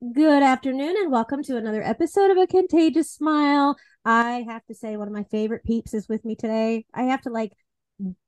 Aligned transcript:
Good 0.00 0.44
afternoon 0.44 0.94
and 0.96 1.10
welcome 1.10 1.42
to 1.42 1.56
another 1.56 1.82
episode 1.82 2.30
of 2.30 2.36
A 2.36 2.46
Contagious 2.46 3.10
Smile. 3.10 3.76
I 4.04 4.44
have 4.48 4.64
to 4.66 4.74
say, 4.74 4.96
one 4.96 5.08
of 5.08 5.12
my 5.12 5.24
favorite 5.24 5.64
peeps 5.64 5.92
is 5.92 6.08
with 6.08 6.24
me 6.24 6.36
today. 6.36 6.86
I 6.94 7.02
have 7.02 7.20
to 7.22 7.30
like 7.30 7.50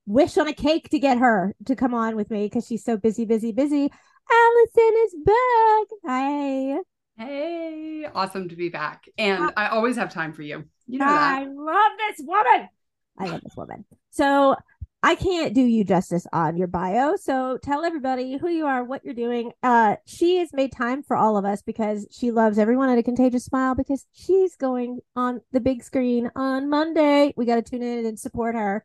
wish 0.05 0.37
on 0.37 0.49
a 0.49 0.53
cake 0.53 0.89
to 0.89 0.99
get 0.99 1.19
her 1.19 1.55
to 1.67 1.77
come 1.77 1.95
on 1.95 2.17
with 2.17 2.29
me 2.29 2.47
because 2.47 2.67
she's 2.67 2.83
so 2.83 2.97
busy, 2.97 3.25
busy, 3.25 3.53
busy. 3.53 3.89
Allison 4.33 4.93
is 5.05 5.15
back. 5.25 5.87
Hi. 6.09 6.79
Hey, 7.17 8.05
awesome 8.13 8.49
to 8.49 8.57
be 8.57 8.69
back. 8.69 9.05
And 9.17 9.53
I 9.57 9.69
always 9.69 9.95
have 9.95 10.13
time 10.13 10.33
for 10.33 10.43
you. 10.43 10.65
You 10.89 10.99
know 10.99 11.07
I 11.07 11.45
that. 11.45 11.55
love 11.55 11.93
this 12.09 12.27
woman. 12.27 12.69
I 13.17 13.27
love 13.27 13.43
this 13.43 13.55
woman. 13.57 13.85
So 14.11 14.57
I 15.03 15.15
can't 15.15 15.55
do 15.55 15.63
you 15.63 15.83
justice 15.83 16.27
on 16.33 16.59
your 16.59 16.67
bio. 16.67 17.17
So 17.17 17.59
tell 17.63 17.85
everybody 17.85 18.37
who 18.37 18.49
you 18.49 18.67
are, 18.67 18.85
what 18.85 19.03
you're 19.03 19.15
doing. 19.15 19.53
Uh, 19.63 19.97
she 20.05 20.37
has 20.37 20.53
made 20.53 20.73
time 20.73 21.03
for 21.03 21.17
all 21.17 21.39
of 21.39 21.47
us 21.47 21.63
because 21.63 22.07
she 22.11 22.31
loves 22.31 22.59
everyone 22.59 22.91
at 22.91 22.99
a 22.99 23.03
contagious 23.03 23.47
smile 23.47 23.75
because 23.75 24.07
she's 24.13 24.57
going 24.57 25.01
on 25.17 25.41
the 25.53 25.61
big 25.61 25.83
screen 25.83 26.31
on 26.37 26.69
Monday. 26.69 27.33
We 27.35 27.47
got 27.47 27.57
to 27.57 27.63
tune 27.63 27.83
in 27.83 28.05
and 28.05 28.19
support 28.19 28.55
her. 28.55 28.85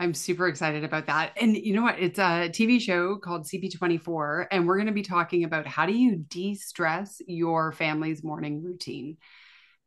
I'm 0.00 0.14
super 0.14 0.48
excited 0.48 0.84
about 0.84 1.06
that. 1.06 1.32
And 1.40 1.56
you 1.56 1.74
know 1.74 1.82
what? 1.82 1.98
It's 1.98 2.18
a 2.18 2.48
TV 2.50 2.80
show 2.80 3.16
called 3.16 3.46
CP24, 3.46 4.46
and 4.50 4.66
we're 4.66 4.76
going 4.76 4.86
to 4.86 4.92
be 4.92 5.02
talking 5.02 5.44
about 5.44 5.66
how 5.66 5.86
do 5.86 5.92
you 5.92 6.16
de 6.16 6.54
stress 6.54 7.20
your 7.26 7.72
family's 7.72 8.22
morning 8.22 8.62
routine. 8.62 9.16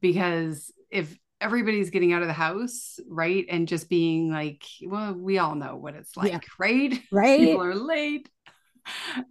Because 0.01 0.73
if 0.89 1.17
everybody's 1.41 1.89
getting 1.89 2.13
out 2.13 2.21
of 2.21 2.27
the 2.29 2.33
house, 2.33 2.99
right? 3.09 3.45
And 3.49 3.67
just 3.67 3.89
being 3.89 4.31
like, 4.31 4.63
well, 4.83 5.13
we 5.13 5.39
all 5.39 5.55
know 5.55 5.75
what 5.75 5.95
it's 5.95 6.15
like, 6.15 6.31
Yeah. 6.33 6.39
right? 6.59 7.01
Right. 7.11 7.39
People 7.39 7.63
are 7.63 7.75
late. 7.75 8.29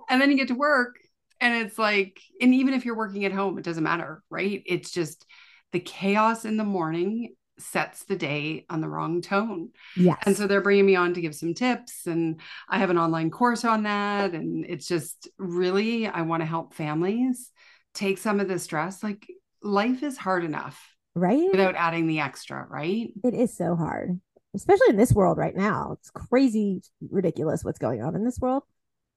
And 0.09 0.21
then 0.21 0.31
you 0.31 0.37
get 0.37 0.49
to 0.49 0.55
work, 0.55 0.97
and 1.41 1.65
it's 1.65 1.79
like, 1.79 2.21
and 2.41 2.55
even 2.55 2.75
if 2.75 2.85
you're 2.85 2.97
working 2.97 3.25
at 3.25 3.33
home, 3.33 3.59
it 3.59 3.65
doesn't 3.65 3.83
matter, 3.85 4.23
right? 4.31 4.63
It's 4.67 4.91
just 4.91 5.25
the 5.73 5.81
chaos 5.81 6.45
in 6.45 6.57
the 6.57 6.65
morning 6.65 7.35
sets 7.59 8.05
the 8.05 8.17
day 8.17 8.65
on 8.71 8.81
the 8.81 8.89
wrong 8.89 9.21
tone. 9.23 9.71
Yes. 9.97 10.19
And 10.25 10.37
so 10.37 10.47
they're 10.47 10.61
bringing 10.63 10.87
me 10.87 10.97
on 10.97 11.15
to 11.15 11.21
give 11.21 11.35
some 11.35 11.55
tips. 11.55 12.07
And 12.07 12.41
I 12.69 12.79
have 12.79 12.91
an 12.91 12.99
online 12.99 13.31
course 13.31 13.65
on 13.65 13.83
that. 13.85 14.33
And 14.33 14.65
it's 14.67 14.87
just 14.87 15.29
really, 15.39 16.07
I 16.07 16.23
want 16.23 16.41
to 16.43 16.47
help 16.47 16.75
families 16.75 17.51
take 17.95 18.19
some 18.19 18.41
of 18.41 18.49
the 18.49 18.59
stress. 18.59 19.03
Like 19.03 19.27
life 19.63 20.03
is 20.03 20.17
hard 20.17 20.45
enough 20.45 20.90
right. 21.15 21.49
without 21.51 21.75
adding 21.75 22.07
the 22.07 22.21
extra, 22.21 22.67
right? 22.69 23.13
It 23.25 23.35
is 23.35 23.57
so 23.57 23.77
hard, 23.77 24.21
especially 24.55 24.91
in 24.91 24.97
this 24.97 25.13
world 25.13 25.39
right 25.39 25.57
now. 25.57 25.97
It's 25.99 26.11
crazy, 26.11 26.83
ridiculous 27.11 27.65
what's 27.65 27.79
going 27.79 28.03
on 28.03 28.15
in 28.15 28.25
this 28.25 28.39
world. 28.39 28.63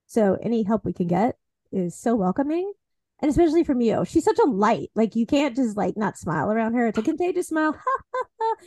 So 0.07 0.37
any 0.41 0.63
help 0.63 0.85
we 0.85 0.93
can 0.93 1.07
get 1.07 1.37
is 1.71 1.95
so 1.95 2.15
welcoming. 2.15 2.71
And 3.21 3.29
especially 3.29 3.63
from 3.63 3.79
you. 3.79 4.03
She's 4.05 4.25
such 4.25 4.39
a 4.39 4.49
light. 4.49 4.89
Like 4.95 5.15
you 5.15 5.25
can't 5.25 5.55
just 5.55 5.77
like 5.77 5.95
not 5.95 6.17
smile 6.17 6.51
around 6.51 6.73
her. 6.73 6.87
It's 6.87 6.97
a 6.97 7.03
contagious 7.03 7.47
smile. 7.47 7.77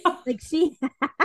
like 0.26 0.40
she 0.40 0.78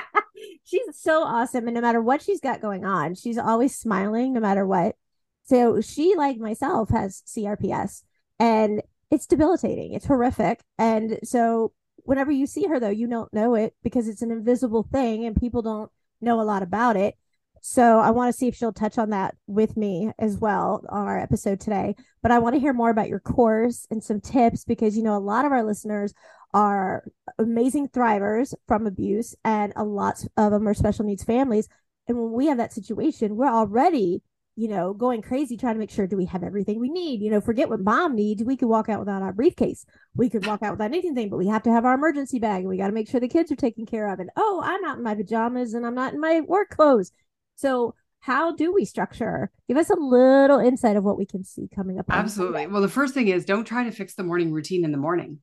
she's 0.65 0.97
so 0.97 1.23
awesome. 1.23 1.67
And 1.67 1.75
no 1.75 1.81
matter 1.81 2.01
what 2.01 2.21
she's 2.21 2.41
got 2.41 2.61
going 2.61 2.83
on, 2.83 3.15
she's 3.15 3.37
always 3.37 3.77
smiling 3.77 4.33
no 4.33 4.41
matter 4.41 4.67
what. 4.67 4.95
So 5.43 5.81
she, 5.81 6.13
like 6.15 6.37
myself, 6.37 6.89
has 6.89 7.23
CRPS 7.25 8.03
and 8.39 8.81
it's 9.09 9.27
debilitating. 9.27 9.93
It's 9.93 10.05
horrific. 10.05 10.61
And 10.77 11.19
so 11.23 11.73
whenever 12.05 12.31
you 12.31 12.45
see 12.45 12.65
her 12.67 12.79
though, 12.79 12.89
you 12.89 13.07
don't 13.07 13.33
know 13.33 13.55
it 13.55 13.73
because 13.83 14.07
it's 14.07 14.21
an 14.21 14.31
invisible 14.31 14.87
thing 14.91 15.25
and 15.25 15.35
people 15.35 15.61
don't 15.61 15.91
know 16.21 16.41
a 16.41 16.43
lot 16.43 16.63
about 16.63 16.95
it. 16.95 17.15
So 17.63 17.99
I 17.99 18.09
want 18.09 18.33
to 18.33 18.37
see 18.37 18.47
if 18.47 18.55
she'll 18.55 18.73
touch 18.73 18.97
on 18.97 19.11
that 19.11 19.35
with 19.45 19.77
me 19.77 20.11
as 20.17 20.37
well 20.37 20.83
on 20.89 21.07
our 21.07 21.19
episode 21.19 21.59
today. 21.59 21.95
But 22.23 22.31
I 22.31 22.39
want 22.39 22.55
to 22.55 22.59
hear 22.59 22.73
more 22.73 22.89
about 22.89 23.07
your 23.07 23.19
course 23.19 23.85
and 23.91 24.03
some 24.03 24.19
tips 24.19 24.65
because 24.65 24.97
you 24.97 25.03
know 25.03 25.15
a 25.15 25.19
lot 25.19 25.45
of 25.45 25.51
our 25.51 25.63
listeners 25.63 26.13
are 26.53 27.03
amazing 27.37 27.89
thrivers 27.89 28.53
from 28.67 28.87
abuse 28.87 29.35
and 29.45 29.73
a 29.75 29.83
lot 29.83 30.23
of 30.37 30.51
them 30.51 30.67
are 30.67 30.73
special 30.73 31.05
needs 31.05 31.23
families. 31.23 31.69
And 32.07 32.17
when 32.17 32.31
we 32.31 32.47
have 32.47 32.57
that 32.57 32.73
situation, 32.73 33.35
we're 33.35 33.47
already 33.47 34.23
you 34.61 34.67
know, 34.67 34.93
going 34.93 35.23
crazy 35.23 35.57
trying 35.57 35.73
to 35.73 35.79
make 35.79 35.89
sure 35.89 36.05
do 36.05 36.15
we 36.15 36.27
have 36.27 36.43
everything 36.43 36.79
we 36.79 36.91
need? 36.91 37.19
You 37.19 37.31
know, 37.31 37.41
forget 37.41 37.67
what 37.67 37.79
mom 37.79 38.13
needs. 38.13 38.43
We 38.43 38.55
could 38.55 38.69
walk 38.69 38.89
out 38.89 38.99
without 38.99 39.23
our 39.23 39.33
briefcase. 39.33 39.87
We 40.15 40.29
could 40.29 40.45
walk 40.45 40.61
out 40.61 40.73
without 40.73 40.93
anything, 40.93 41.29
but 41.29 41.37
we 41.37 41.47
have 41.47 41.63
to 41.63 41.71
have 41.71 41.83
our 41.83 41.95
emergency 41.95 42.37
bag 42.37 42.59
and 42.59 42.69
we 42.69 42.77
got 42.77 42.85
to 42.85 42.93
make 42.93 43.09
sure 43.09 43.19
the 43.19 43.27
kids 43.27 43.51
are 43.51 43.55
taken 43.55 43.87
care 43.87 44.13
of. 44.13 44.19
And 44.19 44.29
oh, 44.37 44.61
I'm 44.63 44.79
not 44.83 44.99
in 44.99 45.03
my 45.03 45.15
pajamas 45.15 45.73
and 45.73 45.83
I'm 45.83 45.95
not 45.95 46.13
in 46.13 46.19
my 46.19 46.41
work 46.41 46.69
clothes. 46.69 47.11
So 47.55 47.95
how 48.19 48.55
do 48.55 48.71
we 48.71 48.85
structure? 48.85 49.49
Give 49.67 49.77
us 49.77 49.89
a 49.89 49.95
little 49.95 50.59
insight 50.59 50.95
of 50.95 51.03
what 51.03 51.17
we 51.17 51.25
can 51.25 51.43
see 51.43 51.67
coming 51.73 51.97
up. 51.97 52.05
Absolutely. 52.11 52.67
Well, 52.67 52.83
the 52.83 52.87
first 52.87 53.15
thing 53.15 53.29
is 53.29 53.45
don't 53.45 53.65
try 53.65 53.85
to 53.85 53.91
fix 53.91 54.13
the 54.13 54.23
morning 54.23 54.51
routine 54.51 54.85
in 54.85 54.91
the 54.91 54.99
morning, 54.99 55.39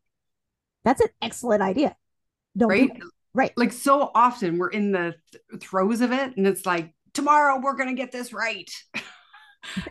That's 0.84 1.00
an 1.00 1.08
excellent 1.20 1.60
idea. 1.60 1.96
Don't 2.56 2.68
right? 2.68 2.90
Right. 3.34 3.52
Like 3.56 3.72
so 3.72 4.12
often 4.14 4.58
we're 4.58 4.70
in 4.70 4.92
the 4.92 5.16
th- 5.32 5.60
throes 5.60 6.02
of 6.02 6.12
it 6.12 6.36
and 6.36 6.46
it's 6.46 6.64
like, 6.64 6.94
tomorrow 7.18 7.60
we're 7.60 7.76
going 7.76 7.88
to 7.88 8.00
get 8.02 8.12
this 8.12 8.32
right. 8.32 8.70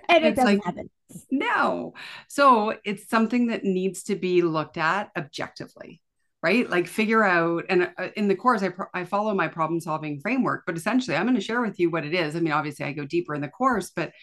And 0.09 0.23
it 0.23 0.29
It's 0.29 0.39
doesn't 0.39 0.55
like- 0.55 0.63
happen. 0.63 0.89
No. 1.29 1.93
So 2.29 2.73
it's 2.85 3.09
something 3.09 3.47
that 3.47 3.63
needs 3.63 4.03
to 4.03 4.15
be 4.15 4.41
looked 4.41 4.77
at 4.77 5.11
objectively, 5.15 6.01
right? 6.41 6.67
Like 6.69 6.88
figure 6.88 7.21
out, 7.23 7.65
and 7.69 7.91
uh, 7.97 8.07
in 8.15 8.27
the 8.29 8.35
course, 8.35 8.63
I, 8.63 8.69
pro- 8.69 8.88
I 8.93 9.03
follow 9.03 9.33
my 9.35 9.49
problem 9.49 9.79
solving 9.81 10.19
framework, 10.21 10.63
but 10.65 10.77
essentially, 10.77 11.15
I'm 11.17 11.25
going 11.25 11.35
to 11.35 11.41
share 11.41 11.61
with 11.61 11.79
you 11.79 11.91
what 11.91 12.05
it 12.05 12.13
is. 12.13 12.35
I 12.35 12.39
mean, 12.39 12.53
obviously, 12.53 12.85
I 12.85 12.93
go 12.93 13.05
deeper 13.05 13.35
in 13.35 13.41
the 13.41 13.49
course, 13.49 13.91
but 13.94 14.13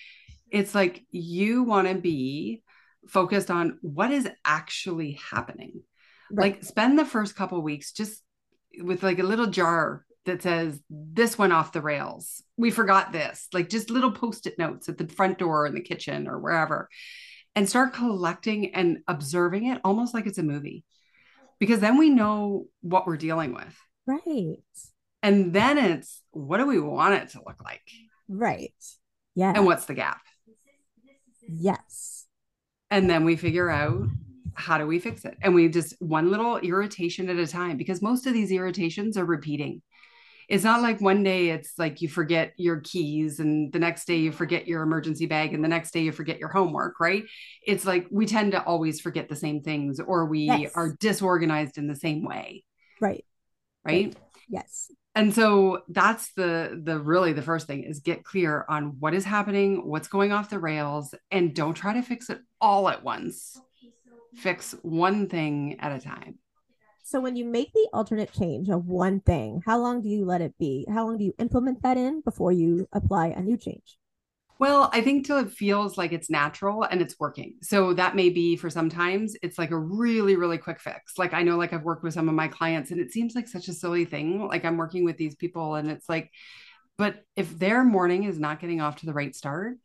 it's 0.51 0.75
like 0.75 1.05
you 1.11 1.63
want 1.63 1.89
to 1.89 1.95
be 1.95 2.63
focused 3.09 3.51
on 3.51 3.79
what 3.83 4.11
is 4.11 4.29
actually 4.45 5.19
happening. 5.31 5.83
Right. 6.33 6.55
Like, 6.55 6.65
spend 6.65 6.99
the 6.99 7.05
first 7.05 7.37
couple 7.37 7.61
weeks 7.61 7.93
just 7.93 8.23
with 8.81 9.03
like 9.03 9.19
a 9.19 9.25
little 9.25 9.47
jar 9.47 10.05
that 10.27 10.43
says 10.43 10.81
this 10.89 11.39
went 11.39 11.53
off 11.53 11.73
the 11.73 11.81
rails. 11.81 12.43
We 12.57 12.71
forgot 12.71 13.13
this. 13.13 13.49
Like 13.53 13.69
just 13.69 13.91
little 13.91 14.13
post-it 14.13 14.59
notes 14.59 14.89
at 14.89 14.99
the 14.99 15.09
front 15.09 15.39
door 15.39 15.67
in 15.67 15.75
the 15.75 15.81
kitchen 15.81 16.29
or 16.29 16.39
wherever. 16.39 16.89
And 17.57 17.69
start 17.69 17.95
collecting 17.95 18.75
and 18.75 18.99
observing 19.07 19.67
it 19.67 19.81
almost 19.85 20.15
like 20.15 20.27
it's 20.27 20.39
a 20.39 20.43
movie. 20.43 20.85
Because 21.61 21.81
then 21.81 21.99
we 21.99 22.11
know 22.11 22.67
what 22.81 23.07
we're 23.07 23.17
dealing 23.17 23.55
with. 23.55 23.79
Right. 24.07 24.57
And 25.23 25.53
then 25.53 25.79
it's 25.79 26.21
what 26.33 26.59
do 26.59 26.67
we 26.67 26.81
want 26.81 27.15
it 27.15 27.29
to 27.31 27.43
look 27.47 27.63
like? 27.63 27.89
Right. 28.29 28.75
Yeah. 29.35 29.53
And 29.55 29.67
what's 29.67 29.87
the 29.87 29.95
gap? 29.95 30.21
yes. 31.49 32.27
And 32.91 33.09
then 33.09 33.25
we 33.25 33.37
figure 33.37 33.71
out 33.71 34.09
how 34.55 34.79
do 34.79 34.87
we 34.87 34.99
fix 34.99 35.25
it? 35.25 35.37
And 35.43 35.55
we 35.55 35.69
just 35.69 35.95
one 36.01 36.31
little 36.31 36.59
irritation 36.59 37.29
at 37.29 37.37
a 37.37 37.47
time 37.47 37.77
because 37.77 38.01
most 38.01 38.27
of 38.27 38.33
these 38.33 38.53
irritations 38.53 39.17
are 39.17 39.25
repeating. 39.25 39.83
It's 40.49 40.65
not 40.65 40.83
like 40.83 41.01
one 41.01 41.23
day 41.23 41.51
it's 41.51 41.79
like 41.79 42.03
you 42.03 42.09
forget 42.09 42.53
your 42.57 42.81
keys 42.81 43.41
and 43.41 43.73
the 43.73 43.79
next 43.79 44.07
day 44.07 44.17
you 44.17 44.33
forget 44.33 44.67
your 44.67 44.83
emergency 44.83 45.27
bag 45.27 45.55
and 45.55 45.65
the 45.65 45.69
next 45.69 45.93
day 45.93 46.01
you 46.03 46.13
forget 46.13 46.39
your 46.39 46.49
homework, 46.51 47.01
right? 47.01 47.25
It's 47.67 47.85
like 47.85 48.07
we 48.11 48.27
tend 48.27 48.53
to 48.53 48.63
always 48.63 49.01
forget 49.01 49.29
the 49.29 49.37
same 49.37 49.63
things 49.63 50.01
or 50.01 50.27
we 50.27 50.47
Yes. 50.47 50.73
are 50.75 50.97
disorganized 51.01 51.79
in 51.79 51.87
the 51.87 51.97
same 51.97 52.25
way, 52.25 52.65
Right. 53.01 53.25
right? 53.85 54.15
Yes. 54.49 54.91
And 55.15 55.33
so 55.33 55.83
that's 55.89 56.33
the 56.35 56.81
the 56.83 56.99
really 56.99 57.33
the 57.33 57.43
first 57.43 57.67
thing 57.69 57.85
is 57.85 58.01
get 58.01 58.25
clear 58.25 58.65
on 58.69 58.97
what 58.99 59.15
is 59.15 59.25
happening, 59.25 59.87
what's 59.89 60.09
going 60.09 60.33
off 60.33 60.51
the 60.51 60.59
rails 60.59 61.15
and 61.31 61.55
don't 61.55 61.75
try 61.75 61.95
to 61.95 62.03
fix 62.03 62.31
it 62.31 62.41
all 62.61 62.89
at 62.89 63.05
once. 63.05 63.57
Fix 64.35 64.75
one 64.83 65.29
thing 65.29 65.79
at 65.79 65.93
a 65.93 66.01
time. 66.01 66.39
So 67.07 67.21
when 67.21 67.37
you 67.37 67.45
make 67.45 67.71
the 67.75 67.87
alternate 67.93 68.33
change 68.33 68.71
of 68.71 68.87
one 68.87 69.21
thing, 69.21 69.61
how 69.67 69.79
long 69.79 70.01
do 70.01 70.09
you 70.09 70.25
let 70.25 70.41
it 70.41 70.55
be? 70.59 70.87
How 70.89 71.05
long 71.05 71.19
do 71.19 71.25
you 71.25 71.35
implement 71.39 71.83
that 71.83 71.99
in 71.99 72.23
before 72.23 72.51
you 72.51 72.89
apply 72.95 73.27
a 73.27 73.43
new 73.43 73.59
change? 73.59 73.99
Well, 74.59 74.89
I 74.91 75.03
think 75.03 75.27
till 75.27 75.37
it 75.37 75.51
feels 75.51 75.99
like 75.99 76.13
it's 76.13 76.31
natural 76.31 76.83
and 76.85 77.03
it's 77.03 77.21
working. 77.21 77.57
So 77.61 77.93
that 77.93 78.17
may 78.17 78.31
be 78.31 78.57
for 78.57 78.71
sometimes 78.71 79.37
it's 79.43 79.59
like 79.59 79.71
a 79.71 79.79
really, 79.79 80.35
really 80.35 80.57
quick 80.57 80.81
fix. 80.81 81.19
Like 81.19 81.35
I 81.35 81.43
know, 81.43 81.59
like 81.59 81.75
I've 81.75 81.83
worked 81.83 82.05
with 82.05 82.15
some 82.15 82.31
of 82.31 82.35
my 82.35 82.49
clients 82.49 82.91
and 82.91 82.99
it 82.99 83.13
seems 83.13 83.35
like 83.35 83.49
such 83.49 83.69
a 83.69 83.75
silly 83.75 84.07
thing. 84.07 84.49
Like 84.49 84.65
I'm 84.65 84.79
working 84.79 85.05
with 85.05 85.19
these 85.19 85.35
people 85.35 85.75
and 85.75 85.91
it's 85.91 86.09
like, 86.09 86.31
but 86.97 87.17
if 87.37 87.59
their 87.59 87.85
morning 87.85 88.25
is 88.25 88.39
not 88.39 88.61
getting 88.61 88.81
off 88.81 88.97
to 88.97 89.07
the 89.07 89.13
right 89.13 89.37
start, 89.37 89.77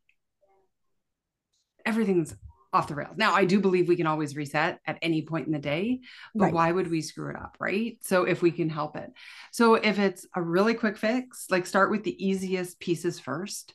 everything's 1.85 2.33
off 2.71 2.87
the 2.87 2.95
rails. 2.95 3.15
Now, 3.17 3.33
I 3.33 3.45
do 3.45 3.59
believe 3.59 3.87
we 3.87 3.95
can 3.95 4.05
always 4.07 4.35
reset 4.35 4.79
at 4.85 4.99
any 5.01 5.23
point 5.23 5.47
in 5.47 5.53
the 5.53 5.59
day, 5.59 6.01
but 6.37 6.45
Right. 6.45 6.53
why 6.53 6.71
would 6.71 6.89
we 6.89 7.01
screw 7.01 7.29
it 7.29 7.35
up? 7.35 7.57
Right. 7.59 7.97
So 8.01 8.23
if 8.23 8.41
we 8.41 8.51
can 8.51 8.69
help 8.69 8.95
it. 8.95 9.11
So 9.51 9.75
if 9.75 9.97
it's 9.97 10.27
a 10.35 10.41
really 10.41 10.75
quick 10.75 10.97
fix, 10.97 11.47
like 11.49 11.65
start 11.65 11.89
with 11.89 12.03
the 12.03 12.25
easiest 12.25 12.79
pieces 12.79 13.19
first 13.19 13.73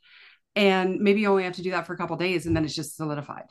and 0.56 1.00
maybe 1.00 1.20
you 1.20 1.28
only 1.28 1.44
have 1.44 1.54
to 1.56 1.62
do 1.62 1.72
that 1.72 1.86
for 1.86 1.94
a 1.94 1.96
couple 1.96 2.16
days 2.16 2.46
and 2.46 2.56
then 2.56 2.64
it's 2.64 2.74
just 2.74 2.96
solidified 2.96 3.46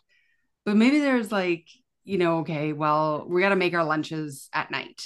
but 0.65 0.75
maybe 0.75 0.99
there's 0.99 1.31
like 1.31 1.67
you 2.03 2.17
know 2.17 2.39
okay 2.39 2.73
well 2.73 3.25
we 3.27 3.41
got 3.41 3.49
to 3.49 3.55
make 3.55 3.73
our 3.73 3.83
lunches 3.83 4.49
at 4.53 4.71
night 4.71 5.03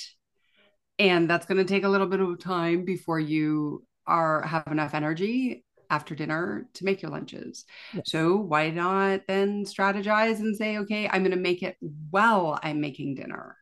and 1.00 1.30
that's 1.30 1.45
going 1.45 1.57
to 1.57 1.66
take 1.66 1.83
a 1.83 1.90
little 1.90 2.07
bit 2.07 2.19
of 2.19 2.40
time 2.40 2.86
before 2.86 3.19
you 3.19 3.83
are 4.06 4.42
have 4.44 4.68
enough 4.68 4.94
energy 4.94 5.63
after 5.89 6.16
dinner 6.16 6.68
to 6.74 6.86
make 6.86 7.01
your 7.01 7.12
lunches. 7.12 7.66
Yes. 7.94 8.04
So 8.10 8.36
why 8.36 8.69
not 8.69 9.22
then 9.28 9.66
strategize 9.66 10.39
and 10.39 10.56
say, 10.56 10.78
okay, 10.80 11.07
I'm 11.07 11.24
going 11.24 11.31
to 11.31 11.38
make 11.38 11.63
it 11.63 11.78
while 12.10 12.60
I'm 12.62 12.81
making 12.81 13.16
dinner. 13.16 13.56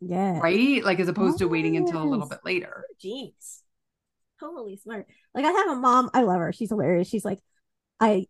Yeah. 0.00 0.38
Right? 0.38 0.84
Like 0.84 1.00
as 1.00 1.08
opposed 1.08 1.38
to 1.38 1.48
waiting 1.48 1.76
until 1.76 2.02
a 2.02 2.04
little 2.04 2.28
bit 2.28 2.40
later. 2.44 2.84
Genius. 3.00 3.62
Totally 4.38 4.76
smart. 4.76 5.06
Like 5.34 5.44
I 5.44 5.50
have 5.50 5.70
a 5.70 5.76
mom, 5.76 6.10
I 6.12 6.22
love 6.22 6.38
her. 6.38 6.52
She's 6.52 6.68
hilarious. 6.68 7.08
She's 7.08 7.24
like, 7.24 7.40
I 8.00 8.26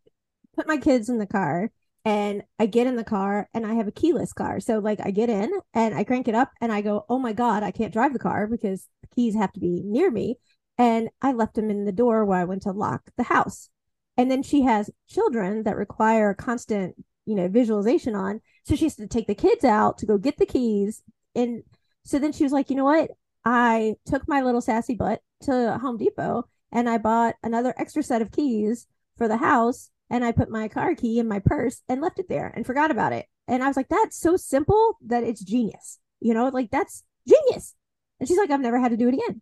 put 0.55 0.69
my 0.69 0.77
kids 0.77 1.09
in 1.09 1.19
the 1.19 1.27
car 1.27 1.71
and 2.07 2.45
I 2.61 2.67
get 2.67 2.87
in 2.87 2.95
the 2.95 3.03
car 3.03 3.49
and 3.53 3.67
I 3.67 3.75
have 3.75 3.89
a 3.89 3.93
keyless 3.93 4.33
car. 4.33 4.61
So 4.61 4.79
like 4.79 5.01
I 5.05 5.11
get 5.11 5.29
in 5.29 5.51
and 5.75 5.93
I 5.93 6.05
crank 6.05 6.29
it 6.29 6.37
up 6.37 6.53
and 6.61 6.71
I 6.71 6.81
go, 6.81 7.05
"Oh 7.09 7.19
my 7.19 7.33
god, 7.33 7.65
I 7.65 7.73
can't 7.73 7.93
drive 7.93 8.13
the 8.13 8.21
car 8.21 8.47
because 8.47 8.87
the 9.03 9.09
keys 9.09 9.35
have 9.35 9.53
to 9.55 9.61
be 9.61 9.83
near 9.85 10.09
me." 10.11 10.39
And 10.79 11.09
I 11.23 11.33
left 11.33 11.55
them 11.55 11.71
in 11.71 11.85
the 11.85 11.93
door 11.93 12.25
where 12.25 12.39
I 12.39 12.45
went 12.45 12.63
to 12.63 12.73
lock 12.73 13.11
the 13.17 13.25
house. 13.25 13.71
And 14.17 14.31
then 14.31 14.43
she 14.43 14.63
has 14.63 14.91
children 15.09 15.63
that 15.65 15.77
require 15.77 16.35
constant, 16.35 16.97
you 17.25 17.35
know, 17.35 17.49
visualization 17.49 18.15
on. 18.15 18.41
So 18.65 18.75
she 18.77 18.85
has 18.85 18.97
to 18.97 19.07
take 19.07 19.27
the 19.27 19.35
kids 19.35 19.65
out 19.65 19.99
to 19.99 20.07
go 20.07 20.19
get 20.19 20.39
the 20.39 20.47
keys. 20.47 21.03
And 21.35 21.63
so 22.05 22.19
then 22.19 22.33
she 22.33 22.45
was 22.45 22.53
like, 22.53 22.71
"You 22.71 22.77
know 22.77 22.85
what? 22.85 23.11
I 23.45 23.97
took 24.07 24.27
my 24.27 24.43
little 24.43 24.61
sassy 24.61 24.95
butt 24.95 25.21
to 25.43 25.79
Home 25.79 25.99
Depot 25.99 26.49
and 26.73 26.89
I 26.89 26.99
bought 26.99 27.37
another 27.43 27.75
extra 27.77 28.03
set 28.03 28.23
of 28.23 28.33
keys 28.33 28.87
for 29.17 29.29
the 29.29 29.37
house 29.37 29.91
and 30.11 30.25
I 30.25 30.33
put 30.33 30.51
my 30.51 30.69
car 30.69 30.95
key 30.95 31.19
in 31.19 31.29
my 31.29 31.39
purse 31.39 31.83
and 31.89 32.01
left 32.01 32.19
it 32.19 32.29
there 32.29 32.53
and 32.55 32.67
forgot 32.67 32.91
about 32.91 33.13
it. 33.13 33.27
And 33.49 33.63
I 33.63 33.69
was 33.69 33.77
like, 33.77 33.89
that's 33.89 34.19
so 34.19 34.37
simple 34.37 34.99
that 35.07 35.25
it's 35.25 35.43
genius. 35.43 35.99
You 36.21 36.35
know, 36.35 36.49
like 36.49 36.71
that's 36.71 37.05
genius. 37.29 37.75
And 38.19 38.29
she's 38.29 38.39
like, 38.39 38.51
I've 38.51 38.61
never 38.61 38.81
had 38.81 38.91
to 38.91 38.97
do 38.97 39.09
it 39.09 39.15
again. 39.15 39.41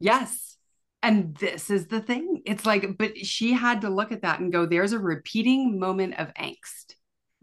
Yes. 0.00 0.56
And 1.02 1.36
this 1.36 1.70
is 1.70 1.86
the 1.88 2.00
thing. 2.00 2.42
It's 2.46 2.64
like, 2.64 2.96
but 2.96 3.18
she 3.18 3.52
had 3.52 3.82
to 3.82 3.90
look 3.90 4.10
at 4.10 4.22
that 4.22 4.40
and 4.40 4.52
go, 4.52 4.64
there's 4.64 4.92
a 4.92 4.98
repeating 4.98 5.78
moment 5.78 6.18
of 6.18 6.32
angst, 6.34 6.94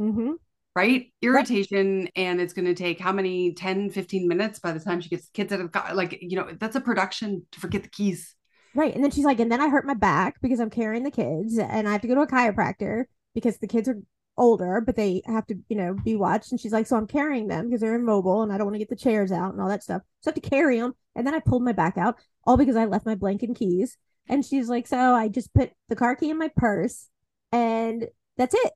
Mm-hmm. 0.02 0.32
right? 0.76 1.14
Irritation. 1.22 2.10
And 2.16 2.42
it's 2.42 2.54
going 2.54 2.66
to 2.66 2.74
take 2.74 3.00
how 3.00 3.12
many 3.12 3.54
10, 3.54 3.92
15 3.92 4.28
minutes 4.28 4.60
by 4.60 4.72
the 4.72 4.80
time 4.80 5.00
she 5.00 5.10
gets 5.10 5.26
the 5.28 5.34
kids 5.34 5.54
out 5.54 5.60
of 5.62 5.72
the 5.72 5.80
car? 5.80 5.94
Like, 5.94 6.18
you 6.22 6.38
know, 6.38 6.50
that's 6.60 6.76
a 6.76 6.82
production 6.82 7.46
to 7.52 7.60
forget 7.60 7.84
the 7.84 7.90
keys. 7.90 8.36
Right. 8.74 8.96
And 8.96 9.04
then 9.04 9.12
she's 9.12 9.26
like, 9.26 9.40
and 9.40 9.52
then 9.52 9.62
I 9.62 9.70
hurt 9.70 9.86
my 9.86 9.94
back 9.94 10.42
because 10.42 10.60
I'm 10.60 10.70
carrying 10.70 11.04
the 11.04 11.12
kids 11.12 11.58
and 11.58 11.88
I 11.88 11.92
have 11.92 12.02
to 12.02 12.08
go 12.08 12.16
to 12.16 12.22
a 12.22 12.28
chiropractor 12.28 13.04
because 13.36 13.58
the 13.58 13.68
kids 13.68 13.90
are 13.90 13.98
older, 14.38 14.82
but 14.82 14.96
they 14.96 15.22
have 15.26 15.46
to, 15.48 15.56
you 15.70 15.76
know, 15.76 15.94
be 15.94 16.16
watched. 16.16 16.52
And 16.52 16.60
she's 16.60 16.72
like, 16.72 16.88
so 16.88 16.96
I'm 16.96 17.08
carrying 17.08 17.48
them 17.48 17.68
because 17.68 17.82
they're 17.82 17.96
immobile 17.96 18.42
and 18.42 18.52
I 18.52 18.58
don't 18.58 18.68
want 18.68 18.76
to 18.76 18.80
get 18.80 18.90
the 18.90 18.96
chairs 18.96 19.32
out 19.32 19.54
and 19.54 19.62
all 19.62 19.70
that 19.70 19.84
stuff. 19.84 20.02
So 20.22 20.30
I 20.30 20.34
have 20.34 20.42
to 20.42 20.50
carry 20.50 20.80
them. 20.80 20.94
And 21.16 21.28
then 21.28 21.36
I 21.36 21.40
pulled 21.40 21.64
my 21.64 21.74
back 21.74 21.98
out 21.98 22.18
all 22.46 22.58
because 22.58 22.76
I 22.76 22.86
left 22.86 23.06
my 23.06 23.16
blanket 23.16 23.50
and 23.50 23.58
keys. 23.58 23.98
And 24.28 24.46
she's 24.46 24.70
like, 24.70 24.88
so 24.88 24.98
I 24.98 25.28
just 25.28 25.54
put 25.54 25.72
the 25.90 25.96
car 25.96 26.16
key 26.16 26.30
in 26.30 26.38
my 26.38 26.50
purse 26.56 27.10
and 27.52 28.08
that's 28.38 28.56
it. 28.56 28.74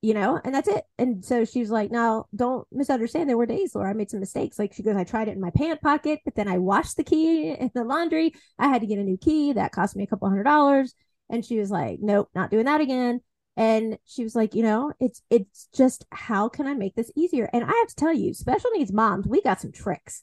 You 0.00 0.14
know, 0.14 0.40
and 0.44 0.54
that's 0.54 0.68
it. 0.68 0.84
And 0.96 1.24
so 1.24 1.44
she's 1.44 1.70
like, 1.70 1.90
now 1.90 2.26
don't 2.34 2.64
misunderstand. 2.70 3.28
There 3.28 3.36
were 3.36 3.46
days 3.46 3.72
where 3.74 3.88
I 3.88 3.94
made 3.94 4.10
some 4.10 4.20
mistakes. 4.20 4.56
Like 4.56 4.72
she 4.72 4.84
goes, 4.84 4.94
I 4.94 5.02
tried 5.02 5.26
it 5.26 5.32
in 5.32 5.40
my 5.40 5.50
pant 5.50 5.80
pocket, 5.82 6.20
but 6.24 6.36
then 6.36 6.46
I 6.46 6.58
washed 6.58 6.96
the 6.96 7.02
key 7.02 7.50
in 7.50 7.72
the 7.74 7.82
laundry. 7.82 8.32
I 8.60 8.68
had 8.68 8.82
to 8.82 8.86
get 8.86 9.00
a 9.00 9.02
new 9.02 9.16
key. 9.16 9.54
That 9.54 9.72
cost 9.72 9.96
me 9.96 10.04
a 10.04 10.06
couple 10.06 10.28
hundred 10.28 10.44
dollars. 10.44 10.94
And 11.28 11.44
she 11.44 11.58
was 11.58 11.70
like, 11.70 11.98
nope, 12.00 12.30
not 12.32 12.52
doing 12.52 12.66
that 12.66 12.80
again. 12.80 13.20
And 13.58 13.98
she 14.06 14.22
was 14.24 14.36
like, 14.36 14.54
you 14.54 14.62
know, 14.62 14.92
it's 15.00 15.20
it's 15.30 15.68
just 15.76 16.06
how 16.12 16.48
can 16.48 16.66
I 16.66 16.74
make 16.74 16.94
this 16.94 17.10
easier? 17.16 17.50
And 17.52 17.64
I 17.64 17.72
have 17.72 17.88
to 17.88 17.96
tell 17.96 18.12
you, 18.14 18.32
special 18.32 18.70
needs 18.70 18.92
moms, 18.92 19.26
we 19.26 19.42
got 19.42 19.60
some 19.60 19.72
tricks. 19.72 20.22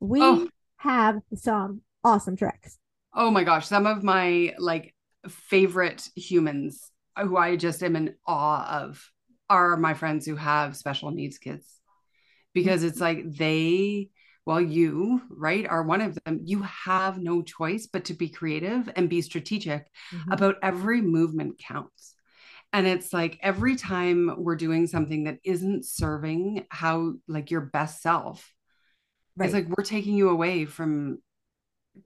We 0.00 0.20
Oh. 0.20 0.48
have 0.78 1.20
some 1.34 1.80
awesome 2.04 2.36
tricks. 2.36 2.78
Oh 3.14 3.30
my 3.30 3.42
gosh. 3.44 3.66
Some 3.66 3.86
of 3.86 4.02
my 4.04 4.54
like 4.58 4.94
favorite 5.28 6.08
humans 6.14 6.90
who 7.18 7.36
I 7.36 7.56
just 7.56 7.82
am 7.82 7.96
in 7.96 8.14
awe 8.26 8.82
of 8.82 9.10
are 9.48 9.76
my 9.76 9.94
friends 9.94 10.26
who 10.26 10.36
have 10.36 10.76
special 10.76 11.10
needs 11.10 11.38
kids 11.38 11.80
because 12.52 12.82
it's 12.82 13.00
like 13.00 13.24
they 13.32 14.08
well 14.46 14.60
you 14.60 15.22
right 15.30 15.66
are 15.66 15.82
one 15.82 16.00
of 16.00 16.18
them 16.24 16.40
you 16.44 16.62
have 16.62 17.18
no 17.18 17.42
choice 17.42 17.86
but 17.86 18.04
to 18.06 18.14
be 18.14 18.28
creative 18.28 18.88
and 18.96 19.08
be 19.08 19.20
strategic 19.22 19.86
Mhm. 20.12 20.32
about 20.32 20.56
every 20.62 21.00
movement 21.00 21.58
counts 21.58 22.13
and 22.74 22.88
it's 22.88 23.12
like 23.12 23.38
every 23.40 23.76
time 23.76 24.34
we're 24.36 24.56
doing 24.56 24.88
something 24.88 25.24
that 25.24 25.38
isn't 25.44 25.86
serving 25.86 26.66
how 26.70 27.14
like 27.28 27.50
your 27.50 27.62
best 27.62 28.02
self 28.02 28.52
Right. 29.36 29.46
it's 29.46 29.54
like 29.54 29.68
we're 29.68 29.84
taking 29.84 30.14
you 30.14 30.28
away 30.28 30.64
from 30.64 31.18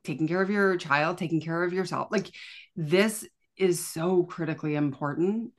taking 0.05 0.29
care 0.29 0.41
of 0.41 0.51
your 0.51 0.77
child 0.77 1.19
taking 1.19 1.41
care 1.41 1.63
of 1.63 1.73
yourself. 1.73 2.09
Like 2.11 2.31
this 2.77 3.27
is 3.57 3.85
so 3.85 4.23
critically 4.23 4.77
important 4.77 5.53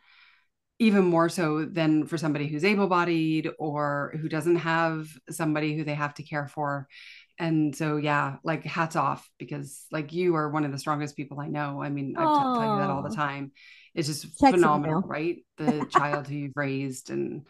even 0.80 1.04
more 1.04 1.28
so 1.28 1.66
than 1.66 2.08
for 2.08 2.18
somebody 2.18 2.48
who's 2.48 2.64
able-bodied 2.64 3.50
or 3.60 4.16
who 4.22 4.30
doesn't 4.30 4.56
have 4.56 5.10
somebody 5.30 5.76
who 5.76 5.84
they 5.84 5.94
have 5.94 6.14
to 6.14 6.24
care 6.24 6.48
for. 6.48 6.88
And 7.38 7.76
so 7.76 7.98
yeah 7.98 8.38
like 8.44 8.64
hats 8.64 8.96
off 8.96 9.30
because 9.38 9.86
like 9.92 10.14
you 10.14 10.36
are 10.36 10.50
one 10.50 10.66
of 10.66 10.72
the 10.72 10.80
strongest 10.80 11.16
people 11.16 11.40
i 11.40 11.48
know. 11.48 11.82
I 11.82 11.90
mean 11.90 12.16
i 12.18 12.24
tell 12.24 12.66
you 12.66 12.78
that 12.78 12.90
all 12.90 13.04
the 13.04 13.16
time 13.16 13.52
it's 13.96 14.08
just 14.08 14.28
phenomenal 14.40 15.02
right 15.02 15.38
the 15.58 15.86
child 15.90 16.28
who 16.28 16.36
you've 16.36 16.54
raised 16.56 17.10
and 17.10 17.46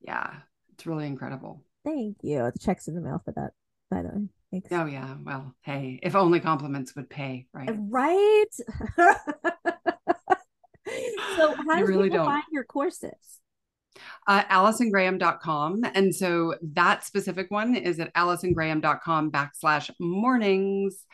yeah 0.00 0.32
it's 0.74 0.86
really 0.86 1.06
incredible 1.06 1.64
Thank 1.84 2.18
you. 2.22 2.50
The 2.52 2.58
checks 2.60 2.88
in 2.88 2.94
the 2.94 3.00
mail 3.00 3.22
for 3.24 3.32
that, 3.32 3.52
by 3.90 4.02
the 4.02 4.08
way. 4.08 4.28
Thanks. 4.50 4.68
oh 4.72 4.84
yeah 4.84 5.14
well 5.24 5.54
hey 5.62 5.98
if 6.02 6.14
only 6.14 6.40
compliments 6.40 6.94
would 6.96 7.08
pay 7.08 7.46
right 7.54 7.70
Right. 7.72 8.44
so 11.36 11.54
how 11.54 11.78
You 11.78 11.80
do 11.80 11.84
really 11.86 12.08
people 12.10 12.24
don't. 12.24 12.26
find 12.26 12.44
your 12.50 12.64
courses? 12.64 13.38
uh, 14.26 14.44
AlisonGraham.com. 14.44 15.82
And 15.94 16.14
so 16.14 16.54
that 16.74 17.04
specific 17.04 17.50
one 17.50 17.74
is 17.74 17.98
at 18.00 18.14
AlisonGraham.com 18.14 19.30
backslash 19.30 19.90
mornings. 19.98 21.04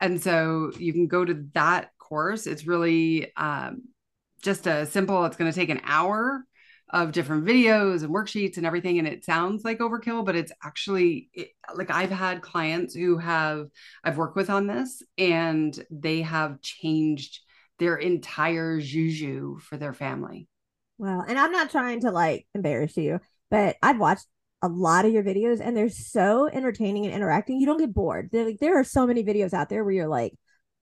And 0.00 0.20
so 0.22 0.72
you 0.78 0.92
can 0.92 1.06
go 1.06 1.24
to 1.24 1.46
that 1.54 1.90
course. 1.98 2.46
It's 2.46 2.66
really 2.66 3.34
um, 3.36 3.82
just 4.44 4.66
a 4.66 4.86
simple, 4.86 5.24
it's 5.24 5.36
going 5.36 5.50
to 5.50 5.58
take 5.58 5.70
an 5.70 5.80
hour 5.84 6.44
of 6.90 7.12
different 7.12 7.44
videos 7.44 8.04
and 8.04 8.14
worksheets 8.14 8.58
and 8.58 8.66
everything. 8.66 8.98
And 8.98 9.08
it 9.08 9.24
sounds 9.24 9.64
like 9.64 9.78
overkill, 9.78 10.24
but 10.24 10.36
it's 10.36 10.52
actually 10.62 11.30
it, 11.32 11.48
like 11.74 11.90
I've 11.90 12.10
had 12.10 12.42
clients 12.42 12.94
who 12.94 13.16
have, 13.18 13.66
I've 14.04 14.18
worked 14.18 14.36
with 14.36 14.50
on 14.50 14.66
this 14.66 15.02
and 15.18 15.76
they 15.90 16.20
have 16.22 16.60
changed 16.60 17.40
their 17.78 17.96
entire 17.96 18.80
juju 18.80 19.58
for 19.58 19.76
their 19.76 19.94
family. 19.94 20.46
Well, 20.98 21.24
and 21.26 21.38
I'm 21.38 21.50
not 21.50 21.70
trying 21.70 22.00
to 22.00 22.12
like 22.12 22.46
embarrass 22.54 22.96
you, 22.96 23.18
but 23.50 23.76
I've 23.82 23.98
watched 23.98 24.26
a 24.62 24.68
lot 24.68 25.04
of 25.04 25.12
your 25.12 25.24
videos 25.24 25.60
and 25.60 25.76
they're 25.76 25.88
so 25.88 26.48
entertaining 26.48 27.06
and 27.06 27.14
interacting. 27.14 27.58
You 27.58 27.66
don't 27.66 27.80
get 27.80 27.92
bored. 27.92 28.28
They're 28.30 28.44
like, 28.44 28.58
there 28.60 28.78
are 28.78 28.84
so 28.84 29.06
many 29.06 29.24
videos 29.24 29.52
out 29.52 29.68
there 29.68 29.82
where 29.82 29.94
you're 29.94 30.06
like, 30.06 30.34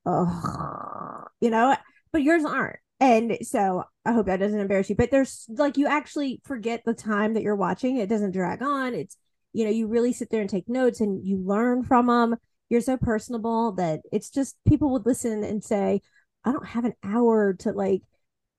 oh, 0.05 1.25
you 1.41 1.49
know, 1.51 1.77
but 2.13 2.23
yours 2.23 2.45
aren't. 2.45 2.81
And 3.03 3.37
so 3.43 3.83
I 4.07 4.13
hope 4.13 4.27
that 4.27 4.39
doesn't 4.39 4.61
embarrass 4.61 4.89
you. 4.89 4.95
But 4.95 5.11
there's 5.11 5.47
like, 5.49 5.77
you 5.77 5.89
actually 5.89 6.41
forget 6.45 6.85
the 6.87 6.95
time 6.95 7.35
that 7.35 7.43
you're 7.43 7.57
watching. 7.57 7.97
It 7.97 8.09
doesn't 8.09 8.31
drag 8.31 8.63
on. 8.63 8.95
It's, 8.95 9.17
you 9.53 9.65
know, 9.65 9.73
you 9.73 9.89
really 9.89 10.13
sit 10.13 10.31
there 10.31 10.41
and 10.41 10.49
take 10.49 10.69
notes 10.69 11.01
and 11.01 11.27
you 11.27 11.43
learn 11.45 11.83
from 11.83 12.07
them. 12.07 12.37
You're 12.69 12.81
so 12.81 12.97
personable 12.97 13.73
that 13.73 14.03
it's 14.13 14.31
just 14.31 14.57
people 14.69 14.91
would 14.93 15.05
listen 15.05 15.43
and 15.43 15.65
say, 15.65 16.01
I 16.45 16.53
don't 16.53 16.65
have 16.65 16.85
an 16.85 16.95
hour 17.03 17.55
to 17.55 17.73
like 17.73 18.03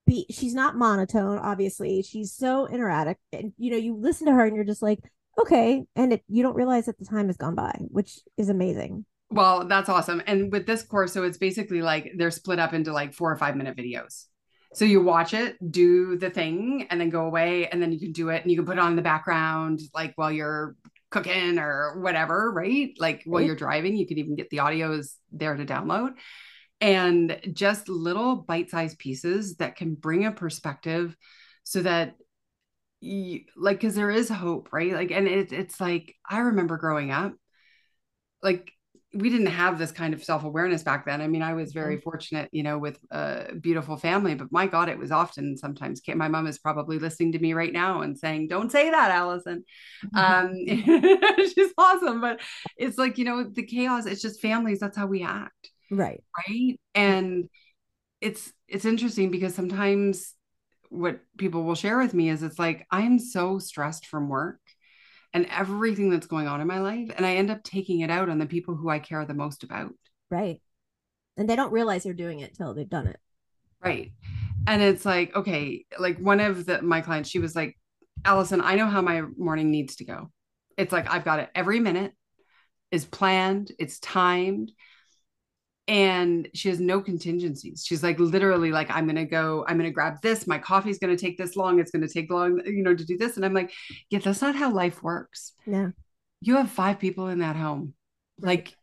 be 0.06 0.26
she's 0.30 0.54
not 0.54 0.76
monotone 0.76 1.38
obviously 1.38 2.02
she's 2.02 2.34
so 2.34 2.66
erratic 2.66 3.18
and 3.32 3.54
you 3.58 3.72
know 3.72 3.78
you 3.78 3.96
listen 3.96 4.28
to 4.28 4.34
her 4.34 4.46
and 4.46 4.54
you're 4.54 4.66
just 4.66 4.82
like 4.82 5.00
okay 5.40 5.86
and 5.96 6.12
it, 6.12 6.24
you 6.28 6.44
don't 6.44 6.58
realize 6.58 6.88
that 6.88 7.00
the 7.00 7.06
time 7.06 7.28
has 7.28 7.38
gone 7.38 7.56
by 7.56 7.74
which 7.88 8.20
is 8.38 8.50
amazing 8.50 9.06
Well, 9.32 9.66
that's 9.68 9.90
awesome. 9.90 10.22
And 10.28 10.52
with 10.52 10.68
this 10.68 10.84
course, 10.84 11.12
so 11.12 11.24
it's 11.24 11.40
basically 11.40 11.82
like 11.82 12.12
they're 12.18 12.30
split 12.30 12.60
up 12.60 12.74
into 12.74 12.94
like 12.94 13.14
four 13.14 13.32
or 13.32 13.36
five 13.38 13.56
minute 13.56 13.76
videos. 13.76 14.26
So 14.74 14.86
you 14.86 15.02
watch 15.02 15.34
it, 15.34 15.56
do 15.72 16.18
the 16.18 16.30
thing, 16.30 16.88
and 16.90 17.00
then 17.00 17.10
go 17.10 17.26
away, 17.26 17.68
and 17.68 17.82
then 17.82 17.92
you 17.92 18.00
can 18.00 18.12
do 18.12 18.30
it 18.30 18.42
and 18.42 18.52
you 18.52 18.58
can 18.58 18.66
put 18.66 18.78
it 18.78 18.82
on 18.82 18.92
in 18.92 18.96
the 18.96 19.02
background, 19.04 19.82
like 19.94 20.14
while 20.16 20.32
you're 20.32 20.76
cooking 21.12 21.60
or 21.60 22.00
whatever, 22.02 22.52
right? 22.52 22.94
Like 22.98 23.24
while 23.30 23.42
Right. 23.42 23.48
you're 23.48 23.56
driving, 23.56 23.96
you 23.96 24.08
could 24.08 24.18
even 24.18 24.36
get 24.36 24.50
the 24.50 24.58
audios 24.58 25.14
there 25.32 25.56
to 25.56 25.66
download. 25.66 26.14
And 26.82 27.40
just 27.54 27.88
little 27.88 28.36
bite 28.36 28.70
sized 28.72 28.98
pieces 29.00 29.58
that 29.58 29.76
can 29.76 29.96
bring 29.96 30.26
a 30.26 30.32
perspective 30.32 31.16
so 31.64 31.82
that 31.84 32.16
you 33.00 33.42
like, 33.56 33.80
because 33.80 33.96
there 33.96 34.10
is 34.12 34.30
hope, 34.30 34.70
right? 34.74 34.94
Like, 34.94 35.12
and 35.12 35.28
it, 35.28 35.54
it's 35.54 35.80
like, 35.80 36.16
I 36.30 36.40
remember 36.40 36.78
growing 36.78 37.12
up, 37.12 37.34
like, 38.42 38.72
we 39.14 39.30
didn't 39.30 39.48
have 39.48 39.78
this 39.78 39.92
kind 39.92 40.14
of 40.14 40.24
self-awareness 40.24 40.82
back 40.84 41.06
then. 41.06 41.22
I 41.22 41.28
mean, 41.28 41.44
I 41.44 41.54
was 41.54 41.72
very 41.72 42.00
fortunate, 42.00 42.50
you 42.52 42.64
know, 42.64 42.80
with 42.80 42.98
a 43.12 43.54
beautiful 43.54 43.96
family, 43.96 44.34
but 44.34 44.52
my 44.52 44.66
God, 44.66 44.90
it 44.90 44.98
was 44.98 45.12
often 45.12 45.56
sometimes 45.56 46.02
my 46.08 46.28
mom 46.28 46.48
is 46.48 46.58
probably 46.58 46.98
listening 46.98 47.34
to 47.34 47.40
me 47.40 47.54
right 47.54 47.72
now 47.72 48.02
and 48.02 48.18
saying, 48.18 48.48
Don't 48.48 48.72
say 48.72 48.90
that, 48.90 49.12
Allison. 49.12 49.64
Um, 50.16 50.54
she's 50.68 51.74
awesome. 51.78 52.22
But 52.22 52.42
it's 52.78 52.98
like, 52.98 53.18
you 53.18 53.26
know, 53.26 53.44
the 53.44 53.64
chaos, 53.64 54.06
it's 54.06 54.22
just 54.22 54.42
families, 54.42 54.80
that's 54.80 54.98
how 54.98 55.06
we 55.06 55.24
act, 55.24 55.70
right 55.92 56.24
right? 56.48 56.80
And 56.96 57.50
it's 58.22 58.52
it's 58.68 58.86
interesting 58.86 59.32
because 59.32 59.54
sometimes 59.54 60.34
what 60.90 61.20
people 61.38 61.64
will 61.64 61.76
share 61.76 61.98
with 61.98 62.14
me 62.14 62.30
is 62.30 62.44
it's 62.44 62.60
like 62.60 62.86
I'm 62.92 63.20
so 63.20 63.60
stressed 63.60 64.06
from 64.08 64.30
work 64.30 64.60
and 65.34 65.48
everything 65.50 66.10
that's 66.10 66.28
going 66.28 66.48
on 66.48 66.62
in 66.62 66.68
my 66.68 66.80
life 66.80 67.10
and 67.16 67.26
I 67.26 67.36
end 67.36 67.50
up 67.50 67.64
taking 67.64 68.02
it 68.02 68.12
out 68.12 68.30
on 68.30 68.38
the 68.38 68.46
people 68.46 68.76
who 68.76 68.90
I 68.90 69.00
care 69.00 69.26
the 69.26 69.34
most 69.34 69.64
about. 69.64 69.94
Right. 70.30 70.62
And 71.38 71.50
they 71.50 71.56
don't 71.56 71.72
realize 71.72 72.04
they're 72.04 72.14
doing 72.14 72.40
it 72.40 72.56
till 72.56 72.74
they've 72.74 72.90
done 72.90 73.08
it. 73.08 73.20
Right. 73.84 74.12
And 74.68 74.82
it's 74.82 75.06
like, 75.06 75.36
okay, 75.36 75.86
like 75.98 76.18
one 76.20 76.40
of 76.40 76.66
the 76.66 76.82
my 76.82 77.02
clients, 77.02 77.30
she 77.30 77.40
was 77.40 77.56
like, 77.56 77.78
Allison, 78.24 78.62
I 78.62 78.76
know 78.76 78.88
how 78.88 79.02
my 79.02 79.22
morning 79.38 79.72
needs 79.72 79.98
to 79.98 80.06
go. 80.06 80.32
It's 80.78 80.94
like 80.94 81.10
I've 81.10 81.26
got 81.26 81.40
it 81.40 81.50
every 81.56 81.80
minute 81.80 82.14
is 82.92 83.06
planned, 83.06 83.72
it's 83.80 84.00
timed, 84.00 84.72
and 85.88 86.48
she 86.54 86.70
has 86.70 86.80
no 86.80 87.02
contingencies. 87.02 87.84
She's 87.86 88.04
like 88.04 88.20
literally 88.20 88.72
like 88.72 88.90
I'm 88.90 89.06
going 89.06 89.18
to 89.18 89.26
go, 89.26 89.66
I'm 89.68 89.78
going 89.78 89.90
to 89.90 89.94
grab 89.94 90.22
this, 90.22 90.48
my 90.48 90.58
coffee's 90.58 91.00
going 91.00 91.16
to 91.16 91.22
take 91.22 91.38
this 91.38 91.56
long, 91.56 91.80
it's 91.80 91.92
going 91.92 92.08
to 92.08 92.14
take 92.14 92.32
long, 92.32 92.62
you 92.66 92.84
know, 92.84 92.96
to 92.96 93.06
do 93.06 93.18
this 93.18 93.36
and 93.36 93.46
I'm 93.46 93.54
like, 93.54 93.74
yeah, 94.10 94.20
that's 94.20 94.42
not 94.42 94.56
how 94.56 94.72
life 94.72 95.04
works. 95.04 95.54
Yeah. 95.66 95.90
You 96.42 96.58
have 96.58 96.70
five 96.70 97.00
people 97.00 97.28
in 97.28 97.40
that 97.40 97.56
home. 97.56 97.94
Like 98.40 98.76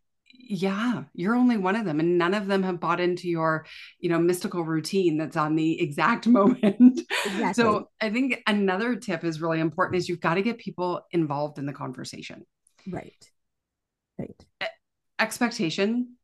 yeah, 0.43 1.03
you're 1.13 1.35
only 1.35 1.57
one 1.57 1.75
of 1.75 1.85
them 1.85 1.99
and 1.99 2.17
none 2.17 2.33
of 2.33 2.47
them 2.47 2.63
have 2.63 2.79
bought 2.79 2.99
into 2.99 3.29
your, 3.29 3.65
you 3.99 4.09
know, 4.09 4.19
mystical 4.19 4.63
routine 4.63 5.17
that's 5.17 5.37
on 5.37 5.55
the 5.55 5.81
exact 5.81 6.27
moment. 6.27 7.01
Exactly. 7.25 7.53
So, 7.53 7.89
I 8.01 8.09
think 8.09 8.41
another 8.47 8.95
tip 8.95 9.23
is 9.23 9.41
really 9.41 9.59
important 9.59 9.97
is 9.97 10.09
you've 10.09 10.19
got 10.19 10.35
to 10.35 10.41
get 10.41 10.57
people 10.57 11.01
involved 11.11 11.57
in 11.57 11.65
the 11.65 11.73
conversation. 11.73 12.45
Right. 12.87 13.29
Right. 14.17 14.45
Expectation 15.19 16.15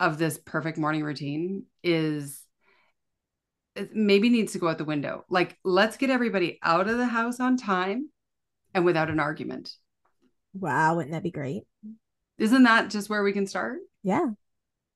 of 0.00 0.16
this 0.16 0.38
perfect 0.38 0.78
morning 0.78 1.04
routine 1.04 1.64
is 1.84 2.42
maybe 3.92 4.30
needs 4.30 4.52
to 4.52 4.58
go 4.58 4.66
out 4.66 4.78
the 4.78 4.84
window. 4.84 5.24
Like, 5.28 5.58
let's 5.62 5.98
get 5.98 6.10
everybody 6.10 6.58
out 6.62 6.88
of 6.88 6.96
the 6.96 7.06
house 7.06 7.38
on 7.38 7.58
time 7.58 8.08
and 8.74 8.84
without 8.84 9.10
an 9.10 9.20
argument. 9.20 9.70
Wow, 10.54 10.96
wouldn't 10.96 11.12
that 11.12 11.22
be 11.22 11.30
great? 11.30 11.64
Isn't 12.38 12.62
that 12.62 12.90
just 12.90 13.10
where 13.10 13.22
we 13.22 13.32
can 13.32 13.46
start? 13.46 13.78
Yeah. 14.02 14.26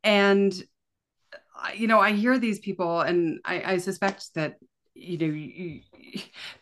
And, 0.02 0.52
you 1.76 1.86
know, 1.86 2.00
I 2.00 2.12
hear 2.12 2.38
these 2.38 2.58
people, 2.58 3.02
and 3.02 3.40
I, 3.44 3.74
I 3.74 3.76
suspect 3.78 4.34
that, 4.34 4.56
you 4.94 5.18
know, 5.18 5.26
you, 5.26 5.80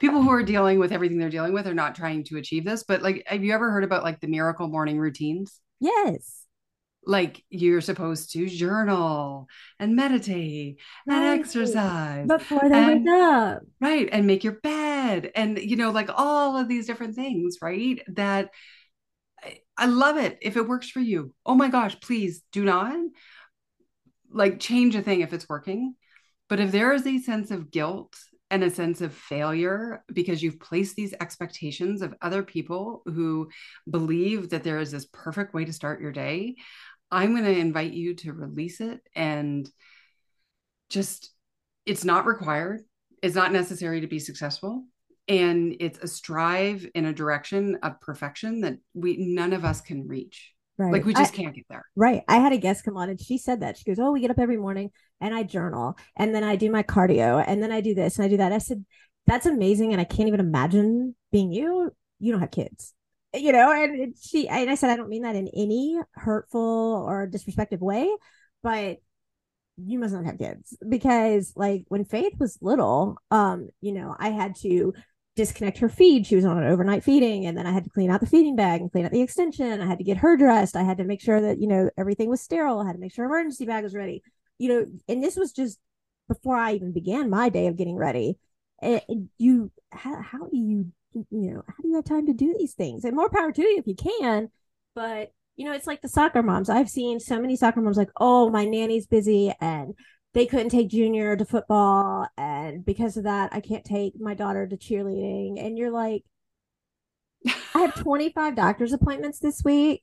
people 0.00 0.22
who 0.22 0.30
are 0.30 0.42
dealing 0.42 0.80
with 0.80 0.90
everything 0.90 1.18
they're 1.18 1.30
dealing 1.30 1.52
with 1.52 1.68
are 1.68 1.74
not 1.74 1.94
trying 1.94 2.24
to 2.24 2.38
achieve 2.38 2.64
this. 2.64 2.82
But, 2.82 3.02
like, 3.02 3.22
have 3.26 3.44
you 3.44 3.54
ever 3.54 3.70
heard 3.70 3.84
about 3.84 4.02
like 4.02 4.20
the 4.20 4.26
miracle 4.26 4.68
morning 4.68 4.98
routines? 4.98 5.60
Yes 5.80 6.41
like 7.04 7.42
you're 7.50 7.80
supposed 7.80 8.32
to 8.32 8.48
journal 8.48 9.48
and 9.78 9.96
meditate 9.96 10.78
and 11.08 11.40
exercise 11.40 12.28
before 12.28 12.68
they 12.68 12.76
and, 12.76 13.04
wake 13.04 13.12
up 13.12 13.62
right 13.80 14.08
and 14.12 14.26
make 14.26 14.44
your 14.44 14.60
bed 14.62 15.30
and 15.34 15.58
you 15.58 15.74
know 15.76 15.90
like 15.90 16.08
all 16.14 16.56
of 16.56 16.68
these 16.68 16.86
different 16.86 17.16
things 17.16 17.58
right 17.60 18.02
that 18.06 18.50
I 19.76 19.86
love 19.86 20.16
it 20.16 20.38
if 20.40 20.56
it 20.56 20.68
works 20.68 20.88
for 20.88 21.00
you. 21.00 21.34
Oh 21.44 21.54
my 21.54 21.68
gosh, 21.68 21.98
please 22.00 22.42
do 22.52 22.64
not 22.64 22.96
like 24.30 24.60
change 24.60 24.94
a 24.94 25.02
thing 25.02 25.20
if 25.20 25.32
it's 25.32 25.48
working. 25.48 25.94
But 26.48 26.60
if 26.60 26.72
there 26.72 26.92
is 26.92 27.06
a 27.06 27.18
sense 27.18 27.50
of 27.50 27.70
guilt 27.70 28.16
and 28.50 28.62
a 28.62 28.70
sense 28.70 29.00
of 29.00 29.14
failure 29.14 30.04
because 30.12 30.42
you've 30.42 30.60
placed 30.60 30.94
these 30.94 31.14
expectations 31.20 32.02
of 32.02 32.14
other 32.20 32.42
people 32.42 33.02
who 33.06 33.48
believe 33.90 34.50
that 34.50 34.62
there 34.62 34.78
is 34.78 34.90
this 34.90 35.06
perfect 35.12 35.54
way 35.54 35.64
to 35.64 35.72
start 35.72 36.02
your 36.02 36.12
day, 36.12 36.56
I'm 37.12 37.32
going 37.32 37.44
to 37.44 37.58
invite 37.58 37.92
you 37.92 38.14
to 38.16 38.32
release 38.32 38.80
it 38.80 39.00
and 39.14 39.68
just, 40.88 41.30
it's 41.84 42.04
not 42.04 42.26
required. 42.26 42.80
It's 43.22 43.36
not 43.36 43.52
necessary 43.52 44.00
to 44.00 44.06
be 44.06 44.18
successful. 44.18 44.84
And 45.28 45.76
it's 45.78 45.98
a 45.98 46.08
strive 46.08 46.86
in 46.94 47.04
a 47.04 47.12
direction 47.12 47.78
of 47.82 48.00
perfection 48.00 48.62
that 48.62 48.78
we 48.94 49.16
none 49.18 49.52
of 49.52 49.64
us 49.64 49.80
can 49.80 50.08
reach. 50.08 50.52
Right. 50.78 50.92
Like 50.92 51.04
we 51.04 51.14
just 51.14 51.34
I, 51.34 51.36
can't 51.36 51.54
get 51.54 51.66
there. 51.68 51.84
Right. 51.94 52.22
I 52.26 52.38
had 52.38 52.52
a 52.52 52.58
guest 52.58 52.84
come 52.84 52.96
on 52.96 53.08
and 53.08 53.20
she 53.20 53.38
said 53.38 53.60
that. 53.60 53.76
She 53.76 53.84
goes 53.84 54.00
oh 54.00 54.10
we 54.10 54.20
get 54.20 54.30
up 54.30 54.40
every 54.40 54.56
morning 54.56 54.90
and 55.20 55.32
i 55.32 55.44
journal 55.44 55.96
and 56.16 56.34
then 56.34 56.42
i 56.42 56.56
do 56.56 56.70
my 56.70 56.82
cardio 56.82 57.44
and 57.46 57.62
then 57.62 57.70
i 57.70 57.80
do 57.80 57.94
this 57.94 58.16
and 58.16 58.24
i 58.24 58.28
do 58.28 58.38
that. 58.38 58.52
I 58.52 58.58
said 58.58 58.84
that's 59.26 59.46
amazing 59.46 59.92
and 59.92 60.00
i 60.00 60.04
can't 60.04 60.28
even 60.28 60.40
imagine 60.40 61.14
being 61.30 61.52
you. 61.52 61.92
You 62.18 62.32
don't 62.32 62.40
have 62.40 62.50
kids 62.50 62.94
you 63.34 63.52
know 63.52 63.72
and 63.72 64.14
she 64.20 64.48
and 64.48 64.70
i 64.70 64.74
said 64.74 64.90
i 64.90 64.96
don't 64.96 65.08
mean 65.08 65.22
that 65.22 65.36
in 65.36 65.48
any 65.48 65.98
hurtful 66.12 67.04
or 67.06 67.26
disrespectful 67.26 67.86
way 67.86 68.10
but 68.62 68.98
you 69.78 69.98
must 69.98 70.14
not 70.14 70.26
have 70.26 70.38
kids 70.38 70.76
because 70.88 71.52
like 71.56 71.84
when 71.88 72.04
faith 72.04 72.34
was 72.38 72.58
little 72.60 73.16
um 73.30 73.68
you 73.80 73.92
know 73.92 74.14
i 74.18 74.28
had 74.28 74.54
to 74.54 74.92
disconnect 75.36 75.78
her 75.78 75.88
feed. 75.88 76.26
She 76.26 76.36
was 76.36 76.44
on 76.44 76.58
an 76.58 76.70
overnight 76.70 77.04
feeding, 77.04 77.46
and 77.46 77.56
then 77.56 77.66
I 77.66 77.72
had 77.72 77.84
to 77.84 77.90
clean 77.90 78.10
out 78.10 78.20
the 78.20 78.26
feeding 78.26 78.56
bag 78.56 78.80
and 78.80 78.92
clean 78.92 79.04
out 79.04 79.12
the 79.12 79.22
extension. 79.22 79.80
I 79.80 79.86
had 79.86 79.98
to 79.98 80.04
get 80.04 80.18
her 80.18 80.36
dressed. 80.36 80.76
I 80.76 80.82
had 80.82 80.98
to 80.98 81.04
make 81.04 81.20
sure 81.20 81.40
that 81.40 81.60
you 81.60 81.66
know 81.66 81.90
everything 81.96 82.28
was 82.28 82.40
sterile. 82.40 82.80
I 82.80 82.86
had 82.86 82.94
to 82.94 82.98
make 82.98 83.12
sure 83.12 83.24
emergency 83.24 83.64
bag 83.66 83.84
was 83.84 83.94
ready. 83.94 84.22
You 84.58 84.68
know, 84.68 84.86
and 85.08 85.22
this 85.22 85.36
was 85.36 85.52
just 85.52 85.78
before 86.28 86.56
I 86.56 86.74
even 86.74 86.92
began 86.92 87.30
my 87.30 87.48
day 87.48 87.66
of 87.66 87.76
getting 87.76 87.96
ready. 87.96 88.38
And 88.80 89.28
you, 89.38 89.70
how, 89.92 90.20
how 90.20 90.38
do 90.48 90.56
you, 90.56 90.92
you 91.14 91.26
know, 91.52 91.62
how 91.66 91.82
do 91.82 91.88
you 91.88 91.96
have 91.96 92.04
time 92.04 92.26
to 92.26 92.32
do 92.32 92.54
these 92.58 92.74
things? 92.74 93.04
And 93.04 93.16
more 93.16 93.30
power 93.30 93.52
to 93.52 93.62
you 93.62 93.78
if 93.78 93.86
you 93.86 93.94
can. 93.94 94.50
But 94.94 95.32
you 95.56 95.66
know, 95.66 95.72
it's 95.72 95.86
like 95.86 96.00
the 96.00 96.08
soccer 96.08 96.42
moms. 96.42 96.70
I've 96.70 96.88
seen 96.88 97.20
so 97.20 97.38
many 97.38 97.56
soccer 97.56 97.80
moms 97.80 97.96
like, 97.96 98.10
oh, 98.18 98.50
my 98.50 98.64
nanny's 98.64 99.06
busy 99.06 99.52
and 99.60 99.94
they 100.34 100.46
couldn't 100.46 100.70
take 100.70 100.88
junior 100.88 101.36
to 101.36 101.44
football 101.44 102.26
and 102.36 102.84
because 102.84 103.16
of 103.16 103.24
that 103.24 103.52
i 103.52 103.60
can't 103.60 103.84
take 103.84 104.18
my 104.18 104.34
daughter 104.34 104.66
to 104.66 104.76
cheerleading 104.76 105.64
and 105.64 105.76
you're 105.76 105.90
like 105.90 106.24
i 107.74 107.80
have 107.80 107.94
25 108.02 108.56
doctor's 108.56 108.92
appointments 108.92 109.38
this 109.38 109.62
week 109.64 110.02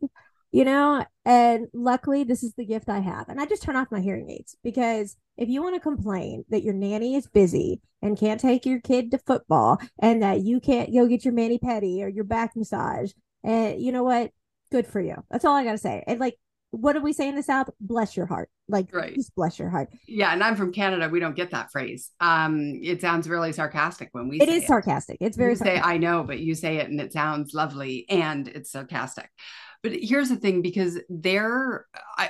you 0.52 0.66
know 0.66 1.06
and 1.26 1.68
luckily 1.74 2.24
this 2.24 2.44
is 2.44 2.54
the 2.56 2.66
gift 2.66 2.90
i 2.90 3.00
have 3.00 3.30
and 3.30 3.40
i 3.40 3.46
just 3.46 3.62
turn 3.62 3.76
off 3.76 3.92
my 3.92 4.00
hearing 4.00 4.30
aids 4.30 4.56
because 4.64 5.16
if 5.38 5.48
you 5.48 5.62
want 5.62 5.76
to 5.76 5.80
complain 5.80 6.44
that 6.50 6.64
your 6.64 6.74
nanny 6.74 7.16
is 7.16 7.28
busy 7.28 7.82
and 8.02 8.18
can't 8.18 8.42
take 8.42 8.66
your 8.66 8.80
kid 8.80 9.12
to 9.12 9.18
football 9.20 9.80
and 10.00 10.24
that 10.24 10.42
you 10.42 10.60
can't 10.60 10.94
go 10.94 11.08
get 11.08 11.24
your 11.24 11.34
mani 11.34 11.60
pedi 11.60 12.02
or 12.02 12.08
your 12.08 12.24
back 12.24 12.56
massage 12.56 13.12
and 13.44 13.82
you 13.82 13.92
know 13.92 14.04
what 14.04 14.32
good 14.72 14.88
for 14.88 15.02
you 15.02 15.16
that's 15.30 15.46
all 15.46 15.56
i 15.56 15.64
gotta 15.64 15.78
say 15.78 16.04
and 16.08 16.20
like 16.20 16.38
what 16.72 16.94
do 16.94 17.02
we 17.02 17.14
say 17.14 17.28
in 17.28 17.36
the 17.36 17.44
South? 17.44 17.70
Bless 17.80 18.16
your 18.16 18.26
heart. 18.26 18.50
Like, 18.68 18.94
right. 18.94 19.16
just 19.16 19.34
bless 19.36 19.58
your 19.58 19.70
heart. 19.70 19.90
Yeah. 20.08 20.32
And 20.32 20.44
I'm 20.44 20.56
from 20.56 20.72
Canada. 20.72 21.10
We 21.10 21.20
don't 21.20 21.36
get 21.36 21.52
that 21.52 21.72
phrase. 21.72 22.12
Um, 22.20 22.80
it 22.84 23.02
sounds 23.02 23.28
really 23.28 23.52
sarcastic 23.54 24.10
when 24.12 24.28
we 24.28 24.38
say 24.40 24.44
It 24.44 24.50
is 24.50 24.68
sarcastic. 24.68 25.18
It's 25.20 25.36
very 25.36 25.54
you 25.54 25.58
say, 25.58 25.80
I 25.80 25.98
know, 25.98 26.24
but 26.24 26.40
you 26.40 26.54
say 26.54 26.78
it 26.78 26.90
and 26.90 27.02
it 27.02 27.12
sounds 27.12 27.54
lovely 27.54 28.06
and 28.10 28.48
it's 28.48 28.72
sarcastic. 28.72 29.30
But 29.82 29.94
here's 29.94 30.30
the 30.30 30.36
thing 30.36 30.62
because 30.62 31.00
there, 31.10 31.86
I, 32.18 32.30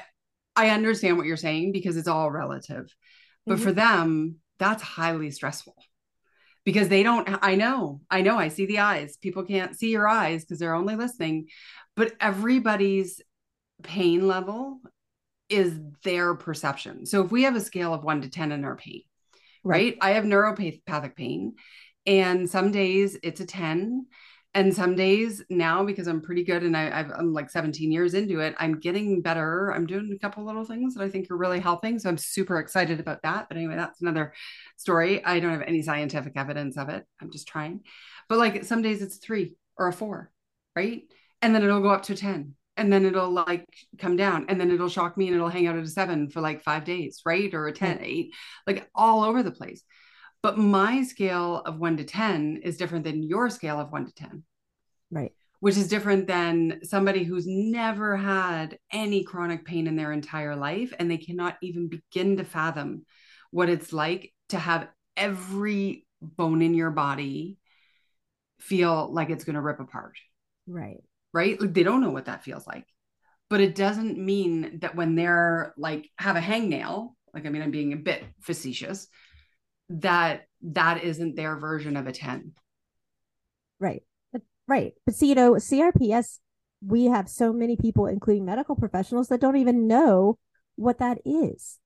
I 0.56 0.70
understand 0.70 1.18
what 1.18 1.26
you're 1.26 1.38
saying 1.38 1.72
because 1.72 1.98
it's 1.98 2.08
all 2.08 2.30
relative. 2.30 2.94
But 3.46 3.56
mm-hmm. 3.56 3.64
for 3.64 3.72
them, 3.72 4.36
that's 4.60 4.84
highly 4.84 5.32
stressful 5.32 5.76
because 6.66 6.90
they 6.90 7.04
don't 7.04 7.40
i 7.42 7.56
know 7.56 8.02
i 8.12 8.22
know 8.22 8.38
i 8.38 8.50
see 8.50 8.66
the 8.66 8.80
eyes 8.80 9.16
people 9.16 9.44
can't 9.44 9.80
see 9.80 9.92
your 9.92 10.06
eyes 10.06 10.44
because 10.44 10.60
they're 10.60 10.76
only 10.76 10.98
listening 10.98 11.48
but 11.96 12.12
everybody's 12.20 13.22
pain 13.84 14.28
level 14.28 14.82
is 15.50 15.80
their 16.04 16.36
perception. 16.36 17.06
So 17.06 17.24
if 17.24 17.32
we 17.32 17.44
have 17.44 17.56
a 17.56 17.62
scale 17.62 17.94
of 17.94 18.04
one 18.04 18.22
to 18.22 18.30
10 18.30 18.52
in 18.52 18.64
our 18.64 18.76
pain, 18.76 19.02
right? 19.64 19.94
right? 19.94 19.98
I 20.02 20.12
have 20.12 20.24
neuropathic 20.24 21.16
pain, 21.16 21.56
and 22.06 22.50
some 22.50 22.72
days 22.72 23.18
it's 23.24 23.42
a 23.42 23.46
10. 23.46 24.06
And 24.56 24.74
some 24.74 24.96
days 24.96 25.44
now, 25.52 25.84
because 25.84 26.08
I'm 26.08 26.22
pretty 26.22 26.44
good 26.44 26.64
and 26.64 26.76
I, 26.76 27.02
am 27.02 27.34
like 27.34 27.52
17 27.52 27.92
years 27.92 28.16
into 28.16 28.40
it, 28.40 28.56
I'm 28.58 28.80
getting 28.80 29.22
better. 29.22 29.72
I'm 29.72 29.86
doing 29.86 30.12
a 30.12 30.18
couple 30.18 30.44
little 30.44 30.66
things 30.66 30.96
that 30.96 31.04
I 31.04 31.10
think 31.10 31.30
are 31.30 31.38
really 31.38 31.60
helping. 31.60 32.00
So 32.00 32.10
I'm 32.10 32.18
super 32.18 32.58
excited 32.58 33.00
about 33.00 33.22
that. 33.22 33.48
But 33.48 33.58
anyway, 33.58 33.76
that's 33.76 34.02
another 34.02 34.34
story. 34.76 35.24
I 35.24 35.40
don't 35.40 35.52
have 35.52 35.62
any 35.62 35.84
scientific 35.84 36.34
evidence 36.36 36.78
of 36.78 36.90
it. 36.90 37.06
I'm 37.22 37.30
just 37.30 37.48
trying. 37.48 37.82
But 38.28 38.40
like 38.40 38.64
some 38.64 38.82
days 38.82 39.04
it's 39.04 39.18
three 39.18 39.54
or 39.78 39.88
a 39.88 39.94
four, 39.94 40.32
right? 40.76 41.04
And 41.44 41.54
then 41.54 41.64
it'll 41.64 41.82
go 41.82 41.90
up 41.90 42.04
to 42.04 42.16
10 42.16 42.56
and 42.76 42.92
then 42.92 43.06
it'll 43.06 43.32
like 43.32 43.68
come 44.00 44.16
down 44.16 44.46
and 44.50 44.60
then 44.60 44.72
it'll 44.72 44.90
shock 44.90 45.16
me 45.16 45.28
and 45.28 45.36
it'll 45.36 45.50
hang 45.50 45.68
out 45.68 45.76
at 45.76 45.84
a 45.84 45.88
seven 45.88 46.30
for 46.30 46.40
like 46.42 46.64
five 46.64 46.86
days 46.86 47.22
right 47.26 47.54
or 47.54 47.68
a 47.68 47.74
10 47.74 48.00
eight 48.02 48.34
like 48.66 48.90
all 48.96 49.24
over 49.24 49.44
the 49.44 49.52
place 49.52 49.84
but 50.42 50.58
my 50.58 51.04
scale 51.04 51.62
of 51.66 51.80
one 51.80 51.98
to 51.98 52.04
10 52.04 52.62
is 52.64 52.78
different 52.78 53.04
than 53.04 53.24
your 53.24 53.50
scale 53.50 53.80
of 53.80 53.92
one 53.92 54.06
to 54.06 54.14
10 54.14 54.44
right 55.12 55.32
which 55.62 55.76
is 55.76 55.90
different 55.90 56.26
than 56.26 56.80
somebody 56.84 57.24
who's 57.24 57.46
never 57.46 58.16
had 58.16 58.78
any 58.94 59.24
chronic 59.24 59.66
pain 59.66 59.88
in 59.88 59.96
their 59.96 60.12
entire 60.12 60.56
life 60.56 60.94
and 60.98 61.12
they 61.12 61.18
cannot 61.18 61.58
even 61.62 61.90
begin 61.90 62.38
to 62.38 62.44
fathom 62.44 63.06
what 63.52 63.70
it's 63.70 63.92
like 63.92 64.34
to 64.50 64.58
have 64.58 64.88
every 65.18 66.06
bone 66.22 66.62
in 66.62 66.74
your 66.74 66.92
body 66.92 67.58
feel 68.60 69.12
like 69.12 69.30
it's 69.30 69.44
going 69.44 69.56
to 69.56 69.62
rip 69.62 69.80
apart 69.80 70.18
right 70.68 71.02
right? 71.34 71.60
Like 71.60 71.74
they 71.74 71.84
don't 71.84 72.02
know 72.02 72.10
what 72.10 72.26
that 72.26 72.44
feels 72.44 72.66
like. 72.66 72.86
But 73.50 73.62
it 73.62 73.76
doesn't 73.76 74.18
mean 74.18 74.80
that 74.82 74.96
when 74.96 75.16
they're 75.16 75.74
like 75.78 76.10
have 76.18 76.36
a 76.36 76.42
hangnail 76.42 77.14
like 77.34 77.46
I 77.46 77.50
mean 77.50 77.62
I'm 77.62 77.72
being 77.72 77.94
a 77.94 77.98
bit 77.98 78.24
facetious, 78.42 79.08
that 79.90 80.46
that 80.62 81.04
isn't 81.04 81.36
their 81.36 81.58
version 81.58 81.98
of 81.98 82.08
a 82.08 82.12
10. 82.12 82.54
Right. 83.80 84.04
Right. 84.68 84.94
But 85.04 85.16
see, 85.16 85.30
you 85.30 85.36
know, 85.36 85.54
CRPS, 85.54 86.38
we 86.86 87.06
have 87.06 87.28
so 87.28 87.52
many 87.52 87.76
people, 87.76 88.06
including 88.06 88.46
medical 88.46 88.76
professionals, 88.76 89.28
that 89.30 89.42
don't 89.42 89.58
even 89.58 89.88
know 89.88 90.38
what 90.76 91.00
that 91.00 91.18
is. 91.26 91.80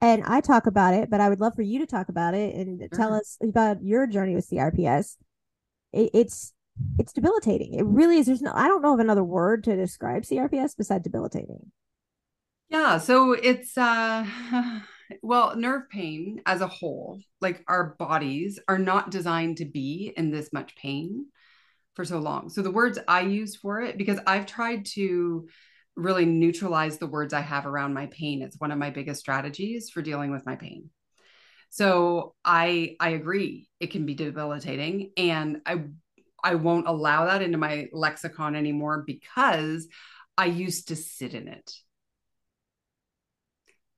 And 0.00 0.22
I 0.24 0.40
talk 0.40 0.66
about 0.66 0.94
it, 0.94 1.10
but 1.10 1.20
I 1.20 1.28
would 1.28 1.40
love 1.40 1.56
for 1.56 1.62
you 1.62 1.80
to 1.80 1.86
talk 1.86 2.08
about 2.08 2.34
it 2.34 2.54
and 2.54 2.78
sure. 2.80 2.88
tell 2.94 3.12
us 3.12 3.36
about 3.42 3.82
your 3.82 4.06
journey 4.06 4.36
with 4.36 4.48
CRPS. 4.48 5.16
It, 5.92 6.10
it's 6.14 6.54
it's 6.98 7.12
debilitating. 7.12 7.74
It 7.74 7.84
really 7.84 8.18
is. 8.18 8.26
There's 8.26 8.40
no 8.40 8.52
I 8.54 8.68
don't 8.68 8.80
know 8.80 8.94
of 8.94 9.00
another 9.00 9.24
word 9.24 9.64
to 9.64 9.74
describe 9.76 10.22
CRPS 10.22 10.76
besides 10.78 11.02
debilitating. 11.02 11.72
Yeah, 12.68 12.98
so 12.98 13.32
it's 13.32 13.76
uh 13.76 14.24
well, 15.22 15.56
nerve 15.56 15.88
pain 15.90 16.40
as 16.46 16.60
a 16.60 16.66
whole, 16.66 17.20
like 17.40 17.64
our 17.68 17.94
bodies 17.98 18.58
are 18.68 18.78
not 18.78 19.10
designed 19.10 19.58
to 19.58 19.64
be 19.64 20.12
in 20.16 20.30
this 20.30 20.52
much 20.52 20.76
pain 20.76 21.26
for 21.94 22.04
so 22.04 22.18
long. 22.18 22.48
So 22.48 22.62
the 22.62 22.70
words 22.70 22.98
I 23.08 23.22
use 23.22 23.56
for 23.56 23.80
it, 23.80 23.98
because 23.98 24.18
I've 24.26 24.46
tried 24.46 24.86
to 24.94 25.48
really 25.96 26.24
neutralize 26.24 26.98
the 26.98 27.06
words 27.06 27.34
I 27.34 27.40
have 27.40 27.66
around 27.66 27.94
my 27.94 28.06
pain. 28.06 28.42
It's 28.42 28.58
one 28.58 28.72
of 28.72 28.78
my 28.78 28.90
biggest 28.90 29.20
strategies 29.20 29.90
for 29.90 30.02
dealing 30.02 30.30
with 30.30 30.46
my 30.46 30.56
pain. 30.56 30.90
So 31.70 32.34
I 32.44 32.96
I 32.98 33.10
agree 33.10 33.68
it 33.78 33.90
can 33.92 34.06
be 34.06 34.14
debilitating 34.14 35.12
and 35.16 35.58
I 35.64 35.84
I 36.42 36.56
won't 36.56 36.88
allow 36.88 37.26
that 37.26 37.42
into 37.42 37.58
my 37.58 37.88
lexicon 37.92 38.56
anymore 38.56 39.04
because 39.06 39.86
I 40.36 40.46
used 40.46 40.88
to 40.88 40.96
sit 40.96 41.34
in 41.34 41.48
it. 41.48 41.70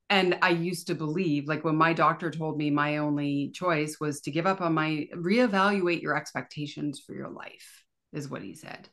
And 0.09 0.37
I 0.41 0.49
used 0.49 0.87
to 0.87 0.95
believe, 0.95 1.47
like 1.47 1.63
when 1.63 1.75
my 1.75 1.93
doctor 1.93 2.29
told 2.29 2.57
me 2.57 2.69
my 2.69 2.97
only 2.97 3.51
choice 3.53 3.99
was 3.99 4.21
to 4.21 4.31
give 4.31 4.45
up 4.45 4.61
on 4.61 4.73
my 4.73 5.07
reevaluate 5.15 6.01
your 6.01 6.15
expectations 6.15 6.99
for 6.99 7.13
your 7.13 7.29
life, 7.29 7.83
is 8.11 8.29
what 8.29 8.43
he 8.43 8.53
said. 8.53 8.89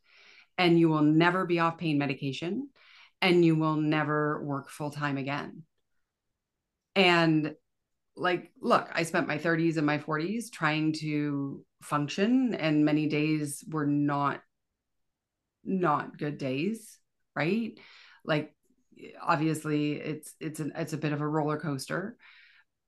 And 0.56 0.78
you 0.78 0.88
will 0.88 1.02
never 1.02 1.46
be 1.46 1.58
off 1.58 1.78
pain 1.78 1.98
medication 1.98 2.68
and 3.20 3.44
you 3.44 3.56
will 3.56 3.76
never 3.76 4.42
work 4.42 4.70
full 4.70 4.90
time 4.90 5.18
again. 5.18 5.62
And 6.96 7.54
like, 8.16 8.52
look, 8.60 8.88
I 8.92 9.04
spent 9.04 9.28
my 9.28 9.38
30s 9.38 9.76
and 9.76 9.86
my 9.86 9.98
40s 9.98 10.50
trying 10.50 10.92
to 10.94 11.64
function, 11.82 12.54
and 12.54 12.84
many 12.84 13.06
days 13.06 13.64
were 13.68 13.86
not 13.86 14.42
not 15.64 16.18
good 16.18 16.38
days, 16.38 16.98
right? 17.34 17.78
Like 18.24 18.54
obviously 19.22 19.92
it's 19.92 20.34
it's 20.40 20.60
an 20.60 20.72
it's 20.76 20.92
a 20.92 20.98
bit 20.98 21.12
of 21.12 21.20
a 21.20 21.28
roller 21.28 21.58
coaster, 21.58 22.16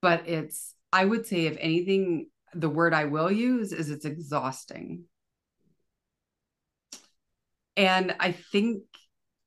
but 0.00 0.28
it's 0.28 0.74
I 0.92 1.04
would 1.04 1.26
say 1.26 1.46
if 1.46 1.56
anything 1.60 2.28
the 2.54 2.68
word 2.68 2.94
I 2.94 3.06
will 3.06 3.30
use 3.30 3.72
is 3.72 3.90
it's 3.90 4.04
exhausting. 4.04 5.04
And 7.76 8.14
I 8.20 8.32
think 8.32 8.82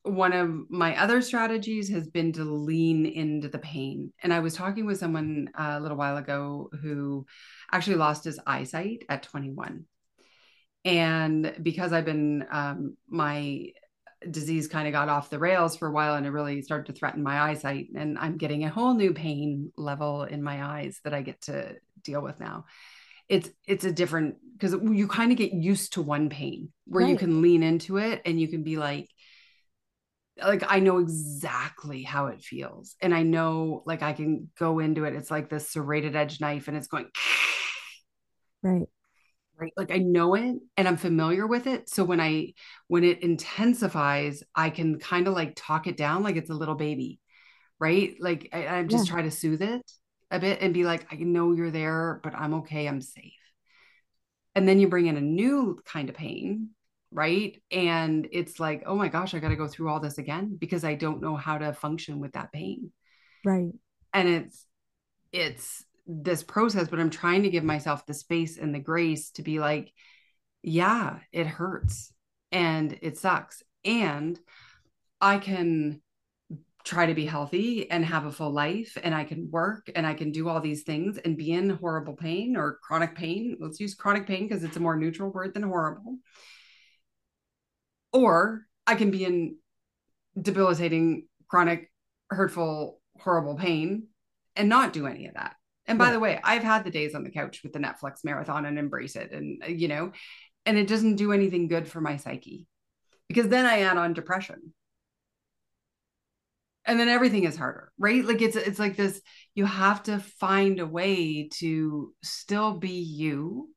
one 0.05 0.33
of 0.33 0.69
my 0.69 0.99
other 1.01 1.21
strategies 1.21 1.89
has 1.89 2.07
been 2.07 2.31
to 2.33 2.43
lean 2.43 3.05
into 3.05 3.47
the 3.47 3.59
pain. 3.59 4.13
And 4.21 4.33
I 4.33 4.39
was 4.39 4.55
talking 4.55 4.85
with 4.85 4.99
someone 4.99 5.49
uh, 5.57 5.75
a 5.77 5.79
little 5.79 5.97
while 5.97 6.17
ago 6.17 6.69
who 6.81 7.25
actually 7.71 7.97
lost 7.97 8.23
his 8.23 8.39
eyesight 8.45 9.03
at 9.09 9.23
21. 9.23 9.85
And 10.83 11.55
because 11.61 11.91
I've 11.91 12.05
been, 12.05 12.45
um, 12.51 12.97
my 13.09 13.71
disease 14.31 14.67
kind 14.67 14.87
of 14.87 14.93
got 14.93 15.09
off 15.09 15.29
the 15.29 15.39
rails 15.39 15.77
for 15.77 15.87
a 15.87 15.91
while 15.91 16.15
and 16.15 16.25
it 16.25 16.31
really 16.31 16.61
started 16.61 16.87
to 16.87 16.97
threaten 16.97 17.23
my 17.23 17.39
eyesight. 17.39 17.87
And 17.95 18.17
I'm 18.17 18.37
getting 18.37 18.63
a 18.63 18.69
whole 18.69 18.93
new 18.93 19.13
pain 19.13 19.71
level 19.77 20.23
in 20.23 20.43
my 20.43 20.63
eyes 20.63 20.99
that 21.03 21.13
I 21.13 21.21
get 21.21 21.41
to 21.43 21.75
deal 22.03 22.21
with 22.21 22.39
now. 22.39 22.65
It's 23.27 23.49
it's 23.67 23.85
a 23.85 23.91
different 23.91 24.35
because 24.53 24.73
you 24.73 25.07
kind 25.07 25.31
of 25.31 25.37
get 25.37 25.51
used 25.51 25.93
to 25.93 26.01
one 26.01 26.29
pain 26.29 26.69
where 26.85 27.03
right. 27.03 27.09
you 27.09 27.17
can 27.17 27.41
lean 27.41 27.63
into 27.63 27.97
it 27.97 28.21
and 28.25 28.39
you 28.39 28.47
can 28.47 28.63
be 28.63 28.77
like, 28.77 29.09
like 30.41 30.63
I 30.67 30.79
know 30.79 30.99
exactly 30.99 32.03
how 32.03 32.27
it 32.27 32.41
feels. 32.41 32.95
And 33.01 33.13
I 33.13 33.23
know 33.23 33.83
like 33.85 34.03
I 34.03 34.13
can 34.13 34.49
go 34.57 34.79
into 34.79 35.05
it. 35.05 35.15
It's 35.15 35.31
like 35.31 35.49
this 35.49 35.69
serrated 35.69 36.15
edge 36.15 36.39
knife 36.39 36.67
and 36.67 36.77
it's 36.77 36.87
going 36.87 37.07
right. 38.61 38.87
Right. 39.57 39.73
Like 39.77 39.91
I 39.91 39.99
know 39.99 40.35
it 40.35 40.57
and 40.75 40.87
I'm 40.87 40.97
familiar 40.97 41.47
with 41.47 41.65
it. 41.65 41.89
So 41.89 42.03
when 42.03 42.19
I 42.19 42.53
when 42.87 43.03
it 43.03 43.23
intensifies, 43.23 44.43
I 44.53 44.69
can 44.69 44.99
kind 44.99 45.27
of 45.27 45.33
like 45.33 45.53
talk 45.55 45.87
it 45.87 45.95
down 45.95 46.23
like 46.23 46.35
it's 46.35 46.49
a 46.49 46.55
little 46.55 46.75
baby. 46.75 47.19
Right. 47.79 48.15
Like 48.19 48.49
I, 48.51 48.67
I'm 48.67 48.89
just 48.89 49.07
yeah. 49.07 49.13
trying 49.13 49.29
to 49.29 49.35
soothe 49.35 49.61
it 49.61 49.89
a 50.29 50.39
bit 50.39 50.61
and 50.61 50.73
be 50.73 50.83
like, 50.83 51.07
I 51.11 51.15
know 51.15 51.53
you're 51.53 51.71
there, 51.71 52.19
but 52.23 52.35
I'm 52.35 52.55
okay. 52.55 52.87
I'm 52.87 53.01
safe. 53.01 53.33
And 54.55 54.67
then 54.67 54.79
you 54.79 54.89
bring 54.89 55.07
in 55.07 55.17
a 55.17 55.21
new 55.21 55.79
kind 55.85 56.09
of 56.09 56.15
pain 56.15 56.71
right 57.11 57.61
and 57.71 58.27
it's 58.31 58.59
like 58.59 58.83
oh 58.85 58.95
my 58.95 59.07
gosh 59.07 59.33
i 59.33 59.39
got 59.39 59.49
to 59.49 59.55
go 59.55 59.67
through 59.67 59.89
all 59.89 59.99
this 59.99 60.17
again 60.17 60.57
because 60.59 60.83
i 60.83 60.95
don't 60.95 61.21
know 61.21 61.35
how 61.35 61.57
to 61.57 61.71
function 61.71 62.19
with 62.19 62.33
that 62.33 62.51
pain 62.51 62.91
right 63.45 63.71
and 64.13 64.27
it's 64.27 64.65
it's 65.31 65.85
this 66.07 66.43
process 66.43 66.87
but 66.87 66.99
i'm 66.99 67.09
trying 67.09 67.43
to 67.43 67.49
give 67.49 67.63
mm. 67.63 67.67
myself 67.67 68.05
the 68.05 68.13
space 68.13 68.57
and 68.57 68.73
the 68.73 68.79
grace 68.79 69.31
to 69.31 69.41
be 69.41 69.59
like 69.59 69.91
yeah 70.61 71.19
it 71.31 71.47
hurts 71.47 72.13
and 72.51 72.97
it 73.01 73.17
sucks 73.17 73.63
and 73.83 74.39
i 75.21 75.37
can 75.37 76.01
try 76.83 77.07
to 77.07 77.15
be 77.15 77.25
healthy 77.25 77.89
and 77.89 78.05
have 78.05 78.25
a 78.25 78.31
full 78.31 78.51
life 78.51 78.95
and 79.03 79.15
i 79.15 79.23
can 79.23 79.49
work 79.49 79.89
and 79.95 80.05
i 80.05 80.13
can 80.13 80.31
do 80.31 80.47
all 80.47 80.61
these 80.61 80.83
things 80.83 81.17
and 81.17 81.37
be 81.37 81.51
in 81.51 81.69
horrible 81.71 82.13
pain 82.13 82.55
or 82.55 82.79
chronic 82.83 83.15
pain. 83.15 83.57
Let's 83.59 83.79
use 83.79 83.95
chronic 83.95 84.27
pain 84.27 84.47
because 84.47 84.63
it's 84.63 84.77
a 84.77 84.79
more 84.79 84.95
neutral 84.95 85.31
word 85.31 85.53
than 85.53 85.63
horrible. 85.63 86.17
Or 88.13 88.61
I 88.87 88.95
can 88.95 89.11
be 89.11 89.25
in 89.25 89.57
debilitating, 90.39 91.27
chronic, 91.47 91.91
hurtful, 92.29 93.01
horrible 93.19 93.55
pain 93.55 94.07
and 94.55 94.69
not 94.69 94.93
do 94.93 95.07
any 95.07 95.27
of 95.27 95.33
that. 95.33 95.55
And 95.87 95.99
by 95.99 96.07
yeah. 96.07 96.11
the 96.13 96.19
way, 96.19 96.39
I've 96.43 96.63
had 96.63 96.83
the 96.83 96.91
days 96.91 97.13
on 97.13 97.23
the 97.23 97.29
couch 97.29 97.61
with 97.63 97.73
the 97.73 97.79
Netflix 97.79 98.23
marathon 98.23 98.65
and 98.65 98.79
embrace 98.79 99.15
it. 99.15 99.31
And, 99.31 99.63
uh, 99.63 99.67
you 99.67 99.87
know, 99.87 100.11
and 100.65 100.77
it 100.77 100.87
doesn't 100.87 101.15
do 101.15 101.31
anything 101.31 101.67
good 101.67 101.87
for 101.87 102.01
my 102.01 102.17
psyche 102.17 102.67
because 103.27 103.47
then 103.47 103.65
I 103.65 103.81
add 103.81 103.97
on 103.97 104.13
depression. 104.13 104.73
And 106.87 106.99
then 106.99 107.09
everything 107.09 107.45
is 107.45 107.57
harder, 107.57 107.91
right? 107.97 108.23
Like 108.23 108.43
it's 108.43 108.55
it's 108.55 108.77
like 108.77 108.95
this 108.95 109.19
you 109.55 109.65
have 109.65 110.03
to 110.03 110.19
find 110.19 110.79
a 110.79 110.85
way 110.85 111.49
to 111.53 112.13
still 112.21 112.77
be 112.77 112.99
you 112.99 113.69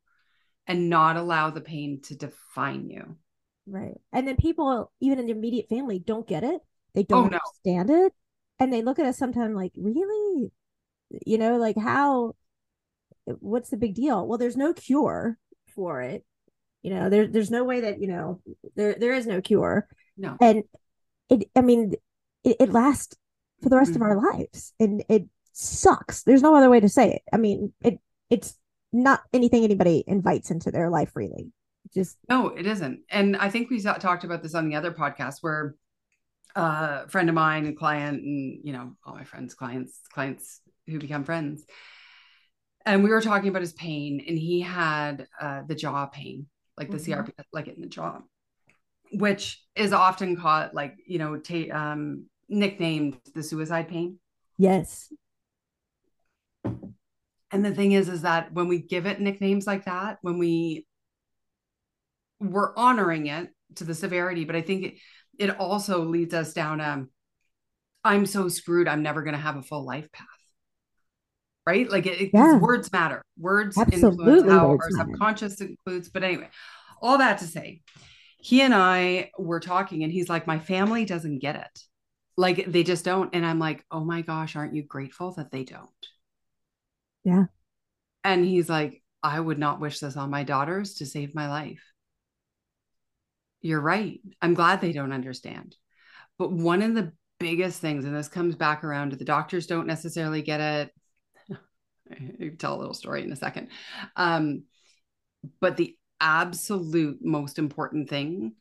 and 0.67 0.91
not 0.91 1.17
allow 1.17 1.49
the 1.49 1.63
pain 1.63 2.03
to 2.05 2.15
define 2.15 2.91
you. 2.91 3.17
Right. 3.67 3.99
And 4.13 4.29
then 4.29 4.37
people, 4.37 4.93
even 5.01 5.19
in 5.19 5.27
the 5.27 5.33
immediate 5.33 5.71
family, 5.71 5.99
don't 5.99 6.29
get 6.29 6.45
it. 6.45 6.61
They 6.95 7.03
don't 7.03 7.33
oh, 7.33 7.39
understand 7.39 7.91
it. 7.91 8.13
And 8.59 8.73
they 8.73 8.83
look 8.83 8.99
at 8.99 9.07
us 9.07 9.17
sometimes 9.17 9.55
like, 9.55 9.73
really? 9.77 10.28
You 11.25 11.39
know, 11.39 11.57
like 11.57 11.77
how, 11.77 12.35
what's 13.25 13.71
the 13.71 13.77
big 13.77 13.95
deal? 13.95 14.27
Well, 14.27 14.39
there's 14.39 14.57
no 14.57 14.73
cure 14.73 15.39
for 15.75 16.03
it. 16.03 16.25
You 16.83 16.95
know, 16.95 17.11
there, 17.11 17.27
there's 17.27 17.51
no 17.51 17.65
way 17.65 17.81
that, 17.81 18.01
you 18.01 18.09
know, 18.09 18.41
there, 18.77 18.95
there 18.95 19.13
is 19.15 19.27
no 19.27 19.41
cure. 19.41 19.89
No. 20.17 20.37
And 20.41 20.65
it, 21.29 21.51
I 21.57 21.61
mean, 21.61 21.95
it, 22.45 22.57
it 22.61 22.73
lasts 22.73 23.17
for 23.63 23.69
the 23.69 23.77
rest 23.77 23.93
mm-hmm. 23.93 24.03
of 24.03 24.09
our 24.09 24.33
lives 24.33 24.73
and 24.79 25.05
it 25.09 25.27
sucks. 25.53 26.23
There's 26.23 26.43
no 26.43 26.55
other 26.55 26.71
way 26.71 26.81
to 26.81 26.89
say 26.89 27.13
it. 27.13 27.23
I 27.33 27.37
mean, 27.37 27.73
it, 27.83 27.99
it's 28.31 28.57
not 28.93 29.23
anything 29.33 29.65
anybody 29.65 30.05
invites 30.07 30.51
into 30.51 30.71
their 30.71 30.89
life, 30.89 31.15
really 31.15 31.53
just 31.93 32.19
no 32.29 32.49
it 32.49 32.67
isn't 32.67 33.01
and 33.11 33.37
i 33.37 33.49
think 33.49 33.71
we 33.71 33.81
talked 33.81 34.25
about 34.25 34.43
this 34.43 34.55
on 34.55 34.69
the 34.69 34.75
other 34.75 34.93
podcast 34.93 35.37
where 35.41 35.75
uh, 36.57 37.03
a 37.05 37.09
friend 37.09 37.29
of 37.29 37.35
mine 37.35 37.67
and 37.67 37.77
client 37.77 38.23
and 38.23 38.61
you 38.65 38.73
know 38.73 38.93
all 39.05 39.15
my 39.15 39.25
friends 39.25 39.55
clients 39.55 40.01
clients 40.13 40.61
who 40.89 40.99
become 40.99 41.25
friends 41.25 41.65
and 42.87 43.05
we 43.05 43.11
were 43.11 43.21
talking 43.21 43.49
about 43.49 43.63
his 43.63 43.73
pain 43.73 44.25
and 44.27 44.39
he 44.39 44.61
had 44.61 45.27
uh, 45.41 45.63
the 45.67 45.75
jaw 45.75 46.07
pain 46.07 46.47
like 46.77 46.91
the 46.91 46.97
mm-hmm. 46.97 47.21
crp 47.21 47.31
like 47.53 47.69
in 47.69 47.81
the 47.81 47.89
jaw 47.89 48.19
which 49.13 49.63
is 49.75 49.93
often 49.93 50.37
called 50.37 50.71
like 50.73 50.97
you 51.07 51.19
know 51.19 51.37
ta- 51.37 51.73
um, 51.73 52.27
nicknamed 52.49 53.17
the 53.35 53.43
suicide 53.43 53.89
pain 53.89 54.19
yes 54.59 55.13
and 57.51 57.65
the 57.65 57.75
thing 57.75 57.93
is 57.93 58.09
is 58.09 58.23
that 58.23 58.53
when 58.53 58.69
we 58.69 58.79
give 58.79 59.07
it 59.07 59.21
nicknames 59.21 59.67
like 59.67 59.85
that 59.85 60.19
when 60.23 60.39
we 60.39 60.87
we're 62.41 62.77
honoring 62.77 63.27
it 63.27 63.51
to 63.77 63.85
the 63.85 63.95
severity, 63.95 64.45
but 64.45 64.57
I 64.57 64.63
think 64.63 64.85
it, 64.85 64.95
it 65.39 65.59
also 65.59 66.05
leads 66.05 66.35
us 66.35 66.53
down 66.53 66.81
a 66.81 67.05
I'm 68.05 68.27
so 68.27 68.49
screwed, 68.49 68.89
I'm 68.89 69.03
never 69.03 69.23
going 69.23 69.35
to 69.35 69.41
have 69.41 69.57
a 69.57 69.63
full 69.63 69.85
life 69.85 70.11
path. 70.13 70.27
Right? 71.69 71.91
Like 71.91 72.07
it, 72.07 72.31
yeah. 72.33 72.59
words 72.59 72.91
matter. 72.93 73.23
Words 73.39 73.77
Absolutely 73.77 74.27
influence 74.27 74.53
how 74.53 74.69
our 74.69 74.79
matter. 74.91 75.11
subconscious 75.11 75.61
includes. 75.61 76.09
But 76.09 76.25
anyway, 76.25 76.49
all 77.03 77.19
that 77.19 77.39
to 77.39 77.45
say, 77.47 77.83
he 78.39 78.63
and 78.63 78.75
I 78.75 79.31
were 79.39 79.61
talking, 79.61 80.03
and 80.03 80.13
he's 80.13 80.29
like, 80.29 80.47
My 80.47 80.59
family 80.59 81.05
doesn't 81.05 81.41
get 81.41 81.57
it. 81.57 81.83
Like 82.39 82.67
they 82.71 82.85
just 82.85 83.05
don't. 83.05 83.35
And 83.35 83.45
I'm 83.45 83.59
like, 83.59 83.85
oh 83.91 84.05
my 84.05 84.23
gosh, 84.23 84.55
aren't 84.55 84.77
you 84.77 84.85
grateful 84.85 85.33
that 85.33 85.51
they 85.51 85.65
don't? 85.65 85.91
Yeah. 87.25 87.47
And 88.23 88.45
he's 88.45 88.69
like, 88.69 89.03
I 89.25 89.41
would 89.41 89.59
not 89.59 89.81
wish 89.81 89.99
this 89.99 90.17
on 90.17 90.31
my 90.31 90.45
daughters 90.45 90.95
to 90.95 91.07
save 91.07 91.35
my 91.35 91.49
life. 91.49 91.83
You're 93.61 93.81
right. 93.81 94.21
I'm 94.41 94.55
glad 94.55 94.81
they 94.81 94.93
don't 94.93 95.13
understand. 95.13 95.75
But 96.39 96.53
one 96.53 96.81
of 96.81 96.95
the 96.95 97.13
biggest 97.41 97.81
things, 97.81 98.05
and 98.05 98.15
this 98.15 98.29
comes 98.29 98.55
back 98.55 98.85
around 98.85 99.11
to 99.11 99.17
the 99.17 99.25
doctors 99.25 99.67
don't 99.67 99.89
necessarily 99.89 100.43
get 100.43 100.61
it. 100.61 100.93
Tell 102.59 102.77
a 102.77 102.79
little 102.79 102.95
story 102.95 103.23
in 103.23 103.33
a 103.33 103.37
second. 103.37 103.69
Um, 104.17 104.65
but 105.61 105.77
the 105.77 105.97
absolute 106.21 107.19
most 107.23 107.59
important 107.59 108.09
thing 108.09 108.55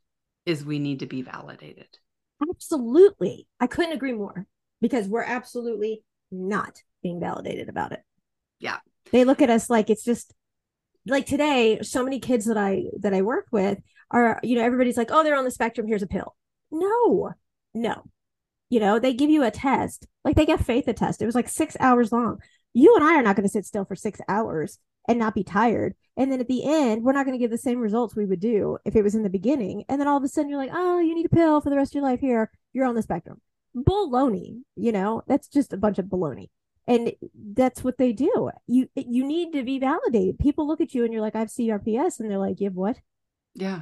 is 0.46 0.64
we 0.64 0.80
need 0.80 1.00
to 1.00 1.06
be 1.06 1.22
validated. 1.22 1.88
Absolutely. 2.50 3.48
I 3.60 3.68
couldn't 3.68 3.94
agree 3.94 4.14
more 4.14 4.46
because 4.82 5.08
we're 5.08 5.24
absolutely 5.24 6.04
not 6.32 6.82
being 7.02 7.20
validated 7.20 7.70
about 7.70 7.92
it. 7.92 8.02
Yeah. 8.60 8.78
They 9.12 9.26
look 9.26 9.42
at 9.42 9.50
us 9.50 9.70
like 9.70 9.90
it's 9.90 10.04
just 10.04 10.34
like 11.06 11.26
today, 11.26 11.80
so 11.82 12.04
many 12.04 12.20
kids 12.20 12.46
that 12.46 12.58
I 12.58 12.84
that 13.00 13.14
I 13.14 13.22
work 13.22 13.48
with 13.52 13.80
are, 14.12 14.40
you 14.44 14.56
know, 14.56 14.64
everybody's 14.64 14.98
like, 14.98 15.10
"Oh, 15.12 15.24
they're 15.24 15.38
on 15.38 15.46
the 15.46 15.52
spectrum, 15.52 15.88
here's 15.88 16.04
a 16.04 16.08
pill." 16.08 16.36
No. 16.72 17.32
No. 17.74 18.04
You 18.70 18.80
know, 18.80 19.00
they 19.00 19.14
give 19.14 19.30
you 19.30 19.44
a 19.44 19.52
test. 19.52 20.08
Like 20.26 20.36
they 20.36 20.46
get 20.46 20.66
Faith 20.66 20.88
a 20.88 20.94
test. 20.94 21.22
It 21.22 21.26
was 21.26 21.36
like 21.36 21.50
6 21.50 21.78
hours 21.80 22.12
long. 22.12 22.40
You 22.78 22.96
and 22.96 23.04
I 23.04 23.16
are 23.16 23.24
not 23.24 23.36
going 23.36 23.48
to 23.48 23.52
sit 23.52 23.66
still 23.66 23.86
for 23.86 23.96
6 23.96 24.22
hours 24.28 24.78
and 25.08 25.18
not 25.18 25.34
be 25.34 25.44
tired. 25.44 25.96
And 26.16 26.32
then 26.32 26.40
at 26.40 26.48
the 26.48 26.64
end, 26.64 27.04
we're 27.04 27.12
not 27.12 27.26
going 27.26 27.34
to 27.36 27.42
give 27.42 27.50
the 27.50 27.58
same 27.58 27.80
results 27.80 28.16
we 28.16 28.26
would 28.26 28.40
do 28.40 28.78
if 28.86 28.96
it 28.96 29.02
was 29.02 29.16
in 29.16 29.24
the 29.24 29.32
beginning. 29.32 29.84
And 29.90 30.00
then 30.00 30.08
all 30.08 30.18
of 30.18 30.24
a 30.24 30.28
sudden, 30.28 30.50
you're 30.50 30.60
like, 30.60 30.70
oh, 30.72 31.00
you 31.00 31.16
need 31.16 31.26
a 31.26 31.30
pill 31.30 31.60
for 31.60 31.72
the 31.72 31.76
rest 31.76 31.92
of 31.92 31.96
your 31.96 32.04
life. 32.04 32.20
Here, 32.20 32.52
you're 32.74 32.86
on 32.86 32.94
the 32.94 33.02
spectrum. 33.02 33.42
Baloney, 33.76 34.62
you 34.76 34.92
know, 34.92 35.24
that's 35.28 35.48
just 35.48 35.74
a 35.74 35.78
bunch 35.78 35.98
of 35.98 36.06
baloney. 36.06 36.50
And 36.88 37.14
that's 37.54 37.84
what 37.84 37.98
they 37.98 38.14
do. 38.14 38.52
You 38.68 38.88
you 38.96 39.26
need 39.26 39.54
to 39.54 39.64
be 39.64 39.80
validated. 39.80 40.38
People 40.38 40.68
look 40.68 40.80
at 40.80 40.94
you 40.94 41.04
and 41.04 41.12
you're 41.12 41.22
like, 41.22 41.36
I 41.36 41.40
have 41.40 41.50
CRPS, 41.50 42.20
and 42.20 42.30
they're 42.30 42.38
like, 42.38 42.62
you 42.62 42.68
have 42.68 42.76
what? 42.76 42.98
Yeah. 43.56 43.82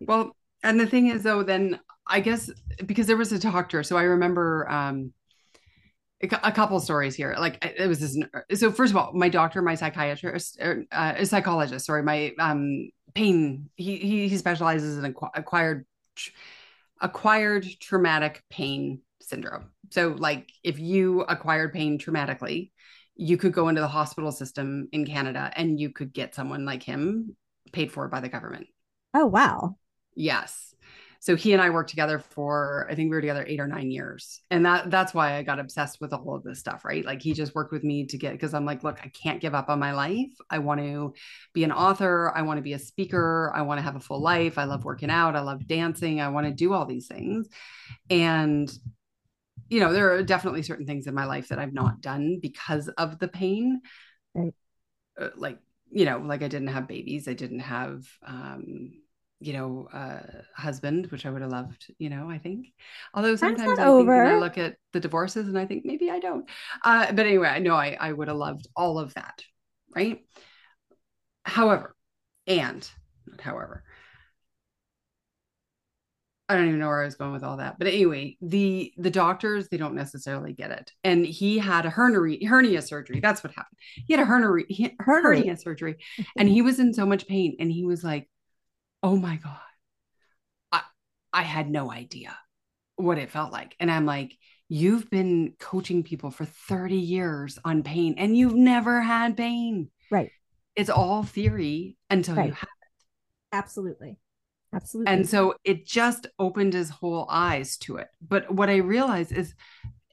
Well, 0.00 0.36
and 0.62 0.78
the 0.78 0.86
thing 0.86 1.08
is, 1.08 1.22
though, 1.22 1.42
then 1.42 1.80
I 2.06 2.20
guess 2.20 2.50
because 2.84 3.06
there 3.06 3.16
was 3.16 3.32
a 3.32 3.38
doctor, 3.38 3.82
so 3.82 3.96
I 3.96 4.02
remember 4.02 4.70
um, 4.70 5.12
a 6.20 6.52
couple 6.52 6.78
stories 6.80 7.14
here. 7.14 7.36
Like 7.38 7.64
it 7.64 7.86
was 7.86 8.00
this. 8.00 8.18
So 8.58 8.72
first 8.72 8.90
of 8.90 8.96
all, 8.96 9.12
my 9.14 9.28
doctor, 9.28 9.62
my 9.62 9.74
psychiatrist, 9.74 10.58
or, 10.60 10.84
uh, 10.90 11.14
a 11.16 11.26
psychologist, 11.26 11.86
sorry, 11.86 12.02
my 12.02 12.32
um, 12.38 12.90
pain. 13.14 13.70
He 13.76 13.96
he, 13.98 14.28
he 14.28 14.36
specializes 14.36 14.98
in 14.98 15.14
acquired 15.34 15.86
acquired 17.00 17.66
traumatic 17.80 18.42
pain 18.50 19.00
syndrome. 19.20 19.70
So 19.90 20.16
like 20.18 20.50
if 20.64 20.78
you 20.78 21.22
acquired 21.22 21.72
pain 21.72 21.98
traumatically, 21.98 22.72
you 23.14 23.36
could 23.36 23.52
go 23.52 23.68
into 23.68 23.80
the 23.80 23.88
hospital 23.88 24.32
system 24.32 24.88
in 24.92 25.06
Canada 25.06 25.52
and 25.54 25.78
you 25.78 25.90
could 25.90 26.12
get 26.12 26.34
someone 26.34 26.64
like 26.64 26.82
him 26.82 27.36
paid 27.72 27.92
for 27.92 28.08
by 28.08 28.20
the 28.20 28.28
government. 28.28 28.66
Oh 29.14 29.26
wow. 29.26 29.76
Yes 30.16 30.68
so 31.20 31.34
he 31.34 31.52
and 31.52 31.60
I 31.60 31.70
worked 31.70 31.90
together 31.90 32.20
for 32.20 32.86
I 32.88 32.94
think 32.94 33.10
we 33.10 33.16
were 33.16 33.20
together 33.20 33.44
eight 33.46 33.58
or 33.58 33.66
nine 33.66 33.90
years, 33.90 34.40
and 34.50 34.64
that 34.66 34.90
that's 34.90 35.12
why 35.12 35.34
I 35.36 35.42
got 35.42 35.58
obsessed 35.58 36.00
with 36.00 36.12
all 36.12 36.34
of 36.36 36.44
this 36.44 36.60
stuff. 36.60 36.84
Right, 36.84 37.04
like 37.04 37.20
he 37.22 37.32
just 37.32 37.54
worked 37.54 37.72
with 37.72 37.82
me 37.82 38.06
to 38.06 38.16
get 38.16 38.32
because 38.32 38.54
I'm 38.54 38.64
like, 38.64 38.84
look, 38.84 39.00
I 39.02 39.08
can't 39.08 39.40
give 39.40 39.54
up 39.54 39.68
on 39.68 39.80
my 39.80 39.92
life. 39.92 40.30
I 40.48 40.58
want 40.60 40.80
to 40.80 41.14
be 41.54 41.64
an 41.64 41.72
author. 41.72 42.32
I 42.34 42.42
want 42.42 42.58
to 42.58 42.62
be 42.62 42.74
a 42.74 42.78
speaker. 42.78 43.52
I 43.54 43.62
want 43.62 43.78
to 43.78 43.82
have 43.82 43.96
a 43.96 44.00
full 44.00 44.20
life. 44.20 44.58
I 44.58 44.64
love 44.64 44.84
working 44.84 45.10
out. 45.10 45.34
I 45.34 45.40
love 45.40 45.66
dancing. 45.66 46.20
I 46.20 46.28
want 46.28 46.46
to 46.46 46.52
do 46.52 46.72
all 46.72 46.86
these 46.86 47.08
things, 47.08 47.48
and 48.10 48.70
you 49.68 49.80
know 49.80 49.92
there 49.92 50.12
are 50.12 50.22
definitely 50.22 50.62
certain 50.62 50.86
things 50.86 51.06
in 51.08 51.14
my 51.14 51.24
life 51.24 51.48
that 51.48 51.58
I've 51.58 51.74
not 51.74 52.00
done 52.00 52.38
because 52.40 52.88
of 52.88 53.18
the 53.18 53.28
pain. 53.28 53.80
Right. 54.34 54.54
Uh, 55.20 55.30
like 55.36 55.58
you 55.90 56.04
know, 56.04 56.18
like 56.18 56.42
I 56.42 56.48
didn't 56.48 56.68
have 56.68 56.86
babies. 56.86 57.26
I 57.26 57.32
didn't 57.32 57.60
have. 57.60 58.06
um 58.24 58.92
you 59.40 59.52
know, 59.52 59.88
uh, 59.92 60.20
husband, 60.54 61.06
which 61.06 61.24
I 61.24 61.30
would 61.30 61.42
have 61.42 61.50
loved, 61.50 61.92
you 61.98 62.10
know, 62.10 62.28
I 62.28 62.38
think. 62.38 62.72
Although 63.14 63.36
sometimes 63.36 63.78
I. 63.78 63.84
I 63.84 64.38
look 64.38 64.58
at 64.58 64.76
the 64.92 65.00
divorces 65.00 65.46
and 65.48 65.58
I 65.58 65.64
think 65.64 65.84
maybe 65.84 66.10
I 66.10 66.18
don't. 66.18 66.48
Uh, 66.82 67.12
but 67.12 67.26
anyway, 67.26 67.48
I 67.48 67.60
know 67.60 67.74
I, 67.74 67.96
I 68.00 68.12
would 68.12 68.28
have 68.28 68.36
loved 68.36 68.66
all 68.74 68.98
of 68.98 69.14
that. 69.14 69.42
Right. 69.94 70.24
However, 71.44 71.94
and 72.46 72.88
not 73.26 73.40
however, 73.40 73.84
I 76.48 76.56
don't 76.56 76.68
even 76.68 76.78
know 76.78 76.88
where 76.88 77.02
I 77.02 77.04
was 77.04 77.14
going 77.14 77.32
with 77.32 77.44
all 77.44 77.58
that. 77.58 77.78
But 77.78 77.88
anyway, 77.88 78.38
the 78.40 78.92
the 78.96 79.10
doctors 79.10 79.68
they 79.68 79.76
don't 79.76 79.94
necessarily 79.94 80.54
get 80.54 80.70
it. 80.70 80.92
And 81.04 81.26
he 81.26 81.58
had 81.58 81.84
a 81.84 81.90
hernia 81.90 82.48
hernia 82.48 82.80
surgery. 82.80 83.20
That's 83.20 83.44
what 83.44 83.52
happened. 83.52 83.76
He 84.06 84.14
had 84.14 84.22
a 84.22 84.26
hernia, 84.26 84.64
hernia 84.98 85.56
surgery, 85.58 85.96
and 86.36 86.48
he 86.48 86.62
was 86.62 86.80
in 86.80 86.94
so 86.94 87.04
much 87.04 87.26
pain. 87.26 87.56
And 87.60 87.70
he 87.70 87.84
was 87.84 88.02
like, 88.02 88.28
oh 89.02 89.16
my 89.16 89.36
God, 89.36 89.56
I, 90.72 90.82
I 91.32 91.42
had 91.42 91.70
no 91.70 91.90
idea 91.90 92.36
what 92.96 93.18
it 93.18 93.30
felt 93.30 93.52
like. 93.52 93.76
And 93.78 93.90
I'm 93.90 94.06
like, 94.06 94.36
you've 94.68 95.08
been 95.10 95.54
coaching 95.58 96.02
people 96.02 96.30
for 96.30 96.44
30 96.44 96.96
years 96.96 97.58
on 97.64 97.82
pain 97.82 98.14
and 98.18 98.36
you've 98.36 98.54
never 98.54 99.00
had 99.00 99.36
pain. 99.36 99.90
Right. 100.10 100.30
It's 100.76 100.90
all 100.90 101.22
theory 101.22 101.96
until 102.10 102.36
right. 102.36 102.46
you 102.48 102.52
have 102.52 102.62
it. 102.62 103.56
Absolutely. 103.56 104.18
Absolutely. 104.74 105.12
And 105.12 105.28
so 105.28 105.54
it 105.64 105.86
just 105.86 106.26
opened 106.38 106.74
his 106.74 106.90
whole 106.90 107.26
eyes 107.30 107.78
to 107.78 107.96
it. 107.96 108.08
But 108.20 108.50
what 108.50 108.68
I 108.68 108.76
realized 108.76 109.32
is 109.32 109.54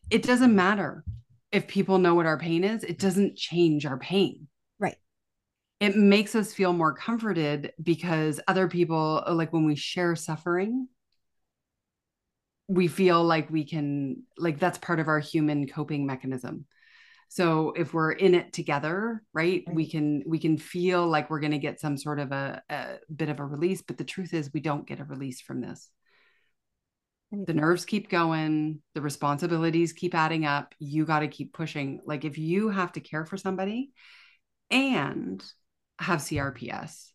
it 0.10 0.24
doesn't 0.24 0.56
matter 0.56 1.04
if 1.52 1.68
people 1.68 1.98
know 1.98 2.16
what 2.16 2.26
our 2.26 2.38
pain 2.38 2.64
is, 2.64 2.84
it 2.84 3.00
doesn't 3.00 3.36
change 3.36 3.86
our 3.86 3.98
pain 3.98 4.48
it 5.80 5.96
makes 5.96 6.36
us 6.36 6.54
feel 6.54 6.74
more 6.74 6.94
comforted 6.94 7.74
because 7.82 8.40
other 8.48 8.68
people 8.68 9.24
uh, 9.26 9.34
like 9.34 9.52
when 9.52 9.66
we 9.66 9.76
share 9.76 10.16
suffering 10.16 10.88
we 12.68 12.88
feel 12.88 13.24
like 13.24 13.50
we 13.50 13.64
can 13.64 14.24
like 14.38 14.60
that's 14.60 14.78
part 14.78 15.00
of 15.00 15.08
our 15.08 15.20
human 15.20 15.68
coping 15.68 16.06
mechanism. 16.06 16.66
So 17.28 17.74
if 17.76 17.94
we're 17.94 18.12
in 18.12 18.34
it 18.36 18.54
together 18.54 19.22
right, 19.34 19.64
right. 19.68 19.76
we 19.76 19.88
mm. 19.88 19.92
can 19.92 20.24
we 20.26 20.40
can 20.40 20.58
feel 20.58 21.08
like 21.08 21.30
we're 21.30 21.40
going 21.40 21.52
to 21.52 21.58
get 21.58 21.80
some 21.80 21.98
sort 21.98 22.20
of 22.20 22.32
a, 22.32 22.62
a 22.70 22.98
bit 23.14 23.30
of 23.30 23.40
a 23.40 23.46
release 23.46 23.82
but 23.82 23.98
the 23.98 24.04
truth 24.04 24.34
is 24.34 24.54
we 24.54 24.62
don't 24.62 24.88
get 24.88 25.00
a 25.00 25.04
release 25.04 25.42
from 25.42 25.62
this. 25.62 25.90
The 27.32 27.54
nerves 27.54 27.86
keep 27.86 28.10
going 28.10 28.82
the 28.94 29.02
responsibilities 29.02 29.94
keep 29.94 30.16
adding 30.16 30.46
up 30.46 30.74
you 30.80 31.06
got 31.06 31.20
to 31.20 31.28
keep 31.28 31.54
pushing. 31.54 32.02
Like 32.06 32.26
if 32.26 32.38
you 32.38 32.70
have 32.70 32.94
to 32.94 33.00
care 33.00 33.26
for 33.26 33.38
somebody 33.38 33.92
and 34.72 35.44
have 36.00 36.20
CRPS 36.20 37.12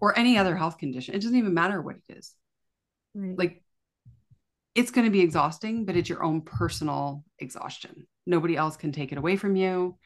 or 0.00 0.18
any 0.18 0.38
other 0.38 0.56
health 0.56 0.78
condition. 0.78 1.14
It 1.14 1.20
doesn't 1.20 1.36
even 1.36 1.54
matter 1.54 1.80
what 1.80 1.96
it 1.96 2.16
is. 2.16 2.34
Right. 3.14 3.38
Like 3.38 3.62
it's 4.74 4.90
going 4.90 5.06
to 5.06 5.10
be 5.10 5.20
exhausting, 5.20 5.84
but 5.84 5.96
it's 5.96 6.08
your 6.08 6.22
own 6.22 6.42
personal 6.42 7.24
exhaustion. 7.38 8.06
Nobody 8.26 8.56
else 8.56 8.76
can 8.76 8.92
take 8.92 9.12
it 9.12 9.18
away 9.18 9.36
from 9.36 9.56
you. 9.56 9.98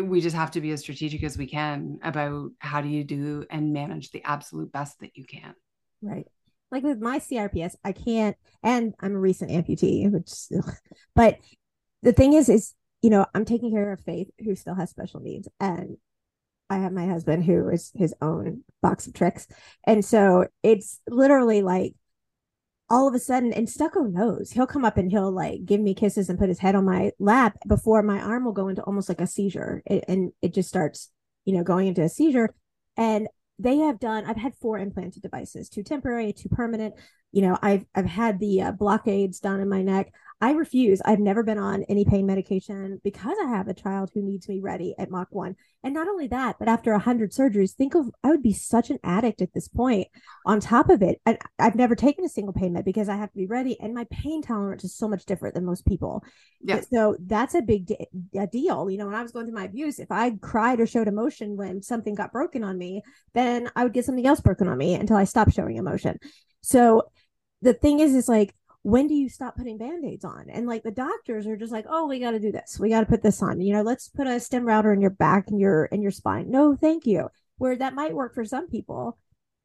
We 0.00 0.20
just 0.20 0.36
have 0.36 0.52
to 0.52 0.60
be 0.60 0.72
as 0.72 0.80
strategic 0.80 1.22
as 1.22 1.38
we 1.38 1.46
can 1.46 1.98
about 2.02 2.50
how 2.58 2.80
do 2.80 2.88
you 2.88 3.04
do 3.04 3.44
and 3.50 3.72
manage 3.72 4.10
the 4.10 4.22
absolute 4.24 4.72
best 4.72 4.98
that 5.00 5.16
you 5.16 5.24
can. 5.24 5.54
Right. 6.02 6.26
Like 6.70 6.82
with 6.82 7.00
my 7.00 7.20
CRPS, 7.20 7.76
I 7.84 7.92
can't, 7.92 8.36
and 8.62 8.94
I'm 8.98 9.14
a 9.14 9.18
recent 9.18 9.50
amputee, 9.50 10.10
which, 10.10 10.32
but 11.14 11.38
the 12.02 12.12
thing 12.12 12.32
is, 12.32 12.48
is, 12.48 12.74
you 13.02 13.10
know, 13.10 13.26
I'm 13.34 13.44
taking 13.44 13.70
care 13.70 13.92
of 13.92 14.00
Faith, 14.00 14.30
who 14.44 14.56
still 14.56 14.74
has 14.74 14.90
special 14.90 15.20
needs. 15.20 15.48
And 15.60 15.98
I 16.74 16.78
have 16.78 16.92
my 16.92 17.06
husband 17.06 17.44
who 17.44 17.68
is 17.68 17.92
his 17.94 18.14
own 18.20 18.62
box 18.82 19.06
of 19.06 19.14
tricks. 19.14 19.46
And 19.84 20.04
so 20.04 20.46
it's 20.62 21.00
literally 21.08 21.62
like 21.62 21.94
all 22.90 23.08
of 23.08 23.14
a 23.14 23.18
sudden, 23.18 23.52
and 23.52 23.68
Stucco 23.68 24.02
knows 24.02 24.50
he'll 24.50 24.66
come 24.66 24.84
up 24.84 24.98
and 24.98 25.10
he'll 25.10 25.32
like 25.32 25.64
give 25.64 25.80
me 25.80 25.94
kisses 25.94 26.28
and 26.28 26.38
put 26.38 26.48
his 26.48 26.58
head 26.58 26.74
on 26.74 26.84
my 26.84 27.12
lap 27.18 27.56
before 27.66 28.02
my 28.02 28.20
arm 28.20 28.44
will 28.44 28.52
go 28.52 28.68
into 28.68 28.82
almost 28.82 29.08
like 29.08 29.20
a 29.20 29.26
seizure. 29.26 29.82
It, 29.86 30.04
and 30.08 30.32
it 30.42 30.52
just 30.52 30.68
starts, 30.68 31.10
you 31.44 31.56
know, 31.56 31.62
going 31.62 31.86
into 31.86 32.02
a 32.02 32.08
seizure. 32.08 32.54
And 32.96 33.28
they 33.58 33.78
have 33.78 34.00
done, 34.00 34.24
I've 34.26 34.36
had 34.36 34.54
four 34.60 34.78
implanted 34.78 35.22
devices, 35.22 35.68
two 35.68 35.82
temporary, 35.82 36.32
two 36.32 36.48
permanent. 36.48 36.94
You 37.32 37.42
know, 37.42 37.58
I've, 37.62 37.84
I've 37.94 38.06
had 38.06 38.38
the 38.38 38.62
uh, 38.62 38.72
blockades 38.72 39.40
done 39.40 39.60
in 39.60 39.68
my 39.68 39.82
neck. 39.82 40.12
I 40.40 40.52
refuse. 40.52 41.00
I've 41.04 41.20
never 41.20 41.42
been 41.42 41.58
on 41.58 41.84
any 41.84 42.04
pain 42.04 42.26
medication 42.26 43.00
because 43.02 43.36
I 43.42 43.48
have 43.48 43.68
a 43.68 43.74
child 43.74 44.10
who 44.12 44.22
needs 44.22 44.48
me 44.48 44.60
ready 44.60 44.94
at 44.98 45.10
Mach 45.10 45.28
1. 45.30 45.54
And 45.82 45.94
not 45.94 46.08
only 46.08 46.26
that, 46.28 46.56
but 46.58 46.68
after 46.68 46.92
100 46.92 47.32
surgeries, 47.32 47.72
think 47.72 47.94
of 47.94 48.10
I 48.22 48.28
would 48.28 48.42
be 48.42 48.52
such 48.52 48.90
an 48.90 48.98
addict 49.04 49.42
at 49.42 49.54
this 49.54 49.68
point. 49.68 50.08
On 50.44 50.60
top 50.60 50.90
of 50.90 51.02
it, 51.02 51.20
I, 51.24 51.38
I've 51.58 51.76
never 51.76 51.94
taken 51.94 52.24
a 52.24 52.28
single 52.28 52.52
pain 52.52 52.72
med 52.72 52.84
because 52.84 53.08
I 53.08 53.16
have 53.16 53.30
to 53.30 53.38
be 53.38 53.46
ready. 53.46 53.78
And 53.80 53.94
my 53.94 54.06
pain 54.10 54.42
tolerance 54.42 54.84
is 54.84 54.96
so 54.96 55.08
much 55.08 55.24
different 55.24 55.54
than 55.54 55.64
most 55.64 55.86
people. 55.86 56.24
Yeah. 56.60 56.80
So 56.92 57.16
that's 57.20 57.54
a 57.54 57.62
big 57.62 57.86
de- 57.86 58.08
a 58.36 58.46
deal. 58.46 58.90
You 58.90 58.98
know, 58.98 59.06
when 59.06 59.14
I 59.14 59.22
was 59.22 59.32
going 59.32 59.46
through 59.46 59.54
my 59.54 59.64
abuse, 59.64 59.98
if 59.98 60.10
I 60.10 60.32
cried 60.32 60.80
or 60.80 60.86
showed 60.86 61.08
emotion 61.08 61.56
when 61.56 61.82
something 61.82 62.14
got 62.14 62.32
broken 62.32 62.64
on 62.64 62.76
me, 62.76 63.02
then 63.34 63.70
I 63.76 63.84
would 63.84 63.92
get 63.92 64.04
something 64.04 64.26
else 64.26 64.40
broken 64.40 64.68
on 64.68 64.78
me 64.78 64.94
until 64.94 65.16
I 65.16 65.24
stopped 65.24 65.52
showing 65.52 65.76
emotion. 65.76 66.18
So 66.62 67.10
the 67.62 67.74
thing 67.74 68.00
is, 68.00 68.14
is 68.14 68.28
like, 68.28 68.54
when 68.84 69.08
do 69.08 69.14
you 69.14 69.28
stop 69.28 69.56
putting 69.56 69.78
band-aids 69.78 70.24
on? 70.24 70.46
And 70.50 70.66
like 70.66 70.82
the 70.82 70.90
doctors 70.90 71.46
are 71.46 71.56
just 71.56 71.72
like 71.72 71.86
oh 71.88 72.06
we 72.06 72.20
got 72.20 72.32
to 72.32 72.38
do 72.38 72.52
this. 72.52 72.78
We 72.78 72.90
got 72.90 73.00
to 73.00 73.06
put 73.06 73.22
this 73.22 73.42
on. 73.42 73.60
You 73.60 73.72
know 73.72 73.82
let's 73.82 74.08
put 74.08 74.26
a 74.26 74.38
stimulator 74.38 74.92
in 74.92 75.00
your 75.00 75.10
back 75.10 75.48
and 75.48 75.58
your 75.58 75.88
and 75.90 76.02
your 76.02 76.12
spine. 76.12 76.50
No 76.50 76.76
thank 76.76 77.06
you. 77.06 77.28
Where 77.58 77.76
that 77.76 77.94
might 77.94 78.14
work 78.14 78.34
for 78.34 78.44
some 78.44 78.68
people 78.68 79.18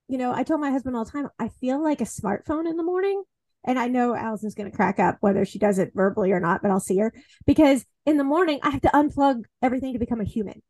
you 0.10 0.18
know 0.18 0.34
i 0.34 0.44
told 0.44 0.60
my 0.60 0.72
husband 0.72 0.98
all 0.98 1.06
the 1.06 1.12
time 1.12 1.30
i 1.40 1.48
feel 1.48 1.82
like 1.82 2.02
a 2.02 2.06
smartphone 2.06 2.68
in 2.68 2.76
the 2.76 2.84
morning. 2.84 3.24
And 3.64 3.78
i 3.78 3.88
know 3.88 4.16
allison's 4.16 4.56
going 4.56 4.70
to 4.70 4.76
crack 4.76 5.00
up 5.00 5.18
whether 5.22 5.46
she 5.46 5.60
does 5.60 5.80
it 5.80 5.92
verbally 5.94 6.32
or 6.32 6.40
not 6.40 6.62
but 6.62 6.72
i'll 6.72 6.80
see 6.80 6.98
her. 6.98 7.14
Because 7.46 7.86
in 8.06 8.18
the 8.18 8.24
morning 8.24 8.60
i 8.64 8.72
have 8.72 8.82
to 8.82 8.90
unplug 8.90 9.44
everything 9.62 9.94
to 9.94 10.00
become 10.00 10.20
a 10.20 10.26
human 10.26 10.62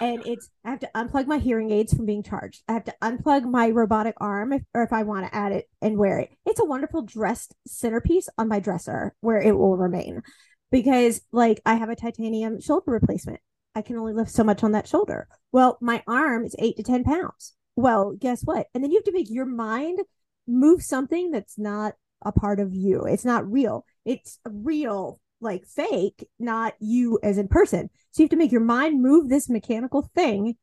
and 0.00 0.26
it's 0.26 0.50
I 0.64 0.70
have 0.70 0.80
to 0.80 0.90
unplug 0.94 1.26
my 1.26 1.38
hearing 1.38 1.70
aids 1.70 1.94
from 1.94 2.06
being 2.06 2.22
charged. 2.22 2.62
I 2.68 2.72
have 2.72 2.84
to 2.84 2.94
unplug 3.02 3.44
my 3.44 3.70
robotic 3.70 4.14
arm 4.18 4.52
if, 4.52 4.62
or 4.74 4.82
if 4.82 4.92
I 4.92 5.02
want 5.02 5.26
to 5.26 5.34
add 5.34 5.52
it 5.52 5.68
and 5.80 5.96
wear 5.96 6.18
it. 6.18 6.30
It's 6.46 6.60
a 6.60 6.64
wonderful 6.64 7.02
dressed 7.02 7.54
centerpiece 7.66 8.28
on 8.38 8.48
my 8.48 8.60
dresser 8.60 9.14
where 9.20 9.40
it 9.40 9.56
will 9.56 9.76
remain 9.76 10.22
because 10.70 11.20
like 11.32 11.60
I 11.64 11.74
have 11.74 11.90
a 11.90 11.96
titanium 11.96 12.60
shoulder 12.60 12.90
replacement. 12.90 13.40
I 13.74 13.82
can 13.82 13.96
only 13.96 14.12
lift 14.12 14.30
so 14.30 14.44
much 14.44 14.62
on 14.62 14.72
that 14.72 14.88
shoulder. 14.88 15.28
Well, 15.52 15.78
my 15.80 16.02
arm 16.06 16.44
is 16.44 16.54
8 16.58 16.76
to 16.76 16.82
10 16.82 17.04
pounds. 17.04 17.54
Well, 17.76 18.12
guess 18.12 18.42
what? 18.42 18.68
And 18.72 18.84
then 18.84 18.92
you 18.92 18.98
have 18.98 19.04
to 19.04 19.12
make 19.12 19.30
your 19.30 19.46
mind 19.46 19.98
move 20.46 20.82
something 20.82 21.30
that's 21.30 21.58
not 21.58 21.94
a 22.24 22.32
part 22.32 22.60
of 22.60 22.72
you. 22.72 23.04
It's 23.04 23.24
not 23.24 23.50
real. 23.50 23.84
It's 24.04 24.38
real 24.44 25.20
like 25.40 25.66
fake, 25.66 26.28
not 26.38 26.74
you 26.80 27.18
as 27.22 27.38
in 27.38 27.48
person. 27.48 27.90
So 28.10 28.22
you 28.22 28.24
have 28.24 28.30
to 28.30 28.36
make 28.36 28.52
your 28.52 28.60
mind 28.60 29.02
move 29.02 29.28
this 29.28 29.48
mechanical 29.48 30.08
thing 30.14 30.56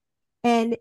and 0.43 0.77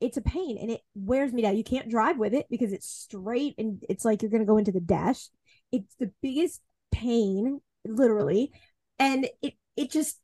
it's 0.00 0.16
a 0.16 0.22
pain 0.22 0.58
and 0.60 0.70
it 0.70 0.80
wears 0.94 1.32
me 1.32 1.42
down. 1.42 1.56
You 1.56 1.64
can't 1.64 1.88
drive 1.88 2.18
with 2.18 2.34
it 2.34 2.46
because 2.50 2.72
it's 2.72 2.88
straight 2.88 3.54
and 3.58 3.82
it's 3.88 4.04
like 4.04 4.22
you're 4.22 4.30
going 4.30 4.42
to 4.42 4.46
go 4.46 4.56
into 4.56 4.72
the 4.72 4.80
dash. 4.80 5.28
It's 5.70 5.94
the 5.96 6.10
biggest 6.22 6.60
pain, 6.90 7.60
literally. 7.86 8.52
And 8.98 9.28
it, 9.42 9.54
it 9.76 9.90
just, 9.90 10.18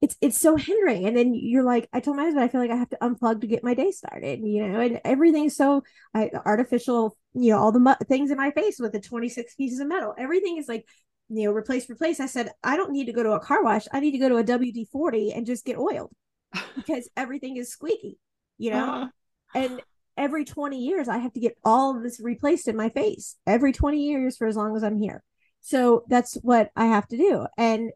it's 0.00 0.16
it's 0.20 0.38
so 0.38 0.56
hindering 0.56 1.06
and 1.06 1.16
then 1.16 1.34
you're 1.34 1.64
like 1.64 1.88
i 1.92 2.00
told 2.00 2.16
my 2.16 2.24
husband 2.24 2.44
i 2.44 2.48
feel 2.48 2.60
like 2.60 2.70
i 2.70 2.76
have 2.76 2.88
to 2.88 2.98
unplug 3.02 3.40
to 3.40 3.46
get 3.46 3.64
my 3.64 3.74
day 3.74 3.90
started 3.90 4.40
you 4.42 4.66
know 4.66 4.80
and 4.80 5.00
everything's 5.04 5.56
so 5.56 5.82
I, 6.14 6.30
artificial 6.46 7.16
you 7.34 7.52
know 7.52 7.58
all 7.58 7.72
the 7.72 7.80
mu- 7.80 7.94
things 8.06 8.30
in 8.30 8.36
my 8.36 8.50
face 8.52 8.78
with 8.78 8.92
the 8.92 9.00
26 9.00 9.54
pieces 9.56 9.80
of 9.80 9.88
metal 9.88 10.14
everything 10.16 10.56
is 10.56 10.68
like 10.68 10.86
you 11.28 11.44
know, 11.44 11.52
replace, 11.52 11.88
replace. 11.90 12.20
I 12.20 12.26
said, 12.26 12.50
I 12.62 12.76
don't 12.76 12.92
need 12.92 13.06
to 13.06 13.12
go 13.12 13.22
to 13.22 13.32
a 13.32 13.40
car 13.40 13.62
wash. 13.62 13.86
I 13.92 14.00
need 14.00 14.12
to 14.12 14.18
go 14.18 14.28
to 14.28 14.36
a 14.36 14.44
WD 14.44 14.88
40 14.88 15.32
and 15.32 15.46
just 15.46 15.64
get 15.64 15.78
oiled 15.78 16.10
because 16.76 17.08
everything 17.16 17.56
is 17.56 17.70
squeaky, 17.70 18.18
you 18.56 18.70
know? 18.70 18.88
Uh-huh. 18.88 19.08
And 19.54 19.82
every 20.16 20.44
20 20.44 20.78
years, 20.78 21.08
I 21.08 21.18
have 21.18 21.32
to 21.34 21.40
get 21.40 21.58
all 21.64 21.96
of 21.96 22.02
this 22.02 22.20
replaced 22.20 22.68
in 22.68 22.76
my 22.76 22.88
face 22.88 23.36
every 23.46 23.72
20 23.72 24.02
years 24.02 24.36
for 24.36 24.46
as 24.46 24.56
long 24.56 24.76
as 24.76 24.82
I'm 24.82 24.98
here. 24.98 25.22
So 25.60 26.04
that's 26.08 26.34
what 26.36 26.70
I 26.76 26.86
have 26.86 27.06
to 27.08 27.16
do. 27.16 27.46
And 27.56 27.90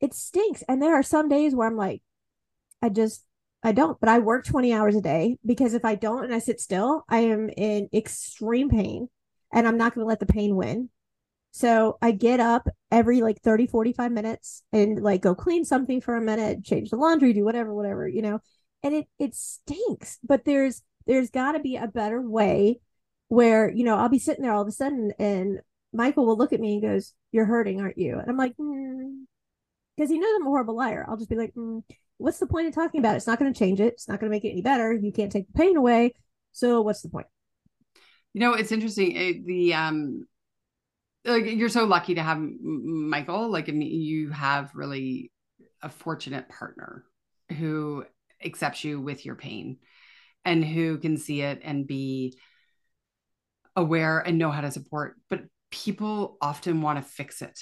it 0.00 0.14
stinks. 0.14 0.62
And 0.68 0.82
there 0.82 0.94
are 0.94 1.02
some 1.02 1.28
days 1.28 1.54
where 1.54 1.68
I'm 1.68 1.76
like, 1.76 2.02
I 2.80 2.88
just, 2.88 3.24
I 3.62 3.72
don't, 3.72 3.98
but 4.00 4.08
I 4.08 4.18
work 4.18 4.44
20 4.44 4.72
hours 4.72 4.96
a 4.96 5.00
day 5.00 5.38
because 5.46 5.74
if 5.74 5.84
I 5.84 5.94
don't 5.94 6.24
and 6.24 6.34
I 6.34 6.38
sit 6.40 6.60
still, 6.60 7.04
I 7.08 7.20
am 7.20 7.48
in 7.50 7.88
extreme 7.92 8.68
pain 8.68 9.08
and 9.52 9.68
I'm 9.68 9.76
not 9.76 9.94
going 9.94 10.04
to 10.04 10.08
let 10.08 10.20
the 10.20 10.26
pain 10.26 10.56
win. 10.56 10.88
So 11.52 11.98
I 12.00 12.12
get 12.12 12.40
up 12.40 12.66
every 12.90 13.20
like 13.20 13.42
30, 13.42 13.66
45 13.66 14.10
minutes 14.10 14.62
and 14.72 15.02
like 15.02 15.20
go 15.20 15.34
clean 15.34 15.64
something 15.66 16.00
for 16.00 16.16
a 16.16 16.20
minute, 16.20 16.64
change 16.64 16.90
the 16.90 16.96
laundry, 16.96 17.34
do 17.34 17.44
whatever, 17.44 17.74
whatever, 17.74 18.08
you 18.08 18.22
know. 18.22 18.40
And 18.82 18.94
it 18.94 19.06
it 19.18 19.34
stinks, 19.34 20.18
but 20.24 20.44
there's 20.44 20.82
there's 21.06 21.30
got 21.30 21.52
to 21.52 21.60
be 21.60 21.76
a 21.76 21.86
better 21.86 22.20
way 22.22 22.80
where, 23.28 23.70
you 23.70 23.84
know, 23.84 23.96
I'll 23.96 24.08
be 24.08 24.18
sitting 24.18 24.42
there 24.42 24.52
all 24.52 24.62
of 24.62 24.68
a 24.68 24.72
sudden 24.72 25.12
and 25.18 25.60
Michael 25.92 26.24
will 26.24 26.38
look 26.38 26.54
at 26.54 26.60
me 26.60 26.74
and 26.74 26.82
goes, 26.82 27.12
"You're 27.32 27.44
hurting, 27.44 27.80
aren't 27.80 27.98
you?" 27.98 28.18
And 28.18 28.30
I'm 28.30 28.38
like, 28.38 28.56
because 28.56 30.08
mm. 30.10 30.12
he 30.12 30.18
knows 30.18 30.36
I'm 30.36 30.46
a 30.46 30.50
horrible 30.50 30.76
liar. 30.76 31.04
I'll 31.06 31.18
just 31.18 31.28
be 31.28 31.36
like, 31.36 31.54
mm, 31.54 31.82
"What's 32.16 32.38
the 32.38 32.46
point 32.46 32.66
of 32.68 32.74
talking 32.74 32.98
about 32.98 33.12
it? 33.14 33.16
It's 33.18 33.26
not 33.26 33.38
going 33.38 33.52
to 33.52 33.58
change 33.58 33.78
it. 33.78 33.92
It's 33.92 34.08
not 34.08 34.20
going 34.20 34.30
to 34.30 34.34
make 34.34 34.46
it 34.46 34.52
any 34.52 34.62
better. 34.62 34.92
You 34.94 35.12
can't 35.12 35.30
take 35.30 35.48
the 35.48 35.58
pain 35.58 35.76
away. 35.76 36.14
So 36.52 36.80
what's 36.80 37.02
the 37.02 37.10
point?" 37.10 37.26
You 38.32 38.40
know, 38.40 38.54
it's 38.54 38.72
interesting. 38.72 39.12
It, 39.14 39.44
the 39.44 39.74
um, 39.74 40.26
like 41.24 41.44
you're 41.46 41.68
so 41.68 41.84
lucky 41.84 42.14
to 42.14 42.22
have 42.22 42.38
Michael. 42.40 43.50
Like, 43.50 43.68
I 43.68 43.72
mean, 43.72 44.00
you 44.00 44.30
have 44.30 44.74
really 44.74 45.30
a 45.82 45.88
fortunate 45.88 46.48
partner 46.48 47.04
who 47.58 48.04
accepts 48.44 48.84
you 48.84 49.00
with 49.00 49.24
your 49.24 49.34
pain 49.34 49.78
and 50.44 50.64
who 50.64 50.98
can 50.98 51.16
see 51.16 51.42
it 51.42 51.60
and 51.62 51.86
be 51.86 52.38
aware 53.76 54.18
and 54.18 54.38
know 54.38 54.50
how 54.50 54.60
to 54.60 54.70
support. 54.70 55.16
But 55.30 55.42
people 55.70 56.36
often 56.40 56.82
want 56.82 56.98
to 56.98 57.10
fix 57.10 57.42
it 57.42 57.58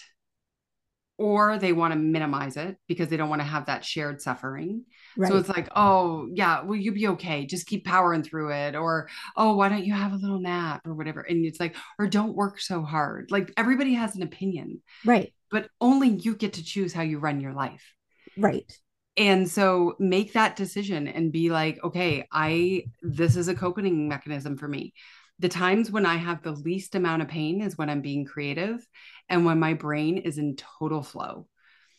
or 1.21 1.59
they 1.59 1.75
want 1.75 1.93
to 1.93 1.99
minimize 1.99 2.57
it 2.57 2.79
because 2.89 3.09
they 3.09 3.17
don't 3.19 3.29
want 3.29 3.43
to 3.43 3.47
have 3.47 3.67
that 3.67 3.85
shared 3.85 4.23
suffering. 4.23 4.87
Right. 5.19 5.31
So 5.31 5.37
it's 5.37 5.51
like, 5.51 5.69
oh, 5.77 6.31
yeah, 6.33 6.63
well, 6.63 6.79
you'll 6.79 6.95
be 6.95 7.09
okay. 7.09 7.45
Just 7.45 7.67
keep 7.67 7.85
powering 7.85 8.23
through 8.23 8.53
it. 8.53 8.75
Or, 8.75 9.07
oh, 9.37 9.55
why 9.55 9.69
don't 9.69 9.85
you 9.85 9.93
have 9.93 10.15
a 10.15 10.17
little 10.17 10.41
nap 10.41 10.87
or 10.87 10.95
whatever? 10.95 11.21
And 11.21 11.45
it's 11.45 11.61
like, 11.61 11.77
or 11.99 12.07
don't 12.07 12.35
work 12.35 12.59
so 12.59 12.83
hard. 12.83 13.31
Like 13.31 13.53
everybody 13.59 13.93
has 13.93 14.17
an 14.17 14.23
opinion. 14.23 14.81
Right. 15.05 15.35
But 15.51 15.69
only 15.79 16.09
you 16.09 16.35
get 16.37 16.55
to 16.55 16.65
choose 16.65 16.95
how 16.95 17.03
you 17.03 17.19
run 17.19 17.43
your 17.43 17.53
life. 17.53 17.93
Right. 18.39 18.73
And 19.19 19.47
so 19.47 19.97
make 19.99 20.33
that 20.33 20.57
decision 20.57 21.07
and 21.07 21.31
be 21.31 21.51
like, 21.51 21.85
okay, 21.85 22.27
I, 22.33 22.85
this 23.03 23.37
is 23.37 23.49
a 23.49 23.55
coping 23.55 24.09
mechanism 24.09 24.57
for 24.57 24.69
me 24.69 24.95
the 25.41 25.49
times 25.49 25.91
when 25.91 26.07
I 26.07 26.17
have 26.17 26.43
the 26.43 26.53
least 26.53 26.95
amount 26.95 27.23
of 27.23 27.29
pain 27.29 27.63
is 27.63 27.77
when 27.77 27.89
I'm 27.89 28.03
being 28.03 28.27
creative 28.27 28.87
and 29.29 29.45
when 29.45 29.59
my 29.59 29.75
brain 29.75 30.19
is 30.19 30.39
in 30.39 30.57
total 30.57 31.03
flow. 31.03 31.47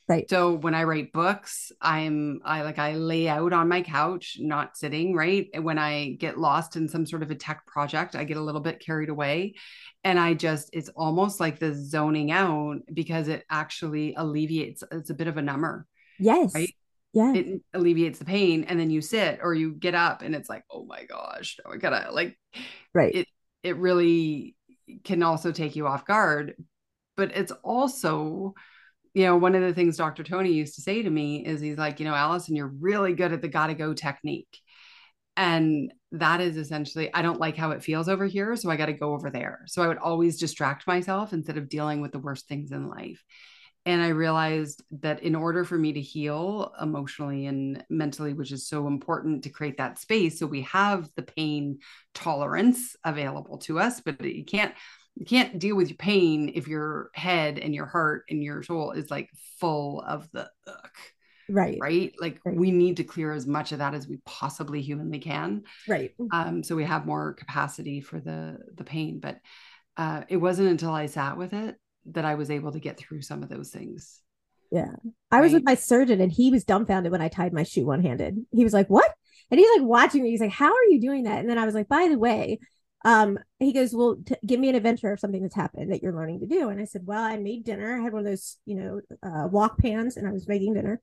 Right. 0.08 0.30
So 0.30 0.54
when 0.54 0.76
I 0.76 0.84
write 0.84 1.14
books, 1.14 1.72
I'm 1.82 2.42
I 2.44 2.64
like 2.64 2.78
I 2.78 2.94
lay 2.96 3.28
out 3.30 3.54
on 3.54 3.68
my 3.70 3.82
couch, 3.82 4.38
not 4.40 4.78
sitting, 4.78 5.16
right? 5.16 5.48
When 5.60 5.80
I 5.80 6.18
get 6.20 6.38
lost 6.38 6.76
in 6.76 6.88
some 6.88 7.06
sort 7.06 7.24
of 7.24 7.32
a 7.32 7.36
tech 7.36 7.66
project, 7.66 8.16
I 8.16 8.26
get 8.26 8.38
a 8.38 8.42
little 8.42 8.62
bit 8.62 8.80
carried 8.80 9.10
away 9.10 9.56
and 10.04 10.20
I 10.20 10.34
just 10.34 10.70
it's 10.74 10.90
almost 10.90 11.40
like 11.40 11.60
the 11.60 11.74
zoning 11.74 12.32
out 12.32 12.80
because 12.94 13.28
it 13.28 13.46
actually 13.50 14.14
alleviates 14.16 14.84
it's 14.92 15.10
a 15.10 15.16
bit 15.16 15.28
of 15.28 15.38
a 15.38 15.42
number. 15.42 15.88
Yes. 16.20 16.54
Right? 16.54 16.76
Yeah. 17.14 17.34
it 17.34 17.62
alleviates 17.74 18.20
the 18.20 18.26
pain 18.26 18.64
and 18.66 18.80
then 18.80 18.90
you 18.90 19.02
sit 19.02 19.40
or 19.42 19.54
you 19.54 19.74
get 19.74 19.96
up 19.96 20.22
and 20.22 20.36
it's 20.36 20.50
like 20.50 20.64
oh 20.72 20.86
my 20.86 21.04
gosh 21.06 21.58
i 21.72 21.78
gotta 21.78 22.12
like 22.12 22.38
right. 22.94 23.14
it 23.14 23.28
it 23.64 23.78
really 23.78 24.56
can 25.04 25.24
also 25.24 25.52
take 25.52 25.76
you 25.76 25.88
off 25.88 26.06
guard. 26.06 26.56
But 27.18 27.36
it's 27.36 27.52
also 27.64 28.54
you 29.14 29.26
know 29.26 29.36
one 29.36 29.56
of 29.56 29.62
the 29.62 29.74
things 29.74 29.98
dr 29.98 30.24
tony 30.24 30.54
used 30.54 30.76
to 30.76 30.82
say 30.82 31.02
to 31.02 31.10
me 31.10 31.46
is 31.46 31.60
he's 31.60 31.78
like 31.78 32.00
you 32.00 32.06
know 32.06 32.16
allison 32.16 32.56
you're 32.56 32.72
really 32.80 33.12
good 33.12 33.34
at 33.34 33.42
the 33.42 33.48
gotta 33.48 33.74
go 33.74 33.94
technique. 33.94 34.60
And 35.38 35.94
that 36.14 36.42
is 36.42 36.58
essentially 36.58 37.14
i 37.14 37.22
don't 37.22 37.40
like 37.40 37.58
how 37.58 37.72
it 37.72 37.84
feels 37.84 38.10
over 38.10 38.26
here 38.26 38.56
so 38.56 38.70
i 38.70 38.76
got 38.76 38.88
to 38.88 38.94
go 38.94 39.14
over 39.14 39.30
there. 39.30 39.64
So 39.68 39.84
i 39.84 39.88
would 39.88 39.98
always 39.98 40.40
distract 40.40 40.88
myself 40.88 41.34
instead 41.34 41.58
of 41.58 41.70
dealing 41.70 42.02
with 42.02 42.12
the 42.12 42.20
worst 42.20 42.48
things 42.48 42.72
in 42.72 42.90
life 42.90 43.24
and 43.86 44.02
i 44.02 44.10
realized 44.10 44.84
that 44.92 45.24
in 45.24 45.36
order 45.36 45.64
for 45.64 45.78
me 45.78 45.94
to 45.94 46.02
heal 46.02 46.74
emotionally 46.82 47.46
and 47.46 47.84
mentally 47.90 48.34
which 48.34 48.52
is 48.52 48.68
so 48.68 48.88
important 48.88 49.44
to 49.44 49.50
create 49.50 49.78
that 49.78 50.00
space 50.00 50.40
so 50.40 50.46
we 50.46 50.62
have 50.62 51.10
the 51.16 51.24
pain 51.24 51.80
tolerance 52.14 52.96
available 53.04 53.58
to 53.58 53.80
us 53.80 54.02
but 54.02 54.22
you 54.24 54.46
can't 54.46 54.74
you 55.16 55.26
can't 55.26 55.60
deal 55.60 55.76
with 55.76 55.90
your 55.90 55.98
pain 55.98 56.52
if 56.56 56.68
your 56.68 57.10
head 57.14 57.60
and 57.60 57.76
your 57.76 57.86
heart 57.86 58.24
and 58.30 58.44
your 58.44 58.64
soul 58.64 58.92
is 58.92 59.12
like 59.12 59.30
full 59.60 60.02
of 60.02 60.30
the 60.32 60.50
ugh, 60.68 60.90
right. 61.50 61.78
right? 61.82 62.14
Like 62.20 62.40
right. 62.46 62.56
we 62.56 62.72
need 62.72 62.98
to 62.98 63.04
clear 63.04 63.34
as 63.34 63.46
much 63.46 63.72
of 63.72 63.80
that 63.80 63.94
as 63.94 64.08
we 64.08 64.20
possibly 64.26 64.82
humanly 64.82 65.20
can. 65.20 65.64
Right. 65.88 66.14
Um 66.32 66.64
so 66.64 66.76
we 66.76 66.86
have 66.86 67.06
more 67.06 67.34
capacity 67.34 68.00
for 68.02 68.20
the 68.20 68.60
the 68.74 68.84
pain 68.86 69.20
but 69.20 69.40
uh 69.98 70.24
it 70.30 70.38
wasn't 70.38 70.70
until 70.70 70.92
i 70.92 71.06
sat 71.08 71.38
with 71.38 71.54
it 71.54 71.76
that 72.06 72.26
I 72.26 72.36
was 72.36 72.50
able 72.50 72.72
to 72.72 72.80
get 72.80 72.98
through 72.98 73.22
some 73.22 73.44
of 73.44 73.50
those 73.50 73.70
things. 73.70 74.22
Yeah. 74.72 74.94
I 75.32 75.36
right? 75.36 75.42
was 75.42 75.54
with 75.54 75.66
my 75.66 75.76
surgeon 75.76 76.22
and 76.22 76.32
he 76.32 76.50
was 76.50 76.64
dumbfounded 76.64 77.12
when 77.12 77.22
I 77.22 77.28
tied 77.28 77.54
my 77.54 77.64
shoe 77.64 77.86
one 77.86 78.02
handed. 78.02 78.38
He 78.52 78.64
was 78.64 78.74
like, 78.74 78.88
What? 78.88 79.12
And 79.50 79.60
he's 79.60 79.70
like 79.78 79.86
watching 79.86 80.24
me. 80.24 80.32
He's 80.32 80.42
like, 80.42 80.52
How 80.52 80.72
are 80.72 80.86
you 80.90 81.00
doing 81.02 81.24
that? 81.24 81.40
And 81.40 81.50
then 81.50 81.58
I 81.58 81.66
was 81.66 81.76
like, 81.76 81.90
By 81.90 82.08
the 82.08 82.18
way, 82.18 82.60
um, 83.04 83.38
he 83.60 83.74
goes, 83.74 83.94
Well, 83.94 84.18
t- 84.26 84.36
give 84.46 84.60
me 84.60 84.70
an 84.70 84.76
adventure 84.76 85.12
of 85.12 85.20
something 85.20 85.42
that's 85.42 85.56
happened 85.56 85.92
that 85.92 86.02
you're 86.02 86.16
learning 86.16 86.40
to 86.40 86.48
do. 86.48 86.70
And 86.70 86.80
I 86.80 86.86
said, 86.86 87.02
Well, 87.06 87.22
I 87.22 87.36
made 87.38 87.66
dinner. 87.66 88.00
I 88.00 88.04
had 88.04 88.14
one 88.14 88.22
of 88.22 88.28
those, 88.28 88.58
you 88.66 88.76
know, 88.76 89.02
uh, 89.22 89.48
wok 89.48 89.78
pans 89.78 90.16
and 90.16 90.28
I 90.28 90.32
was 90.32 90.48
making 90.48 90.74
dinner. 90.74 91.02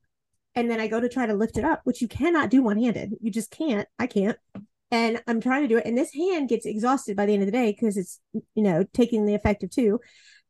And 0.55 0.69
then 0.69 0.79
I 0.79 0.87
go 0.87 0.99
to 0.99 1.07
try 1.07 1.27
to 1.27 1.35
lift 1.35 1.57
it 1.57 1.63
up, 1.63 1.81
which 1.83 2.01
you 2.01 2.07
cannot 2.07 2.49
do 2.49 2.63
one 2.63 2.81
handed. 2.81 3.13
You 3.21 3.31
just 3.31 3.51
can't. 3.51 3.87
I 3.99 4.07
can't. 4.07 4.37
And 4.91 5.21
I'm 5.27 5.39
trying 5.39 5.61
to 5.61 5.67
do 5.67 5.77
it. 5.77 5.85
And 5.85 5.95
this 5.95 6.11
hand 6.11 6.49
gets 6.49 6.65
exhausted 6.65 7.15
by 7.15 7.27
the 7.27 7.33
end 7.33 7.43
of 7.43 7.45
the 7.45 7.51
day 7.51 7.71
because 7.71 7.95
it's, 7.95 8.19
you 8.33 8.63
know, 8.63 8.83
taking 8.93 9.25
the 9.25 9.35
effect 9.35 9.61
of 9.61 9.69
two 9.69 9.99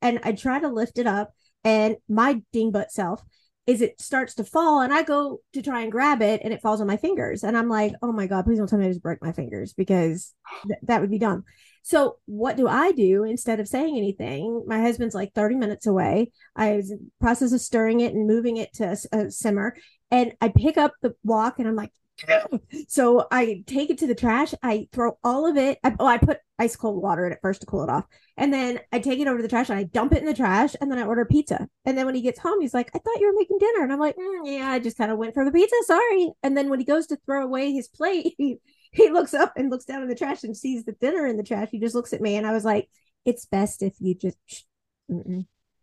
and 0.02 0.20
I 0.24 0.34
try 0.34 0.60
to 0.60 0.68
lift 0.68 0.98
it 0.98 1.08
up 1.08 1.32
and 1.64 1.98
my 2.08 2.42
dingbutt 2.54 2.90
self 2.90 3.24
is 3.68 3.82
it 3.82 4.02
starts 4.02 4.34
to 4.34 4.44
fall 4.44 4.82
and 4.82 4.92
I 4.92 5.04
go 5.04 5.42
to 5.54 5.62
try 5.62 5.82
and 5.82 5.92
grab 5.92 6.24
it 6.24 6.42
and 6.44 6.52
it 6.52 6.62
falls 6.62 6.82
on 6.82 6.88
my 6.88 6.98
fingers. 6.98 7.44
And 7.44 7.56
I'm 7.56 7.70
like, 7.70 7.94
oh 8.02 8.12
my 8.12 8.26
God, 8.26 8.46
please 8.46 8.58
don't 8.58 8.68
tell 8.68 8.80
me 8.80 8.86
I 8.86 8.90
just 8.90 9.04
break 9.04 9.22
my 9.22 9.32
fingers 9.32 9.74
because 9.74 10.34
th- 10.68 10.80
that 10.84 11.02
would 11.02 11.12
be 11.12 11.20
dumb. 11.20 11.44
So 11.84 12.18
what 12.26 12.58
do 12.58 12.68
I 12.68 12.94
do 12.94 13.24
instead 13.24 13.60
of 13.60 13.68
saying 13.68 13.96
anything? 13.96 14.64
My 14.66 14.82
husband's 14.82 15.14
like 15.14 15.34
30 15.36 15.56
minutes 15.56 15.86
away. 15.86 16.32
I 16.56 16.78
was 16.78 16.90
in 16.90 17.12
process 17.22 17.52
of 17.52 17.62
stirring 17.62 18.00
it 18.00 18.14
and 18.14 18.28
moving 18.28 18.58
it 18.58 18.74
to 18.76 18.98
a, 19.14 19.18
a 19.18 19.32
simmer. 19.32 19.76
And 20.10 20.34
I 20.42 20.50
pick 20.50 20.78
up 20.80 20.94
the 21.04 21.14
wok 21.24 21.60
and 21.60 21.68
I'm 21.68 21.76
like, 21.76 21.92
so 22.88 23.27
I 23.32 23.63
take 23.65 23.89
it 23.89 23.97
to 23.99 24.08
the 24.08 24.15
trash. 24.15 24.53
I 24.62 24.88
throw 24.91 25.17
all 25.23 25.45
of 25.45 25.58
it. 25.58 25.79
I, 25.84 25.95
oh, 25.99 26.05
I 26.05 26.17
put 26.17 26.39
ice 26.58 26.75
cold 26.75 27.01
water 27.01 27.25
in 27.25 27.32
it 27.32 27.39
first 27.41 27.62
to 27.62 27.67
cool 27.67 27.84
it 27.84 27.89
off. 27.89 28.05
And 28.38 28.53
then 28.53 28.79
I 28.91 28.99
take 28.99 29.19
it 29.19 29.27
over 29.27 29.38
to 29.38 29.41
the 29.41 29.49
trash 29.49 29.69
and 29.69 29.79
I 29.79 29.84
dump 29.84 30.13
it 30.13 30.19
in 30.19 30.25
the 30.25 30.34
trash. 30.34 30.75
And 30.79 30.91
then 30.91 30.99
I 30.99 31.03
order 31.03 31.25
pizza. 31.25 31.67
And 31.86 31.97
then 31.97 32.05
when 32.05 32.15
he 32.15 32.21
gets 32.21 32.39
home, 32.39 32.62
he's 32.62 32.73
like, 32.73 32.89
I 32.95 32.99
thought 32.99 33.19
you 33.19 33.27
were 33.27 33.38
making 33.38 33.58
dinner. 33.60 33.84
And 33.84 33.93
I'm 33.93 33.99
like, 33.99 34.15
mm, 34.15 34.41
yeah, 34.45 34.69
I 34.69 34.79
just 34.79 34.97
kind 34.97 35.12
of 35.12 35.17
went 35.17 35.34
for 35.34 35.45
the 35.45 35.51
pizza. 35.51 35.75
Sorry. 35.86 36.32
And 36.43 36.55
then 36.55 36.69
when 36.69 36.79
he 36.79 36.86
goes 36.86 37.08
to 37.08 37.17
throw 37.25 37.43
away 37.43 37.71
his 37.71 37.88
plate, 37.88 38.36
he, 38.38 38.58
he 38.91 39.10
looks 39.10 39.34
up 39.34 39.53
and 39.55 39.69
looks 39.69 39.86
down 39.86 40.01
in 40.01 40.10
the 40.10 40.15
trash 40.15 40.43
and 40.43 40.55
sees 40.55 40.84
the 40.86 40.93
dinner 40.93 41.25
in 41.25 41.38
the 41.38 41.43
trash. 41.43 41.69
He 41.71 41.79
just 41.79 41.95
looks 41.95 42.13
at 42.13 42.21
me. 42.21 42.36
And 42.36 42.47
I 42.47 42.53
was 42.53 42.65
like, 42.65 42.89
it's 43.25 43.45
best 43.45 43.84
if 43.84 43.93
you 43.99 44.15
just 44.15 44.65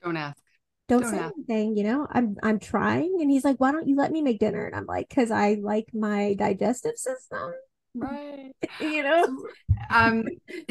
don't 0.02 0.16
ask 0.16 0.38
don't, 0.88 1.02
don't 1.02 1.10
say 1.10 1.18
anything 1.18 1.76
you 1.76 1.84
know? 1.84 2.06
I'm 2.10 2.36
i'm 2.42 2.58
trying. 2.58 3.18
And 3.20 3.30
he's 3.30 3.44
like 3.44 3.58
why 3.58 3.72
don't 3.72 3.88
you 3.88 3.96
let 3.96 4.12
me 4.12 4.22
make 4.22 4.38
dinner? 4.38 4.64
And 4.66 4.74
i'm 4.74 4.86
like 4.86 5.08
because 5.08 5.30
i 5.30 5.58
like 5.60 5.86
my 5.92 6.34
digestive 6.34 6.96
system. 6.96 7.52
Right. 7.94 8.52
You 8.80 9.02
know? 9.02 9.44
Um 9.90 10.24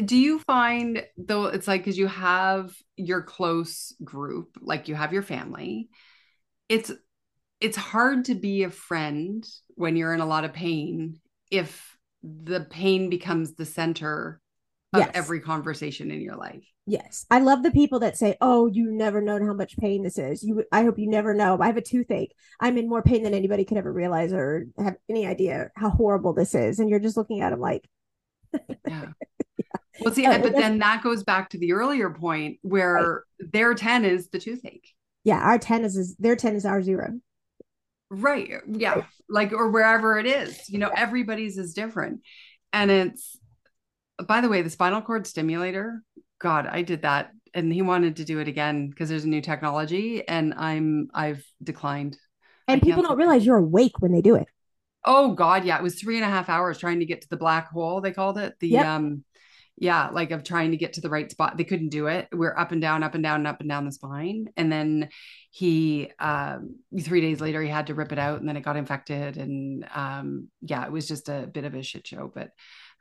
do 0.04 0.16
you 0.16 0.38
find 0.40 1.04
though 1.16 1.46
it's 1.46 1.66
like 1.66 1.82
because 1.82 1.98
you 1.98 2.06
have 2.06 2.74
your 2.96 3.22
close 3.22 3.94
group 4.04 4.56
like 4.60 4.88
you 4.88 4.94
have 4.94 5.12
your 5.12 5.22
family 5.22 5.88
it's 6.68 6.92
it's 7.60 7.76
hard 7.76 8.26
to 8.26 8.34
be 8.34 8.64
a 8.64 8.70
friend 8.70 9.46
when 9.74 9.96
you're 9.96 10.14
in 10.14 10.20
a 10.20 10.26
lot 10.26 10.44
of 10.44 10.52
pain 10.52 11.20
if 11.50 11.96
the 12.22 12.60
pain 12.60 13.08
becomes 13.08 13.54
the 13.54 13.64
center 13.64 14.40
of 14.96 15.06
yes. 15.06 15.10
every 15.14 15.40
conversation 15.40 16.10
in 16.10 16.20
your 16.20 16.36
life 16.36 16.62
Yes. 16.86 17.26
I 17.32 17.40
love 17.40 17.64
the 17.64 17.72
people 17.72 17.98
that 18.00 18.16
say, 18.16 18.36
"Oh, 18.40 18.68
you 18.68 18.92
never 18.92 19.20
know 19.20 19.44
how 19.44 19.52
much 19.52 19.76
pain 19.76 20.04
this 20.04 20.18
is." 20.18 20.44
You 20.44 20.64
I 20.70 20.84
hope 20.84 20.98
you 20.98 21.08
never 21.08 21.34
know. 21.34 21.58
I 21.60 21.66
have 21.66 21.76
a 21.76 21.82
toothache. 21.82 22.32
I'm 22.60 22.78
in 22.78 22.88
more 22.88 23.02
pain 23.02 23.24
than 23.24 23.34
anybody 23.34 23.64
could 23.64 23.76
ever 23.76 23.92
realize 23.92 24.32
or 24.32 24.66
have 24.78 24.96
any 25.08 25.26
idea 25.26 25.70
how 25.74 25.90
horrible 25.90 26.32
this 26.32 26.54
is. 26.54 26.78
And 26.78 26.88
you're 26.88 27.00
just 27.00 27.16
looking 27.16 27.40
at 27.40 27.50
them 27.50 27.60
like 27.60 27.88
Yeah. 28.86 29.08
Well, 29.98 30.12
see, 30.12 30.26
but 30.26 30.54
then 30.54 30.78
that 30.80 31.02
goes 31.02 31.24
back 31.24 31.48
to 31.50 31.58
the 31.58 31.72
earlier 31.72 32.10
point 32.10 32.58
where 32.60 33.24
right. 33.40 33.50
their 33.50 33.72
10 33.72 34.04
is 34.04 34.28
the 34.28 34.38
toothache. 34.38 34.92
Yeah, 35.24 35.38
our 35.38 35.58
10 35.58 35.86
is, 35.86 35.96
is 35.96 36.14
their 36.16 36.36
10 36.36 36.54
is 36.54 36.66
our 36.66 36.82
zero. 36.82 37.18
Right. 38.10 38.60
Yeah. 38.68 38.94
Right. 38.96 39.04
Like 39.26 39.52
or 39.54 39.70
wherever 39.70 40.18
it 40.18 40.26
is. 40.26 40.68
You 40.68 40.80
know, 40.80 40.90
yeah. 40.94 41.00
everybody's 41.00 41.56
is 41.56 41.72
different. 41.72 42.20
And 42.74 42.90
it's 42.90 43.38
by 44.24 44.40
the 44.40 44.48
way, 44.48 44.62
the 44.62 44.70
spinal 44.70 45.02
cord 45.02 45.26
stimulator 45.26 46.02
God, 46.38 46.66
I 46.66 46.82
did 46.82 47.02
that 47.02 47.30
and 47.54 47.72
he 47.72 47.82
wanted 47.82 48.16
to 48.16 48.24
do 48.24 48.38
it 48.38 48.48
again 48.48 48.90
because 48.90 49.08
there's 49.08 49.24
a 49.24 49.28
new 49.28 49.40
technology 49.40 50.26
and 50.26 50.52
I'm 50.54 51.08
I've 51.14 51.44
declined. 51.62 52.18
And 52.68 52.82
people 52.82 53.02
don't 53.02 53.16
realize 53.16 53.46
you're 53.46 53.56
awake 53.56 54.00
when 54.00 54.12
they 54.12 54.20
do 54.20 54.34
it. 54.34 54.48
Oh 55.04 55.32
God, 55.34 55.64
yeah. 55.64 55.78
It 55.78 55.82
was 55.82 56.00
three 56.00 56.16
and 56.16 56.24
a 56.24 56.28
half 56.28 56.48
hours 56.48 56.78
trying 56.78 56.98
to 56.98 57.06
get 57.06 57.22
to 57.22 57.28
the 57.28 57.36
black 57.36 57.70
hole, 57.70 58.00
they 58.00 58.12
called 58.12 58.38
it. 58.38 58.54
The 58.60 58.68
yep. 58.68 58.86
um 58.86 59.24
yeah, 59.78 60.08
like 60.08 60.30
of 60.30 60.42
trying 60.42 60.70
to 60.70 60.78
get 60.78 60.94
to 60.94 61.02
the 61.02 61.10
right 61.10 61.30
spot. 61.30 61.56
They 61.56 61.64
couldn't 61.64 61.90
do 61.90 62.06
it. 62.06 62.28
We're 62.32 62.56
up 62.56 62.72
and 62.72 62.80
down, 62.80 63.02
up 63.02 63.14
and 63.14 63.22
down, 63.22 63.40
and 63.40 63.46
up 63.46 63.60
and 63.60 63.68
down 63.68 63.84
the 63.84 63.92
spine. 63.92 64.46
And 64.56 64.72
then 64.72 65.10
he 65.50 66.10
um 66.18 66.76
three 67.00 67.20
days 67.20 67.40
later 67.40 67.62
he 67.62 67.68
had 67.68 67.86
to 67.86 67.94
rip 67.94 68.12
it 68.12 68.18
out 68.18 68.40
and 68.40 68.48
then 68.48 68.56
it 68.56 68.62
got 68.62 68.76
infected. 68.76 69.38
And 69.38 69.86
um 69.94 70.48
yeah, 70.60 70.84
it 70.84 70.92
was 70.92 71.08
just 71.08 71.28
a 71.28 71.46
bit 71.46 71.64
of 71.64 71.74
a 71.74 71.82
shit 71.82 72.06
show. 72.06 72.30
But 72.34 72.50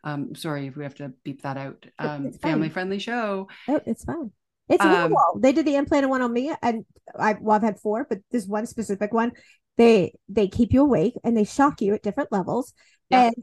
um, 0.06 0.36
sorry 0.36 0.68
if 0.68 0.78
we 0.78 0.84
have 0.84 0.96
to 0.96 1.12
beep 1.24 1.42
that 1.42 1.58
out. 1.58 1.86
Um, 2.00 2.32
family 2.32 2.70
friendly 2.70 3.00
show. 3.00 3.48
Oh, 3.68 3.82
it's 3.86 4.06
fine. 4.06 4.32
It's 4.70 4.84
um, 4.84 4.92
normal. 4.92 5.40
They 5.40 5.52
did 5.52 5.66
the 5.66 5.76
implanted 5.76 6.10
one 6.10 6.22
on 6.22 6.32
me, 6.32 6.54
and 6.62 6.86
I 7.18 7.36
well, 7.40 7.56
I've 7.56 7.64
had 7.64 7.80
four, 7.80 8.06
but 8.08 8.20
this 8.32 8.48
one 8.48 8.66
specific 8.66 9.14
one, 9.14 9.32
they 9.78 10.14
they 10.30 10.48
keep 10.48 10.72
you 10.72 10.82
awake 10.82 11.16
and 11.24 11.36
they 11.36 11.44
shock 11.44 11.82
you 11.82 11.94
at 11.94 12.04
different 12.04 12.32
levels. 12.32 12.74
Yeah. 13.10 13.28
And 13.28 13.36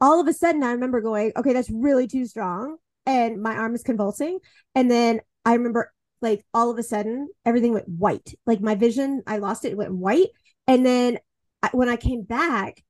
all 0.00 0.20
of 0.20 0.26
a 0.28 0.32
sudden, 0.32 0.62
I 0.62 0.72
remember 0.72 1.00
going, 1.00 1.32
okay, 1.36 1.52
that's 1.52 1.70
really 1.70 2.06
too 2.06 2.26
strong, 2.26 2.76
and 3.06 3.42
my 3.42 3.54
arm 3.54 3.74
is 3.74 3.82
convulsing. 3.82 4.38
And 4.74 4.90
then 4.90 5.20
I 5.44 5.54
remember, 5.54 5.92
like, 6.20 6.44
all 6.54 6.70
of 6.70 6.78
a 6.78 6.82
sudden, 6.82 7.28
everything 7.44 7.72
went 7.72 7.88
white. 7.88 8.34
Like 8.46 8.60
my 8.60 8.74
vision, 8.74 9.22
I 9.26 9.38
lost 9.38 9.64
it. 9.64 9.72
It 9.72 9.76
went 9.76 9.94
white. 9.94 10.28
And 10.66 10.84
then 10.84 11.18
I, 11.62 11.70
when 11.72 11.88
I 11.88 11.96
came 11.96 12.22
back, 12.22 12.82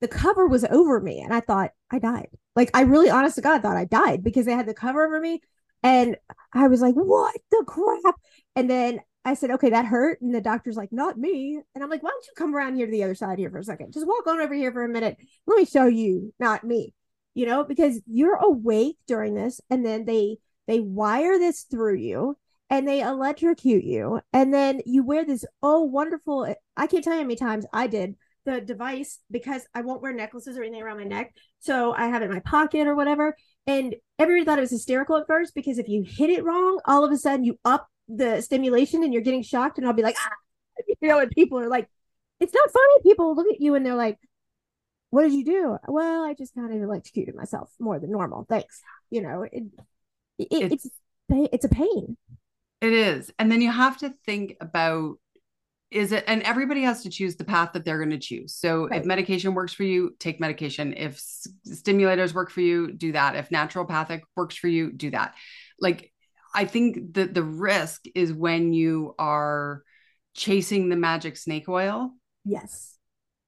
the 0.00 0.08
cover 0.08 0.46
was 0.46 0.64
over 0.64 1.00
me, 1.00 1.20
and 1.20 1.32
I 1.32 1.40
thought 1.40 1.70
I 1.90 1.98
died. 1.98 2.28
Like 2.56 2.70
I 2.74 2.82
really, 2.82 3.10
honest 3.10 3.36
to 3.36 3.42
God, 3.42 3.62
thought 3.62 3.76
I 3.76 3.84
died 3.84 4.22
because 4.22 4.46
they 4.46 4.52
had 4.52 4.66
the 4.66 4.74
cover 4.74 5.04
over 5.04 5.20
me, 5.20 5.40
and 5.82 6.16
I 6.52 6.68
was 6.68 6.80
like, 6.80 6.94
"What 6.94 7.36
the 7.50 7.64
crap?" 7.66 8.16
And 8.56 8.70
then 8.70 9.00
I 9.24 9.34
said, 9.34 9.50
"Okay, 9.52 9.70
that 9.70 9.86
hurt." 9.86 10.20
And 10.20 10.34
the 10.34 10.40
doctor's 10.40 10.76
like, 10.76 10.92
"Not 10.92 11.18
me." 11.18 11.60
And 11.74 11.84
I'm 11.84 11.90
like, 11.90 12.02
"Why 12.02 12.10
don't 12.10 12.26
you 12.26 12.32
come 12.36 12.54
around 12.54 12.76
here 12.76 12.86
to 12.86 12.92
the 12.92 13.04
other 13.04 13.14
side 13.14 13.38
here 13.38 13.50
for 13.50 13.58
a 13.58 13.64
second? 13.64 13.92
Just 13.92 14.06
walk 14.06 14.26
on 14.26 14.40
over 14.40 14.54
here 14.54 14.72
for 14.72 14.84
a 14.84 14.88
minute. 14.88 15.16
Let 15.46 15.58
me 15.58 15.64
show 15.64 15.86
you, 15.86 16.32
not 16.38 16.64
me." 16.64 16.94
You 17.34 17.46
know, 17.46 17.64
because 17.64 18.00
you're 18.06 18.36
awake 18.36 18.96
during 19.06 19.34
this, 19.34 19.60
and 19.70 19.84
then 19.84 20.04
they 20.04 20.38
they 20.66 20.80
wire 20.80 21.38
this 21.38 21.62
through 21.62 21.96
you 21.96 22.36
and 22.70 22.86
they 22.86 23.00
electrocute 23.00 23.84
you 23.84 24.20
and 24.32 24.52
then 24.52 24.80
you 24.86 25.02
wear 25.02 25.24
this 25.24 25.44
oh 25.62 25.82
wonderful 25.82 26.54
i 26.76 26.86
can't 26.86 27.02
tell 27.02 27.14
you 27.14 27.20
how 27.20 27.24
many 27.24 27.36
times 27.36 27.66
i 27.72 27.86
did 27.86 28.14
the 28.48 28.60
device 28.62 29.18
because 29.30 29.66
I 29.74 29.82
won't 29.82 30.00
wear 30.00 30.12
necklaces 30.12 30.56
or 30.56 30.62
anything 30.62 30.82
around 30.82 30.96
my 30.96 31.04
neck. 31.04 31.34
So 31.60 31.92
I 31.92 32.06
have 32.06 32.22
it 32.22 32.26
in 32.26 32.32
my 32.32 32.40
pocket 32.40 32.86
or 32.86 32.94
whatever. 32.94 33.36
And 33.66 33.94
everybody 34.18 34.46
thought 34.46 34.58
it 34.58 34.62
was 34.62 34.70
hysterical 34.70 35.16
at 35.16 35.26
first 35.26 35.54
because 35.54 35.78
if 35.78 35.88
you 35.88 36.02
hit 36.02 36.30
it 36.30 36.44
wrong, 36.44 36.80
all 36.86 37.04
of 37.04 37.12
a 37.12 37.18
sudden 37.18 37.44
you 37.44 37.58
up 37.64 37.88
the 38.08 38.40
stimulation 38.40 39.04
and 39.04 39.12
you're 39.12 39.22
getting 39.22 39.42
shocked. 39.42 39.76
And 39.76 39.86
I'll 39.86 39.92
be 39.92 40.02
like, 40.02 40.16
ah, 40.18 40.32
you 40.88 41.08
know, 41.08 41.18
and 41.18 41.30
people 41.30 41.58
are 41.58 41.68
like, 41.68 41.90
it's 42.40 42.54
not 42.54 42.70
funny. 42.70 43.02
People 43.02 43.34
look 43.34 43.48
at 43.52 43.60
you 43.60 43.74
and 43.74 43.84
they're 43.84 43.94
like, 43.94 44.18
what 45.10 45.22
did 45.22 45.34
you 45.34 45.44
do? 45.44 45.76
Well, 45.86 46.24
I 46.24 46.32
just 46.32 46.54
kind 46.54 46.74
of 46.74 46.82
electrocuted 46.82 47.34
myself 47.34 47.70
more 47.78 47.98
than 47.98 48.10
normal. 48.10 48.46
Thanks. 48.48 48.80
You 49.10 49.22
know, 49.22 49.42
it, 49.42 49.62
it, 50.38 50.48
it's, 50.50 50.86
it's, 50.86 50.98
it's 51.28 51.64
a 51.64 51.68
pain. 51.68 52.16
It 52.80 52.92
is. 52.92 53.30
And 53.38 53.52
then 53.52 53.60
you 53.60 53.70
have 53.70 53.98
to 53.98 54.14
think 54.24 54.56
about 54.60 55.16
is 55.90 56.12
it 56.12 56.24
and 56.26 56.42
everybody 56.42 56.82
has 56.82 57.02
to 57.02 57.10
choose 57.10 57.36
the 57.36 57.44
path 57.44 57.72
that 57.72 57.84
they're 57.84 57.98
going 57.98 58.10
to 58.10 58.18
choose. 58.18 58.54
So 58.54 58.88
right. 58.88 59.00
if 59.00 59.06
medication 59.06 59.54
works 59.54 59.72
for 59.72 59.84
you 59.84 60.14
take 60.18 60.38
medication. 60.38 60.92
If 60.94 61.14
s- 61.14 61.48
stimulators 61.66 62.34
work 62.34 62.50
for 62.50 62.60
you 62.60 62.92
do 62.92 63.12
that. 63.12 63.36
If 63.36 63.48
naturopathic 63.48 64.20
works 64.36 64.56
for 64.56 64.68
you 64.68 64.92
do 64.92 65.10
that. 65.10 65.34
Like 65.80 66.12
i 66.54 66.64
think 66.64 67.14
that 67.14 67.34
the 67.34 67.42
risk 67.42 68.06
is 68.14 68.32
when 68.32 68.72
you 68.72 69.14
are 69.18 69.82
chasing 70.34 70.88
the 70.88 70.96
magic 70.96 71.36
snake 71.36 71.68
oil 71.68 72.12
yes. 72.44 72.96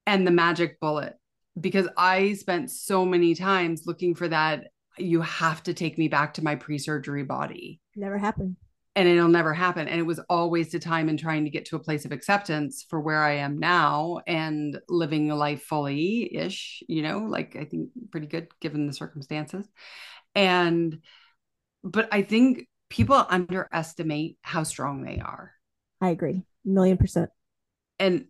and 0.06 0.26
the 0.26 0.30
magic 0.30 0.80
bullet. 0.80 1.16
Because 1.58 1.88
i 1.96 2.32
spent 2.34 2.70
so 2.70 3.04
many 3.04 3.34
times 3.34 3.82
looking 3.86 4.14
for 4.14 4.28
that 4.28 4.68
you 4.98 5.20
have 5.20 5.62
to 5.62 5.74
take 5.74 5.98
me 5.98 6.08
back 6.08 6.34
to 6.34 6.44
my 6.44 6.56
pre-surgery 6.56 7.22
body. 7.22 7.80
Never 7.96 8.18
happened 8.18 8.56
and 8.96 9.08
it'll 9.08 9.28
never 9.28 9.54
happen. 9.54 9.86
And 9.86 10.00
it 10.00 10.04
was 10.04 10.18
all 10.28 10.50
wasted 10.50 10.82
time 10.82 11.08
in 11.08 11.16
trying 11.16 11.44
to 11.44 11.50
get 11.50 11.66
to 11.66 11.76
a 11.76 11.80
place 11.80 12.04
of 12.04 12.12
acceptance 12.12 12.84
for 12.88 13.00
where 13.00 13.22
I 13.22 13.36
am 13.36 13.58
now 13.58 14.20
and 14.26 14.78
living 14.88 15.30
a 15.30 15.36
life 15.36 15.62
fully 15.62 16.34
ish, 16.34 16.82
you 16.88 17.02
know, 17.02 17.18
like 17.20 17.56
I 17.56 17.64
think 17.64 17.90
pretty 18.10 18.26
good 18.26 18.48
given 18.60 18.86
the 18.86 18.92
circumstances. 18.92 19.66
And, 20.34 20.98
but 21.84 22.08
I 22.12 22.22
think 22.22 22.68
people 22.88 23.24
underestimate 23.28 24.38
how 24.42 24.64
strong 24.64 25.02
they 25.02 25.20
are. 25.20 25.52
I 26.00 26.10
agree, 26.10 26.42
a 26.66 26.68
million 26.68 26.96
percent. 26.96 27.30
And 27.98 28.24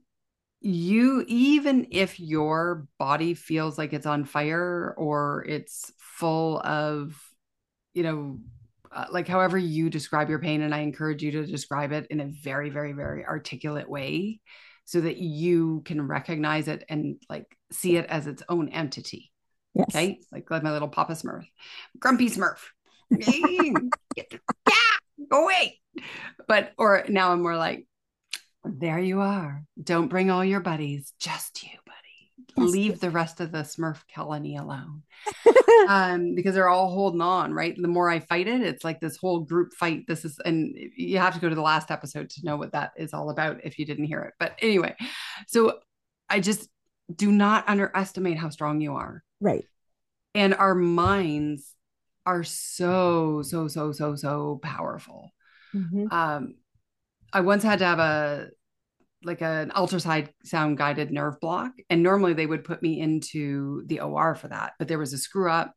you, 0.60 1.24
even 1.26 1.86
if 1.90 2.20
your 2.20 2.86
body 2.98 3.32
feels 3.32 3.78
like 3.78 3.94
it's 3.94 4.06
on 4.06 4.24
fire 4.24 4.94
or 4.98 5.44
it's 5.48 5.90
full 5.96 6.60
of, 6.60 7.18
you 7.94 8.02
know, 8.02 8.40
uh, 8.92 9.06
like 9.10 9.28
however 9.28 9.56
you 9.56 9.88
describe 9.90 10.28
your 10.28 10.38
pain 10.38 10.62
and 10.62 10.74
i 10.74 10.80
encourage 10.80 11.22
you 11.22 11.30
to 11.30 11.46
describe 11.46 11.92
it 11.92 12.06
in 12.10 12.20
a 12.20 12.26
very 12.26 12.70
very 12.70 12.92
very 12.92 13.24
articulate 13.24 13.88
way 13.88 14.40
so 14.84 15.00
that 15.00 15.18
you 15.18 15.82
can 15.84 16.06
recognize 16.06 16.66
it 16.66 16.84
and 16.88 17.16
like 17.28 17.46
see 17.70 17.96
it 17.96 18.06
as 18.06 18.26
its 18.26 18.42
own 18.48 18.68
entity. 18.70 19.30
Yes. 19.72 19.86
okay? 19.90 20.18
Like 20.32 20.50
like 20.50 20.64
my 20.64 20.72
little 20.72 20.88
papa 20.88 21.12
smurf. 21.12 21.44
Grumpy 22.00 22.28
smurf. 22.28 22.58
Yeah 24.16 24.24
go 25.30 25.44
away. 25.44 25.78
But 26.48 26.72
or 26.76 27.04
now 27.08 27.32
i'm 27.32 27.42
more 27.42 27.56
like 27.56 27.86
there 28.64 28.98
you 28.98 29.20
are. 29.20 29.64
Don't 29.82 30.08
bring 30.08 30.30
all 30.30 30.44
your 30.44 30.60
buddies 30.60 31.12
just 31.18 31.62
you 31.62 31.70
leave 32.56 33.00
the 33.00 33.10
rest 33.10 33.40
of 33.40 33.52
the 33.52 33.58
Smurf 33.58 34.02
colony 34.14 34.56
alone. 34.56 35.02
um, 35.88 36.34
because 36.34 36.54
they're 36.54 36.68
all 36.68 36.90
holding 36.90 37.20
on, 37.20 37.52
right? 37.52 37.74
The 37.76 37.88
more 37.88 38.10
I 38.10 38.20
fight 38.20 38.48
it, 38.48 38.62
it's 38.62 38.84
like 38.84 39.00
this 39.00 39.16
whole 39.16 39.40
group 39.40 39.72
fight. 39.74 40.06
This 40.06 40.24
is, 40.24 40.38
and 40.44 40.76
you 40.96 41.18
have 41.18 41.34
to 41.34 41.40
go 41.40 41.48
to 41.48 41.54
the 41.54 41.62
last 41.62 41.90
episode 41.90 42.30
to 42.30 42.44
know 42.44 42.56
what 42.56 42.72
that 42.72 42.92
is 42.96 43.14
all 43.14 43.30
about 43.30 43.64
if 43.64 43.78
you 43.78 43.86
didn't 43.86 44.04
hear 44.04 44.20
it. 44.20 44.34
But 44.38 44.54
anyway, 44.60 44.94
so 45.46 45.78
I 46.28 46.40
just 46.40 46.68
do 47.14 47.32
not 47.32 47.68
underestimate 47.68 48.38
how 48.38 48.50
strong 48.50 48.80
you 48.80 48.94
are. 48.94 49.22
Right. 49.40 49.64
And 50.34 50.54
our 50.54 50.74
minds 50.74 51.74
are 52.26 52.44
so, 52.44 53.42
so, 53.42 53.68
so, 53.68 53.92
so, 53.92 54.14
so 54.14 54.60
powerful. 54.62 55.30
Mm-hmm. 55.74 56.06
Um, 56.12 56.54
I 57.32 57.40
once 57.40 57.62
had 57.62 57.78
to 57.80 57.84
have 57.84 57.98
a 57.98 58.48
like 59.22 59.42
an 59.42 59.70
ultrasound 59.70 60.76
guided 60.76 61.10
nerve 61.10 61.40
block. 61.40 61.72
And 61.88 62.02
normally 62.02 62.32
they 62.32 62.46
would 62.46 62.64
put 62.64 62.82
me 62.82 63.00
into 63.00 63.82
the 63.86 64.00
OR 64.00 64.34
for 64.34 64.48
that, 64.48 64.72
but 64.78 64.88
there 64.88 64.98
was 64.98 65.12
a 65.12 65.18
screw 65.18 65.50
up. 65.50 65.74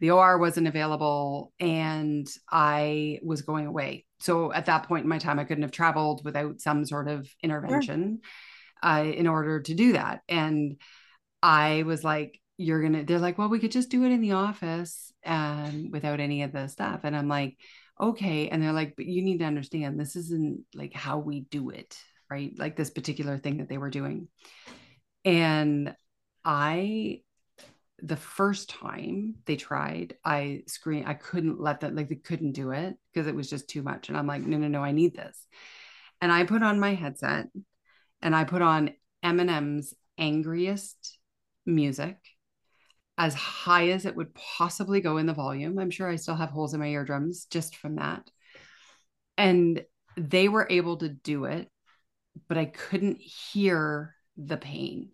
The 0.00 0.10
OR 0.10 0.38
wasn't 0.38 0.68
available 0.68 1.52
and 1.58 2.26
I 2.50 3.18
was 3.22 3.42
going 3.42 3.66
away. 3.66 4.06
So 4.20 4.52
at 4.52 4.66
that 4.66 4.86
point 4.86 5.02
in 5.02 5.08
my 5.08 5.18
time, 5.18 5.38
I 5.38 5.44
couldn't 5.44 5.62
have 5.62 5.72
traveled 5.72 6.24
without 6.24 6.60
some 6.60 6.84
sort 6.84 7.08
of 7.08 7.28
intervention 7.42 8.20
uh, 8.82 9.04
in 9.04 9.26
order 9.26 9.60
to 9.60 9.74
do 9.74 9.92
that. 9.92 10.22
And 10.28 10.76
I 11.42 11.82
was 11.82 12.04
like, 12.04 12.40
you're 12.56 12.80
going 12.80 12.92
to, 12.94 13.04
they're 13.04 13.18
like, 13.18 13.38
well, 13.38 13.48
we 13.48 13.58
could 13.58 13.72
just 13.72 13.90
do 13.90 14.04
it 14.04 14.12
in 14.12 14.20
the 14.20 14.32
office 14.32 15.12
and 15.22 15.92
without 15.92 16.20
any 16.20 16.42
of 16.42 16.52
the 16.52 16.68
stuff. 16.68 17.00
And 17.04 17.16
I'm 17.16 17.28
like, 17.28 17.56
okay. 18.00 18.48
And 18.48 18.62
they're 18.62 18.72
like, 18.72 18.94
but 18.96 19.06
you 19.06 19.22
need 19.22 19.38
to 19.38 19.44
understand 19.44 19.98
this 19.98 20.16
isn't 20.16 20.64
like 20.74 20.94
how 20.94 21.18
we 21.18 21.40
do 21.40 21.70
it 21.70 21.96
right? 22.30 22.52
Like 22.56 22.76
this 22.76 22.90
particular 22.90 23.38
thing 23.38 23.58
that 23.58 23.68
they 23.68 23.78
were 23.78 23.90
doing. 23.90 24.28
And 25.24 25.94
I, 26.44 27.22
the 28.00 28.16
first 28.16 28.70
time 28.70 29.36
they 29.44 29.56
tried, 29.56 30.16
I 30.24 30.62
screamed, 30.66 31.06
I 31.06 31.14
couldn't 31.14 31.60
let 31.60 31.80
them, 31.80 31.96
like 31.96 32.08
they 32.08 32.16
couldn't 32.16 32.52
do 32.52 32.70
it 32.70 32.96
because 33.12 33.26
it 33.26 33.34
was 33.34 33.50
just 33.50 33.68
too 33.68 33.82
much. 33.82 34.08
And 34.08 34.16
I'm 34.16 34.26
like, 34.26 34.42
no, 34.42 34.56
no, 34.56 34.68
no, 34.68 34.82
I 34.82 34.92
need 34.92 35.14
this. 35.14 35.46
And 36.20 36.32
I 36.32 36.44
put 36.44 36.62
on 36.62 36.80
my 36.80 36.94
headset 36.94 37.48
and 38.22 38.34
I 38.34 38.44
put 38.44 38.62
on 38.62 38.90
Eminem's 39.24 39.94
angriest 40.16 41.18
music 41.66 42.16
as 43.16 43.34
high 43.34 43.90
as 43.90 44.06
it 44.06 44.14
would 44.14 44.32
possibly 44.34 45.00
go 45.00 45.16
in 45.16 45.26
the 45.26 45.34
volume. 45.34 45.78
I'm 45.78 45.90
sure 45.90 46.08
I 46.08 46.16
still 46.16 46.36
have 46.36 46.50
holes 46.50 46.72
in 46.72 46.80
my 46.80 46.86
eardrums 46.86 47.46
just 47.46 47.76
from 47.76 47.96
that. 47.96 48.30
And 49.36 49.82
they 50.16 50.48
were 50.48 50.66
able 50.70 50.96
to 50.98 51.08
do 51.08 51.44
it 51.44 51.68
but 52.48 52.58
I 52.58 52.66
couldn't 52.66 53.18
hear 53.20 54.14
the 54.36 54.56
pain. 54.56 55.10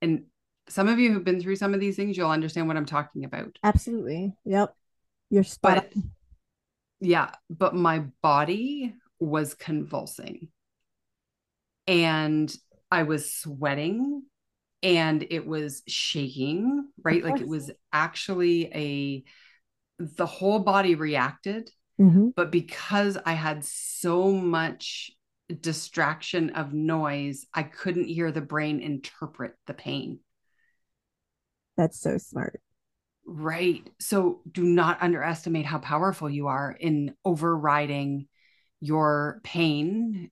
And 0.00 0.24
some 0.68 0.88
of 0.88 0.98
you 0.98 1.12
who've 1.12 1.24
been 1.24 1.40
through 1.40 1.56
some 1.56 1.74
of 1.74 1.80
these 1.80 1.96
things, 1.96 2.16
you'll 2.16 2.30
understand 2.30 2.68
what 2.68 2.76
I'm 2.76 2.86
talking 2.86 3.24
about. 3.24 3.58
Absolutely. 3.62 4.34
Yep. 4.44 4.74
You're 5.30 5.44
spot 5.44 5.86
but, 5.94 6.02
Yeah, 7.00 7.30
but 7.48 7.74
my 7.74 8.04
body 8.22 8.94
was 9.18 9.54
convulsing. 9.54 10.48
And 11.86 12.54
I 12.90 13.02
was 13.02 13.32
sweating 13.32 14.22
and 14.82 15.26
it 15.28 15.46
was 15.46 15.82
shaking, 15.86 16.88
right? 17.02 17.24
Like 17.24 17.40
it 17.40 17.48
was 17.48 17.70
actually 17.92 18.66
a 18.66 19.24
the 19.98 20.26
whole 20.26 20.60
body 20.60 20.94
reacted. 20.94 21.70
Mm-hmm. 22.00 22.28
But 22.34 22.50
because 22.50 23.18
I 23.24 23.32
had 23.32 23.64
so 23.64 24.32
much 24.32 25.10
distraction 25.54 26.50
of 26.50 26.72
noise, 26.72 27.46
I 27.52 27.62
couldn't 27.62 28.06
hear 28.06 28.32
the 28.32 28.40
brain 28.40 28.80
interpret 28.80 29.54
the 29.66 29.74
pain. 29.74 30.20
That's 31.76 32.00
so 32.00 32.18
smart. 32.18 32.60
Right. 33.24 33.88
So 34.00 34.40
do 34.50 34.64
not 34.64 35.02
underestimate 35.02 35.66
how 35.66 35.78
powerful 35.78 36.28
you 36.28 36.48
are 36.48 36.76
in 36.78 37.14
overriding 37.24 38.26
your 38.80 39.40
pain 39.44 40.30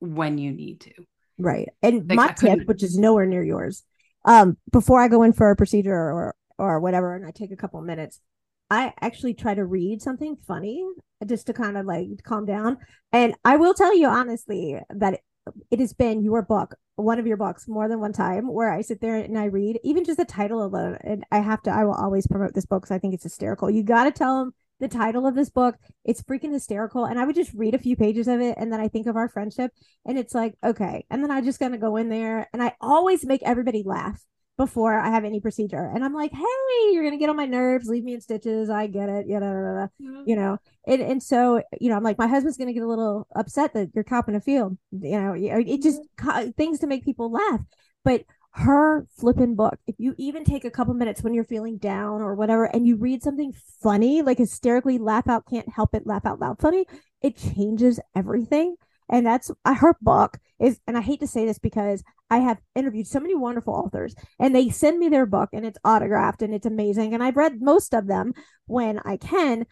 when 0.00 0.38
you 0.38 0.52
need 0.52 0.80
to. 0.80 0.92
Right. 1.38 1.68
And 1.82 2.08
like, 2.08 2.16
my 2.16 2.28
tip, 2.32 2.66
which 2.66 2.82
is 2.82 2.98
nowhere 2.98 3.26
near 3.26 3.44
yours, 3.44 3.82
um, 4.24 4.56
before 4.72 5.00
I 5.00 5.08
go 5.08 5.22
in 5.22 5.32
for 5.32 5.50
a 5.50 5.56
procedure 5.56 5.94
or 5.94 6.34
or 6.58 6.80
whatever, 6.80 7.14
and 7.14 7.26
I 7.26 7.30
take 7.30 7.52
a 7.52 7.56
couple 7.56 7.80
minutes, 7.80 8.20
I 8.70 8.92
actually 9.00 9.34
try 9.34 9.54
to 9.54 9.64
read 9.64 10.00
something 10.00 10.36
funny 10.46 10.84
just 11.26 11.46
to 11.48 11.52
kind 11.52 11.76
of 11.76 11.86
like 11.86 12.08
calm 12.22 12.46
down. 12.46 12.78
And 13.12 13.34
I 13.44 13.56
will 13.56 13.74
tell 13.74 13.96
you 13.96 14.06
honestly 14.06 14.78
that 14.90 15.20
it 15.70 15.80
has 15.80 15.92
been 15.92 16.22
your 16.22 16.42
book, 16.42 16.76
one 16.96 17.18
of 17.18 17.26
your 17.26 17.36
books, 17.36 17.66
more 17.66 17.88
than 17.88 18.00
one 18.00 18.12
time 18.12 18.46
where 18.46 18.72
I 18.72 18.82
sit 18.82 19.00
there 19.00 19.16
and 19.16 19.38
I 19.38 19.46
read 19.46 19.80
even 19.82 20.04
just 20.04 20.18
the 20.18 20.24
title 20.24 20.62
alone. 20.62 20.98
And 21.02 21.24
I 21.32 21.38
have 21.38 21.62
to, 21.62 21.70
I 21.70 21.84
will 21.84 21.94
always 21.94 22.26
promote 22.26 22.54
this 22.54 22.66
book 22.66 22.82
because 22.82 22.94
I 22.94 22.98
think 22.98 23.14
it's 23.14 23.24
hysterical. 23.24 23.70
You 23.70 23.82
got 23.82 24.04
to 24.04 24.12
tell 24.12 24.38
them 24.38 24.54
the 24.78 24.88
title 24.88 25.26
of 25.26 25.34
this 25.34 25.50
book. 25.50 25.76
It's 26.04 26.22
freaking 26.22 26.52
hysterical. 26.52 27.04
And 27.04 27.18
I 27.18 27.24
would 27.24 27.34
just 27.34 27.52
read 27.54 27.74
a 27.74 27.78
few 27.78 27.96
pages 27.96 28.28
of 28.28 28.40
it. 28.40 28.56
And 28.56 28.72
then 28.72 28.80
I 28.80 28.88
think 28.88 29.06
of 29.06 29.16
our 29.16 29.28
friendship 29.28 29.72
and 30.06 30.18
it's 30.18 30.34
like, 30.34 30.54
okay. 30.64 31.04
And 31.10 31.22
then 31.22 31.30
I 31.30 31.40
just 31.40 31.58
kind 31.58 31.74
of 31.74 31.80
go 31.80 31.96
in 31.96 32.08
there 32.08 32.48
and 32.52 32.62
I 32.62 32.74
always 32.80 33.26
make 33.26 33.42
everybody 33.42 33.82
laugh 33.84 34.22
before 34.60 35.00
I 35.00 35.08
have 35.08 35.24
any 35.24 35.40
procedure. 35.40 35.90
And 35.94 36.04
I'm 36.04 36.12
like, 36.12 36.32
hey, 36.32 36.92
you're 36.92 37.02
gonna 37.02 37.16
get 37.16 37.30
on 37.30 37.36
my 37.36 37.46
nerves, 37.46 37.88
leave 37.88 38.04
me 38.04 38.12
in 38.12 38.20
stitches. 38.20 38.68
I 38.68 38.88
get 38.88 39.08
it, 39.08 39.24
yeah, 39.26 39.40
mm-hmm. 39.40 40.22
you 40.26 40.36
know. 40.36 40.58
And 40.86 41.00
and 41.00 41.22
so 41.22 41.62
you 41.80 41.88
know, 41.88 41.96
I'm 41.96 42.02
like, 42.02 42.18
my 42.18 42.26
husband's 42.26 42.58
gonna 42.58 42.74
get 42.74 42.82
a 42.82 42.86
little 42.86 43.26
upset 43.34 43.72
that 43.72 43.88
you're 43.94 44.04
copping 44.04 44.34
a 44.34 44.40
field. 44.40 44.76
You 44.92 45.18
know, 45.18 45.34
it 45.34 45.82
just 45.82 46.02
mm-hmm. 46.18 46.50
things 46.50 46.78
to 46.80 46.86
make 46.86 47.06
people 47.06 47.32
laugh. 47.32 47.60
But 48.04 48.24
her 48.50 49.06
flipping 49.16 49.54
book, 49.54 49.78
if 49.86 49.94
you 49.96 50.14
even 50.18 50.44
take 50.44 50.66
a 50.66 50.70
couple 50.70 50.92
minutes 50.92 51.22
when 51.22 51.32
you're 51.32 51.44
feeling 51.44 51.78
down 51.78 52.20
or 52.20 52.34
whatever, 52.34 52.66
and 52.66 52.86
you 52.86 52.96
read 52.96 53.22
something 53.22 53.54
funny, 53.82 54.20
like 54.20 54.36
hysterically 54.36 54.98
laugh 54.98 55.26
out, 55.26 55.46
can't 55.48 55.70
help 55.70 55.94
it, 55.94 56.06
laugh 56.06 56.26
out 56.26 56.38
loud 56.38 56.60
funny, 56.60 56.84
it 57.22 57.38
changes 57.38 57.98
everything 58.14 58.76
and 59.10 59.26
that's 59.26 59.50
her 59.66 59.96
book 60.00 60.38
is 60.58 60.80
and 60.86 60.96
i 60.96 61.00
hate 61.00 61.20
to 61.20 61.26
say 61.26 61.44
this 61.44 61.58
because 61.58 62.02
i 62.30 62.38
have 62.38 62.58
interviewed 62.74 63.06
so 63.06 63.20
many 63.20 63.34
wonderful 63.34 63.74
authors 63.74 64.14
and 64.38 64.54
they 64.54 64.68
send 64.68 64.98
me 64.98 65.08
their 65.08 65.26
book 65.26 65.48
and 65.52 65.66
it's 65.66 65.78
autographed 65.84 66.42
and 66.42 66.54
it's 66.54 66.66
amazing 66.66 67.14
and 67.14 67.22
i've 67.22 67.36
read 67.36 67.60
most 67.60 67.94
of 67.94 68.06
them 68.06 68.32
when 68.66 68.98
i 69.04 69.16
can 69.16 69.66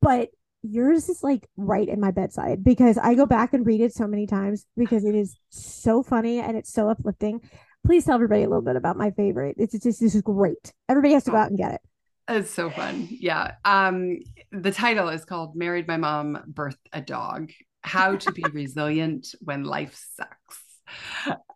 but 0.00 0.28
yours 0.62 1.08
is 1.08 1.22
like 1.22 1.46
right 1.56 1.88
in 1.88 2.00
my 2.00 2.10
bedside 2.10 2.64
because 2.64 2.98
i 2.98 3.14
go 3.14 3.26
back 3.26 3.52
and 3.52 3.66
read 3.66 3.80
it 3.80 3.92
so 3.92 4.06
many 4.06 4.26
times 4.26 4.66
because 4.76 5.04
it 5.04 5.14
is 5.14 5.36
so 5.50 6.02
funny 6.02 6.40
and 6.40 6.56
it's 6.56 6.72
so 6.72 6.88
uplifting. 6.88 7.40
Please 7.84 8.04
tell 8.04 8.14
everybody 8.14 8.42
a 8.42 8.48
little 8.48 8.62
bit 8.62 8.76
about 8.76 8.96
my 8.96 9.10
favorite. 9.12 9.56
It's 9.58 9.72
just 9.72 10.00
this 10.00 10.14
is 10.14 10.22
great. 10.22 10.72
Everybody 10.88 11.14
has 11.14 11.24
to 11.24 11.30
go 11.30 11.36
out 11.36 11.50
and 11.50 11.58
get 11.58 11.74
it. 11.74 11.80
It's 12.28 12.50
so 12.50 12.70
fun. 12.70 13.06
Yeah. 13.10 13.52
Um, 13.64 14.18
the 14.50 14.72
title 14.72 15.08
is 15.08 15.24
called 15.24 15.54
Married 15.54 15.86
My 15.86 15.96
Mom 15.96 16.38
Birthed 16.52 16.78
a 16.92 17.00
Dog 17.00 17.52
how 17.86 18.16
to 18.16 18.32
be 18.32 18.44
resilient 18.52 19.28
when 19.40 19.64
life 19.64 19.98
sucks. 20.14 20.62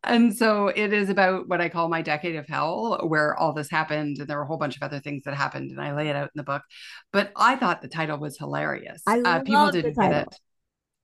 And 0.02 0.34
so 0.34 0.68
it 0.68 0.92
is 0.92 1.10
about 1.10 1.48
what 1.48 1.60
I 1.60 1.68
call 1.68 1.88
my 1.88 2.02
decade 2.02 2.36
of 2.36 2.46
hell, 2.48 3.00
where 3.06 3.36
all 3.36 3.52
this 3.52 3.70
happened. 3.70 4.18
And 4.18 4.26
there 4.26 4.38
were 4.38 4.44
a 4.44 4.46
whole 4.46 4.56
bunch 4.56 4.76
of 4.76 4.82
other 4.82 5.00
things 5.00 5.24
that 5.24 5.34
happened. 5.34 5.70
And 5.70 5.80
I 5.80 5.94
lay 5.94 6.08
it 6.08 6.16
out 6.16 6.30
in 6.34 6.36
the 6.36 6.42
book. 6.42 6.62
But 7.12 7.30
I 7.36 7.56
thought 7.56 7.82
the 7.82 7.88
title 7.88 8.18
was 8.18 8.38
hilarious. 8.38 9.02
I 9.06 9.20
uh, 9.20 9.40
people 9.42 9.70
didn't 9.70 9.96
get 9.98 10.12
it. 10.12 10.40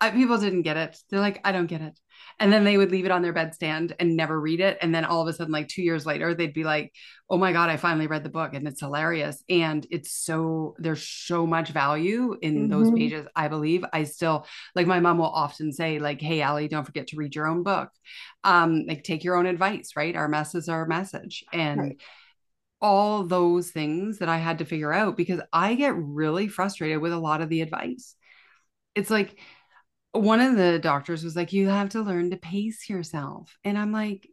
Uh, 0.00 0.10
people 0.10 0.38
didn't 0.38 0.62
get 0.62 0.76
it. 0.76 0.98
They're 1.10 1.20
like, 1.20 1.40
I 1.44 1.52
don't 1.52 1.66
get 1.66 1.80
it. 1.80 1.98
And 2.38 2.52
then 2.52 2.64
they 2.64 2.76
would 2.76 2.90
leave 2.90 3.06
it 3.06 3.10
on 3.10 3.22
their 3.22 3.32
bedstand 3.32 3.94
and 3.98 4.16
never 4.16 4.38
read 4.38 4.60
it. 4.60 4.78
And 4.82 4.94
then 4.94 5.04
all 5.04 5.22
of 5.22 5.28
a 5.28 5.32
sudden 5.32 5.52
like 5.52 5.68
2 5.68 5.82
years 5.82 6.04
later 6.04 6.34
they'd 6.34 6.52
be 6.52 6.64
like 6.64 6.92
oh 7.28 7.38
my 7.38 7.52
god 7.52 7.70
I 7.70 7.76
finally 7.76 8.06
read 8.06 8.22
the 8.22 8.30
book 8.30 8.54
and 8.54 8.66
it's 8.68 8.80
hilarious. 8.80 9.42
And 9.48 9.86
it's 9.90 10.12
so 10.12 10.74
there's 10.78 11.02
so 11.02 11.46
much 11.46 11.70
value 11.70 12.36
in 12.40 12.68
mm-hmm. 12.68 12.70
those 12.70 12.90
pages 12.90 13.26
I 13.34 13.48
believe. 13.48 13.84
I 13.92 14.04
still 14.04 14.46
like 14.74 14.86
my 14.86 15.00
mom 15.00 15.18
will 15.18 15.26
often 15.26 15.72
say 15.72 15.98
like 15.98 16.20
hey 16.20 16.42
Allie 16.42 16.68
don't 16.68 16.84
forget 16.84 17.08
to 17.08 17.16
read 17.16 17.34
your 17.34 17.46
own 17.46 17.62
book. 17.62 17.90
Um 18.44 18.84
like 18.86 19.02
take 19.02 19.24
your 19.24 19.36
own 19.36 19.46
advice 19.46 19.92
right? 19.96 20.14
Our 20.16 20.28
mess 20.28 20.54
is 20.54 20.68
our 20.68 20.86
message. 20.86 21.44
And 21.52 21.80
right. 21.80 22.00
all 22.82 23.24
those 23.24 23.70
things 23.70 24.18
that 24.18 24.28
I 24.28 24.38
had 24.38 24.58
to 24.58 24.66
figure 24.66 24.92
out 24.92 25.16
because 25.16 25.40
I 25.52 25.74
get 25.74 25.94
really 25.96 26.48
frustrated 26.48 27.00
with 27.00 27.12
a 27.12 27.18
lot 27.18 27.40
of 27.40 27.48
the 27.48 27.62
advice. 27.62 28.14
It's 28.94 29.10
like 29.10 29.38
one 30.22 30.40
of 30.40 30.56
the 30.56 30.78
doctors 30.78 31.24
was 31.24 31.36
like, 31.36 31.52
you 31.52 31.68
have 31.68 31.90
to 31.90 32.02
learn 32.02 32.30
to 32.30 32.36
pace 32.36 32.88
yourself. 32.88 33.56
And 33.64 33.78
I'm 33.78 33.92
like, 33.92 34.28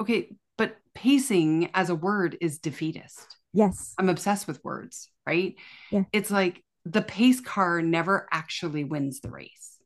okay, 0.00 0.36
but 0.58 0.76
pacing 0.94 1.70
as 1.74 1.90
a 1.90 1.94
word 1.94 2.36
is 2.40 2.58
defeatist. 2.58 3.36
Yes. 3.52 3.94
I'm 3.98 4.08
obsessed 4.08 4.46
with 4.46 4.64
words, 4.64 5.10
right? 5.26 5.54
Yeah. 5.90 6.04
It's 6.12 6.30
like 6.30 6.62
the 6.84 7.02
pace 7.02 7.40
car 7.40 7.82
never 7.82 8.28
actually 8.30 8.84
wins 8.84 9.20
the 9.20 9.30
race. 9.30 9.78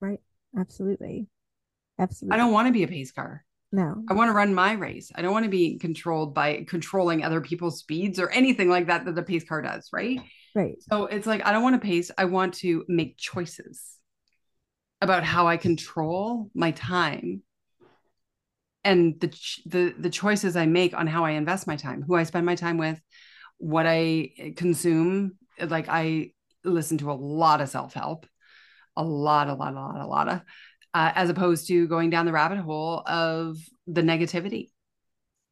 Right. 0.00 0.20
Absolutely. 0.58 1.28
Absolutely. 1.98 2.34
I 2.34 2.38
don't 2.38 2.52
want 2.52 2.66
to 2.66 2.72
be 2.72 2.82
a 2.82 2.88
pace 2.88 3.12
car. 3.12 3.44
No. 3.72 4.02
I 4.08 4.14
want 4.14 4.28
to 4.28 4.32
run 4.32 4.54
my 4.54 4.72
race. 4.72 5.10
I 5.14 5.22
don't 5.22 5.32
want 5.32 5.44
to 5.44 5.50
be 5.50 5.78
controlled 5.78 6.34
by 6.34 6.64
controlling 6.68 7.24
other 7.24 7.40
people's 7.40 7.78
speeds 7.80 8.20
or 8.20 8.30
anything 8.30 8.68
like 8.68 8.86
that 8.86 9.04
that 9.04 9.14
the 9.14 9.22
pace 9.22 9.44
car 9.44 9.62
does, 9.62 9.88
right? 9.92 10.20
Right. 10.54 10.76
So 10.88 11.06
it's 11.06 11.26
like 11.26 11.44
I 11.44 11.50
don't 11.52 11.62
want 11.62 11.80
to 11.80 11.84
pace. 11.84 12.10
I 12.16 12.26
want 12.26 12.54
to 12.54 12.84
make 12.86 13.16
choices 13.16 13.94
about 15.04 15.24
how 15.24 15.46
I 15.46 15.56
control 15.56 16.50
my 16.54 16.72
time 16.72 17.42
and 18.84 19.18
the 19.20 19.28
the 19.66 19.94
the 19.98 20.10
choices 20.10 20.56
I 20.56 20.66
make 20.66 20.94
on 20.94 21.06
how 21.06 21.24
I 21.24 21.32
invest 21.32 21.66
my 21.66 21.76
time, 21.76 22.02
who 22.02 22.14
I 22.14 22.24
spend 22.24 22.44
my 22.44 22.54
time 22.54 22.76
with, 22.76 23.00
what 23.58 23.86
I 23.86 24.52
consume. 24.56 25.38
Like 25.60 25.86
I 25.88 26.32
listen 26.64 26.98
to 26.98 27.10
a 27.10 27.14
lot 27.14 27.60
of 27.60 27.68
self 27.68 27.94
help, 27.94 28.26
a 28.96 29.02
lot, 29.02 29.48
a 29.48 29.54
lot, 29.54 29.72
a 29.72 29.80
lot, 29.80 30.00
a 30.00 30.06
lot 30.06 30.28
of, 30.28 30.40
uh, 30.92 31.12
as 31.14 31.30
opposed 31.30 31.68
to 31.68 31.88
going 31.88 32.10
down 32.10 32.26
the 32.26 32.32
rabbit 32.32 32.58
hole 32.58 33.02
of 33.06 33.56
the 33.86 34.02
negativity. 34.02 34.70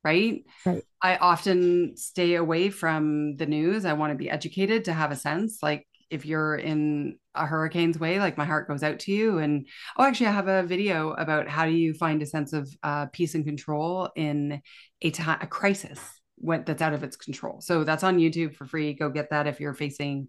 Right? 0.05 0.44
right. 0.66 0.82
I 1.00 1.16
often 1.16 1.96
stay 1.96 2.34
away 2.34 2.70
from 2.70 3.36
the 3.36 3.46
news. 3.46 3.84
I 3.84 3.92
want 3.92 4.12
to 4.12 4.18
be 4.18 4.28
educated 4.28 4.86
to 4.86 4.92
have 4.92 5.12
a 5.12 5.16
sense. 5.16 5.62
Like 5.62 5.86
if 6.11 6.26
you're 6.26 6.57
in 6.57 7.18
a 7.35 7.47
hurricane's 7.47 7.99
way, 7.99 8.18
like 8.18 8.37
my 8.37 8.45
heart 8.45 8.68
goes 8.68 8.83
out 8.83 8.99
to 9.01 9.12
you. 9.12 9.39
And 9.39 9.66
oh, 9.97 10.05
actually, 10.05 10.26
I 10.26 10.33
have 10.33 10.49
a 10.49 10.62
video 10.62 11.12
about 11.12 11.49
how 11.49 11.66
do 11.66 11.72
you 11.72 11.95
find 11.95 12.22
a 12.22 12.26
sense 12.26 12.53
of 12.53 12.68
uh, 12.83 13.07
peace 13.07 13.35
and 13.35 13.45
control 13.45 14.11
in 14.16 14.61
a 15.01 15.11
time 15.11 15.39
a 15.41 15.47
crisis 15.47 16.01
when 16.37 16.64
that's 16.64 16.83
out 16.83 16.93
of 16.93 17.05
its 17.05 17.16
control. 17.16 17.61
So 17.61 17.85
that's 17.85 18.05
on 18.05 18.18
YouTube 18.18 18.55
for 18.55 18.66
free. 18.66 18.95
Go 18.95 19.09
get 19.11 19.30
that 19.30 19.47
if 19.47 19.61
you're 19.61 19.74
facing, 19.74 20.28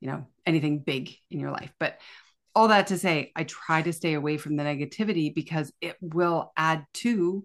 you 0.00 0.08
know, 0.08 0.26
anything 0.44 0.80
big 0.80 1.14
in 1.30 1.40
your 1.40 1.50
life. 1.50 1.72
But 1.80 1.98
all 2.54 2.68
that 2.68 2.88
to 2.88 2.98
say, 2.98 3.32
I 3.36 3.44
try 3.44 3.82
to 3.82 3.92
stay 3.92 4.14
away 4.14 4.38
from 4.38 4.56
the 4.56 4.64
negativity 4.64 5.34
because 5.34 5.72
it 5.80 5.96
will 6.00 6.52
add 6.56 6.86
to 6.94 7.44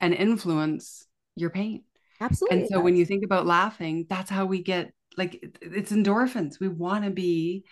and 0.00 0.14
influence 0.14 1.06
your 1.36 1.50
pain. 1.50 1.84
Absolutely. 2.20 2.58
And 2.58 2.68
so 2.68 2.80
when 2.80 2.96
you 2.96 3.04
think 3.04 3.24
about 3.24 3.46
laughing, 3.46 4.06
that's 4.08 4.30
how 4.30 4.44
we 4.44 4.62
get 4.62 4.92
like 5.16 5.56
it's 5.60 5.92
endorphins. 5.92 6.60
We 6.60 6.68
want 6.68 7.04
to 7.04 7.10
be 7.10 7.64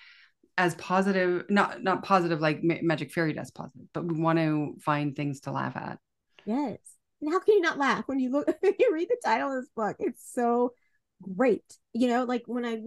as 0.59 0.75
positive, 0.77 1.45
not 1.49 1.83
not 1.83 2.05
positive 2.05 2.41
like 2.41 2.63
magic 2.63 3.13
fairy 3.13 3.33
dust 3.33 3.55
positive, 3.55 3.87
but 3.93 4.05
we 4.05 4.21
want 4.21 4.39
to 4.39 4.77
find 4.81 5.17
things 5.17 5.41
to 5.41 5.53
laugh 5.53 5.77
at. 5.77 5.99
Yes. 6.45 6.79
And 7.21 7.33
how 7.33 7.41
can 7.41 7.55
you 7.55 7.61
not 7.61 7.79
laugh 7.79 8.05
when 8.07 8.19
you 8.19 8.31
look 8.31 8.47
when 8.61 8.75
you 8.79 8.91
read 8.93 9.09
the 9.09 9.21
title 9.25 9.57
of 9.57 9.63
this 9.63 9.71
book? 9.75 9.97
It's 9.99 10.33
so 10.33 10.73
great. 11.23 11.65
You 11.93 12.09
know, 12.09 12.25
like 12.25 12.43
when 12.47 12.65
I 12.65 12.83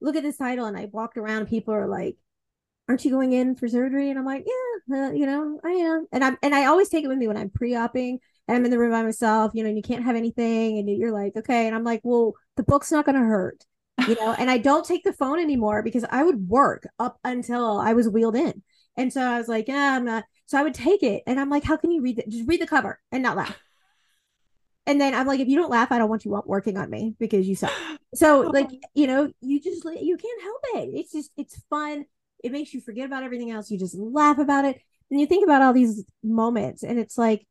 look 0.00 0.16
at 0.16 0.22
this 0.22 0.36
title 0.36 0.66
and 0.66 0.76
I 0.76 0.88
walked 0.92 1.16
around, 1.16 1.46
people 1.46 1.74
are 1.74 1.88
like, 1.88 2.16
aren't 2.88 3.04
you 3.04 3.10
going 3.10 3.32
in 3.32 3.54
for 3.54 3.68
surgery? 3.68 4.10
And 4.10 4.18
I'm 4.18 4.24
like, 4.24 4.46
yeah, 4.46 4.96
uh, 4.96 5.10
you 5.10 5.26
know, 5.26 5.60
I 5.64 5.70
am. 5.70 6.06
And 6.12 6.24
I'm, 6.24 6.38
and 6.42 6.54
I 6.54 6.66
always 6.66 6.88
take 6.88 7.04
it 7.04 7.08
with 7.08 7.18
me 7.18 7.28
when 7.28 7.36
I'm 7.36 7.50
pre-oping 7.50 8.18
and 8.46 8.56
I'm 8.56 8.64
in 8.64 8.70
the 8.70 8.78
room 8.78 8.92
by 8.92 9.02
myself, 9.02 9.52
you 9.54 9.62
know, 9.62 9.68
and 9.68 9.76
you 9.76 9.82
can't 9.82 10.04
have 10.04 10.16
anything. 10.16 10.78
And 10.78 10.88
you're 10.88 11.12
like, 11.12 11.36
okay. 11.36 11.66
And 11.66 11.76
I'm 11.76 11.84
like, 11.84 12.00
well, 12.02 12.34
the 12.56 12.62
book's 12.62 12.90
not 12.90 13.04
going 13.04 13.16
to 13.16 13.26
hurt, 13.26 13.64
you 14.06 14.14
know, 14.14 14.34
and 14.38 14.50
I 14.50 14.58
don't 14.58 14.84
take 14.84 15.04
the 15.04 15.12
phone 15.12 15.38
anymore 15.38 15.82
because 15.82 16.04
I 16.10 16.22
would 16.22 16.48
work 16.48 16.86
up 16.98 17.18
until 17.24 17.78
I 17.78 17.94
was 17.94 18.08
wheeled 18.08 18.36
in. 18.36 18.62
And 18.96 19.12
so 19.12 19.22
I 19.22 19.38
was 19.38 19.48
like, 19.48 19.68
yeah, 19.68 19.96
I'm 19.96 20.04
not. 20.04 20.24
So 20.46 20.58
I 20.58 20.62
would 20.62 20.74
take 20.74 21.02
it 21.02 21.22
and 21.26 21.38
I'm 21.38 21.50
like, 21.50 21.64
how 21.64 21.76
can 21.76 21.90
you 21.90 22.02
read 22.02 22.18
it? 22.18 22.28
Just 22.28 22.48
read 22.48 22.60
the 22.60 22.66
cover 22.66 23.00
and 23.12 23.22
not 23.22 23.36
laugh. 23.36 23.56
And 24.86 25.00
then 25.00 25.14
I'm 25.14 25.26
like, 25.26 25.40
if 25.40 25.48
you 25.48 25.56
don't 25.56 25.70
laugh, 25.70 25.92
I 25.92 25.98
don't 25.98 26.08
want 26.08 26.24
you 26.24 26.42
working 26.46 26.78
on 26.78 26.88
me 26.88 27.14
because 27.18 27.46
you 27.46 27.54
suck. 27.54 27.72
So 28.14 28.40
like, 28.54 28.70
you 28.94 29.06
know, 29.06 29.30
you 29.40 29.60
just, 29.60 29.84
you 29.84 30.16
can't 30.16 30.42
help 30.42 30.60
it. 30.74 30.90
It's 30.94 31.12
just, 31.12 31.30
it's 31.36 31.60
fun 31.68 32.06
it 32.42 32.52
makes 32.52 32.72
you 32.72 32.80
forget 32.80 33.06
about 33.06 33.22
everything 33.22 33.50
else. 33.50 33.70
You 33.70 33.78
just 33.78 33.94
laugh 33.94 34.38
about 34.38 34.64
it. 34.64 34.80
And 35.10 35.20
you 35.20 35.26
think 35.26 35.44
about 35.44 35.62
all 35.62 35.72
these 35.72 36.04
moments, 36.22 36.82
and 36.82 36.98
it's 36.98 37.16
like 37.16 37.46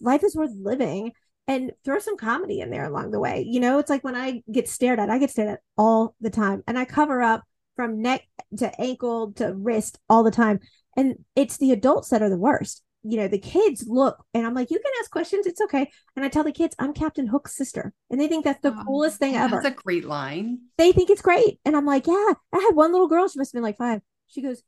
life 0.00 0.24
is 0.24 0.34
worth 0.34 0.52
living 0.58 1.12
and 1.46 1.72
throw 1.84 1.98
some 1.98 2.16
comedy 2.16 2.60
in 2.60 2.70
there 2.70 2.84
along 2.84 3.10
the 3.10 3.20
way. 3.20 3.44
You 3.46 3.60
know, 3.60 3.78
it's 3.78 3.90
like 3.90 4.04
when 4.04 4.16
I 4.16 4.42
get 4.50 4.68
stared 4.68 4.98
at, 4.98 5.10
I 5.10 5.18
get 5.18 5.30
stared 5.30 5.48
at 5.48 5.60
all 5.76 6.14
the 6.20 6.30
time, 6.30 6.62
and 6.66 6.78
I 6.78 6.84
cover 6.84 7.22
up 7.22 7.42
from 7.76 8.02
neck 8.02 8.26
to 8.58 8.80
ankle 8.80 9.32
to 9.34 9.52
wrist 9.54 9.98
all 10.08 10.22
the 10.22 10.30
time. 10.30 10.60
And 10.96 11.24
it's 11.34 11.56
the 11.56 11.72
adults 11.72 12.10
that 12.10 12.22
are 12.22 12.30
the 12.30 12.38
worst 12.38 12.84
you 13.04 13.18
know, 13.18 13.28
the 13.28 13.38
kids 13.38 13.84
look 13.86 14.24
and 14.32 14.46
I'm 14.46 14.54
like, 14.54 14.70
you 14.70 14.78
can 14.78 14.92
ask 15.00 15.10
questions. 15.10 15.46
It's 15.46 15.60
okay. 15.60 15.90
And 16.16 16.24
I 16.24 16.28
tell 16.28 16.42
the 16.42 16.50
kids, 16.50 16.74
I'm 16.78 16.94
Captain 16.94 17.26
Hook's 17.26 17.54
sister. 17.54 17.92
And 18.10 18.18
they 18.18 18.28
think 18.28 18.44
that's 18.44 18.62
the 18.62 18.74
oh, 18.74 18.82
coolest 18.86 19.18
thing 19.18 19.36
ever. 19.36 19.60
That's 19.62 19.78
a 19.78 19.82
great 19.82 20.06
line. 20.06 20.60
They 20.78 20.90
think 20.90 21.10
it's 21.10 21.20
great. 21.20 21.60
And 21.66 21.76
I'm 21.76 21.84
like, 21.84 22.06
yeah, 22.06 22.32
I 22.52 22.58
had 22.58 22.74
one 22.74 22.92
little 22.92 23.08
girl. 23.08 23.28
She 23.28 23.38
must 23.38 23.52
have 23.52 23.58
been 23.58 23.62
like 23.62 23.76
five. 23.76 24.00
She 24.28 24.40
goes, 24.40 24.62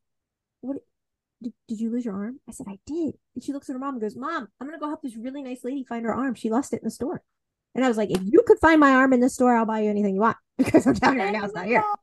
what? 0.61 0.77
Did, 1.43 1.53
did 1.69 1.81
you 1.81 1.91
lose 1.91 2.05
your 2.05 2.15
arm? 2.15 2.41
I 2.49 2.53
said, 2.53 2.67
I 2.69 2.79
did. 2.87 3.15
And 3.35 3.45
she 3.45 3.53
looks 3.53 3.69
at 3.69 3.75
her 3.75 3.79
mom 3.79 3.95
and 3.95 4.01
goes, 4.01 4.17
mom, 4.17 4.49
I'm 4.61 4.67
going 4.67 4.79
to 4.79 4.83
go 4.83 4.89
help 4.89 5.03
this 5.03 5.17
really 5.17 5.43
nice 5.43 5.65
lady 5.65 5.85
find 5.85 6.05
her 6.05 6.15
arm. 6.15 6.35
She 6.35 6.51
lost 6.51 6.73
it 6.73 6.81
in 6.81 6.85
the 6.85 6.91
store. 6.91 7.23
And 7.75 7.85
I 7.85 7.89
was 7.89 7.99
like, 7.99 8.11
if 8.11 8.23
you 8.25 8.43
could 8.47 8.59
find 8.59 8.81
my 8.81 8.93
arm 8.93 9.13
in 9.13 9.21
the 9.21 9.29
store, 9.29 9.55
I'll 9.55 9.67
buy 9.67 9.81
you 9.81 9.91
anything 9.91 10.15
you 10.15 10.23
want 10.23 10.39
because 10.59 10.87
I'm 10.87 10.95
telling 10.95 11.19
you 11.19 11.25
right 11.25 11.33
now 11.33 11.45
it's 11.45 11.55
not 11.55 11.67
here. 11.67 11.85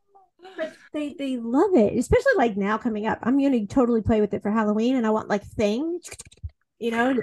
But 0.58 0.74
they 0.92 1.14
they 1.14 1.38
love 1.38 1.74
it, 1.74 1.98
especially 1.98 2.34
like 2.36 2.58
now 2.58 2.78
coming 2.78 3.08
up. 3.08 3.18
I'm 3.24 3.42
gonna 3.42 3.66
totally 3.66 4.02
play 4.02 4.20
with 4.20 4.34
it 4.34 4.44
for 4.44 4.52
Halloween, 4.52 4.98
and 4.98 5.08
I 5.08 5.10
want 5.10 5.30
like 5.30 5.44
things, 5.44 6.10
you 6.80 6.92
know. 6.92 7.16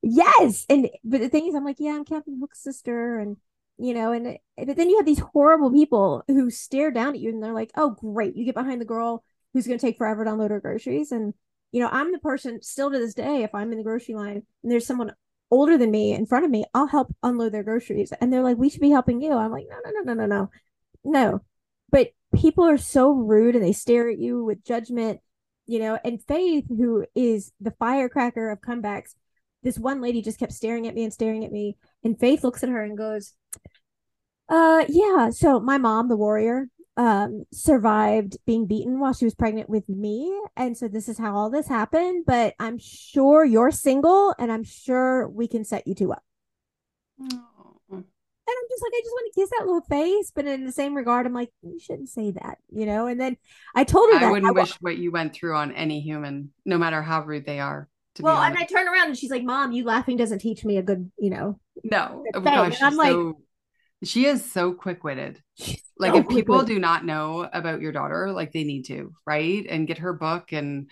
Yes, 0.00 0.64
and 0.70 0.88
but 1.04 1.20
the 1.20 1.28
thing 1.28 1.46
is, 1.46 1.54
I'm 1.54 1.66
like, 1.66 1.76
yeah, 1.78 1.90
I'm 1.90 2.06
Captain 2.06 2.38
Hook's 2.40 2.62
sister, 2.62 3.18
and 3.18 3.36
you 3.76 3.92
know, 3.92 4.12
and 4.12 4.38
but 4.56 4.74
then 4.76 4.88
you 4.88 4.96
have 4.96 5.06
these 5.06 5.18
horrible 5.18 5.70
people 5.70 6.24
who 6.26 6.50
stare 6.50 6.90
down 6.90 7.14
at 7.14 7.20
you, 7.20 7.28
and 7.28 7.42
they're 7.42 7.52
like, 7.52 7.70
oh, 7.76 7.90
great, 7.90 8.36
you 8.36 8.46
get 8.46 8.54
behind 8.54 8.80
the 8.80 8.86
girl 8.86 9.22
who's 9.52 9.66
gonna 9.66 9.78
take 9.78 9.98
forever 9.98 10.24
to 10.24 10.32
unload 10.32 10.50
her 10.50 10.60
groceries, 10.60 11.12
and 11.12 11.34
you 11.72 11.80
know, 11.80 11.88
I'm 11.90 12.12
the 12.12 12.18
person 12.18 12.62
still 12.62 12.90
to 12.90 12.98
this 12.98 13.14
day. 13.14 13.42
If 13.42 13.54
I'm 13.54 13.72
in 13.72 13.78
the 13.78 13.84
grocery 13.84 14.14
line 14.14 14.42
and 14.62 14.72
there's 14.72 14.86
someone 14.86 15.12
older 15.50 15.76
than 15.76 15.90
me 15.90 16.12
in 16.14 16.26
front 16.26 16.44
of 16.44 16.50
me, 16.50 16.64
I'll 16.72 16.86
help 16.86 17.14
unload 17.22 17.52
their 17.52 17.62
groceries, 17.62 18.12
and 18.20 18.32
they're 18.32 18.42
like, 18.42 18.56
we 18.56 18.68
should 18.68 18.80
be 18.80 18.90
helping 18.90 19.20
you. 19.20 19.32
I'm 19.32 19.50
like, 19.50 19.66
no, 19.68 19.76
no, 19.84 19.90
no, 19.90 20.14
no, 20.14 20.26
no, 20.26 20.26
no, 20.26 20.50
no. 21.04 21.40
But 21.90 22.12
people 22.34 22.64
are 22.64 22.78
so 22.78 23.10
rude 23.10 23.54
and 23.54 23.64
they 23.64 23.72
stare 23.72 24.08
at 24.08 24.18
you 24.18 24.44
with 24.44 24.64
judgment, 24.64 25.20
you 25.66 25.78
know. 25.78 25.98
And 26.04 26.22
Faith, 26.22 26.64
who 26.68 27.06
is 27.14 27.52
the 27.60 27.72
firecracker 27.72 28.50
of 28.50 28.60
comebacks, 28.60 29.14
this 29.62 29.78
one 29.78 30.00
lady 30.00 30.22
just 30.22 30.38
kept 30.38 30.52
staring 30.52 30.86
at 30.86 30.94
me 30.94 31.04
and 31.04 31.12
staring 31.12 31.44
at 31.44 31.52
me. 31.52 31.76
And 32.02 32.18
Faith 32.18 32.44
looks 32.44 32.62
at 32.62 32.70
her 32.70 32.82
and 32.82 32.96
goes, 32.96 33.34
uh, 34.48 34.84
yeah. 34.88 35.30
So 35.30 35.60
my 35.60 35.78
mom, 35.78 36.08
the 36.08 36.16
warrior, 36.16 36.68
um, 36.96 37.44
survived 37.52 38.36
being 38.46 38.66
beaten 38.66 39.00
while 39.00 39.12
she 39.12 39.24
was 39.24 39.34
pregnant 39.34 39.68
with 39.68 39.88
me. 39.88 40.32
And 40.56 40.76
so 40.76 40.88
this 40.88 41.08
is 41.08 41.18
how 41.18 41.34
all 41.34 41.50
this 41.50 41.68
happened. 41.68 42.24
But 42.26 42.54
I'm 42.58 42.78
sure 42.78 43.44
you're 43.44 43.70
single 43.70 44.34
and 44.38 44.52
I'm 44.52 44.64
sure 44.64 45.28
we 45.28 45.48
can 45.48 45.64
set 45.64 45.86
you 45.86 45.94
two 45.94 46.12
up. 46.12 46.22
And 48.44 48.58
I'm 48.58 48.68
just 48.70 48.82
like, 48.82 48.92
I 48.92 49.00
just 49.00 49.12
want 49.12 49.32
to 49.32 49.40
kiss 49.40 49.50
that 49.50 49.66
little 49.66 49.82
face. 49.82 50.32
But 50.34 50.46
in 50.46 50.66
the 50.66 50.72
same 50.72 50.94
regard, 50.94 51.26
I'm 51.26 51.32
like, 51.32 51.50
you 51.62 51.78
shouldn't 51.78 52.08
say 52.08 52.32
that, 52.32 52.58
you 52.70 52.86
know? 52.86 53.06
And 53.06 53.20
then 53.20 53.36
I 53.74 53.84
told 53.84 54.10
her 54.10 54.16
I 54.16 54.20
that. 54.20 54.30
wouldn't 54.30 54.48
I 54.48 54.50
wish 54.52 54.72
what 54.80 54.98
you 54.98 55.12
went 55.12 55.32
through 55.32 55.56
on 55.56 55.72
any 55.72 56.00
human, 56.00 56.50
no 56.64 56.76
matter 56.76 57.00
how 57.02 57.22
rude 57.22 57.46
they 57.46 57.60
are. 57.60 57.88
well, 58.20 58.42
and 58.42 58.58
I 58.58 58.64
turn 58.64 58.88
around 58.88 59.08
and 59.08 59.16
she's 59.16 59.30
like, 59.30 59.44
Mom, 59.44 59.72
you 59.72 59.84
laughing 59.84 60.16
doesn't 60.16 60.40
teach 60.40 60.64
me 60.64 60.76
a 60.76 60.82
good, 60.82 61.10
you 61.18 61.30
know. 61.30 61.60
No. 61.84 62.24
Oh 62.34 62.40
gosh, 62.40 62.82
I'm 62.82 62.96
like, 62.96 63.12
so, 63.12 63.40
she 64.04 64.26
is 64.26 64.50
so 64.50 64.72
quick 64.72 65.04
witted. 65.04 65.40
Like, 65.98 66.12
so 66.12 66.18
if 66.20 66.28
people 66.28 66.62
do 66.62 66.78
not 66.78 67.04
know 67.04 67.48
about 67.52 67.80
your 67.80 67.92
daughter, 67.92 68.32
like 68.32 68.52
they 68.52 68.64
need 68.64 68.86
to, 68.86 69.12
right? 69.26 69.64
And 69.68 69.86
get 69.86 69.98
her 69.98 70.12
book 70.12 70.52
and 70.52 70.90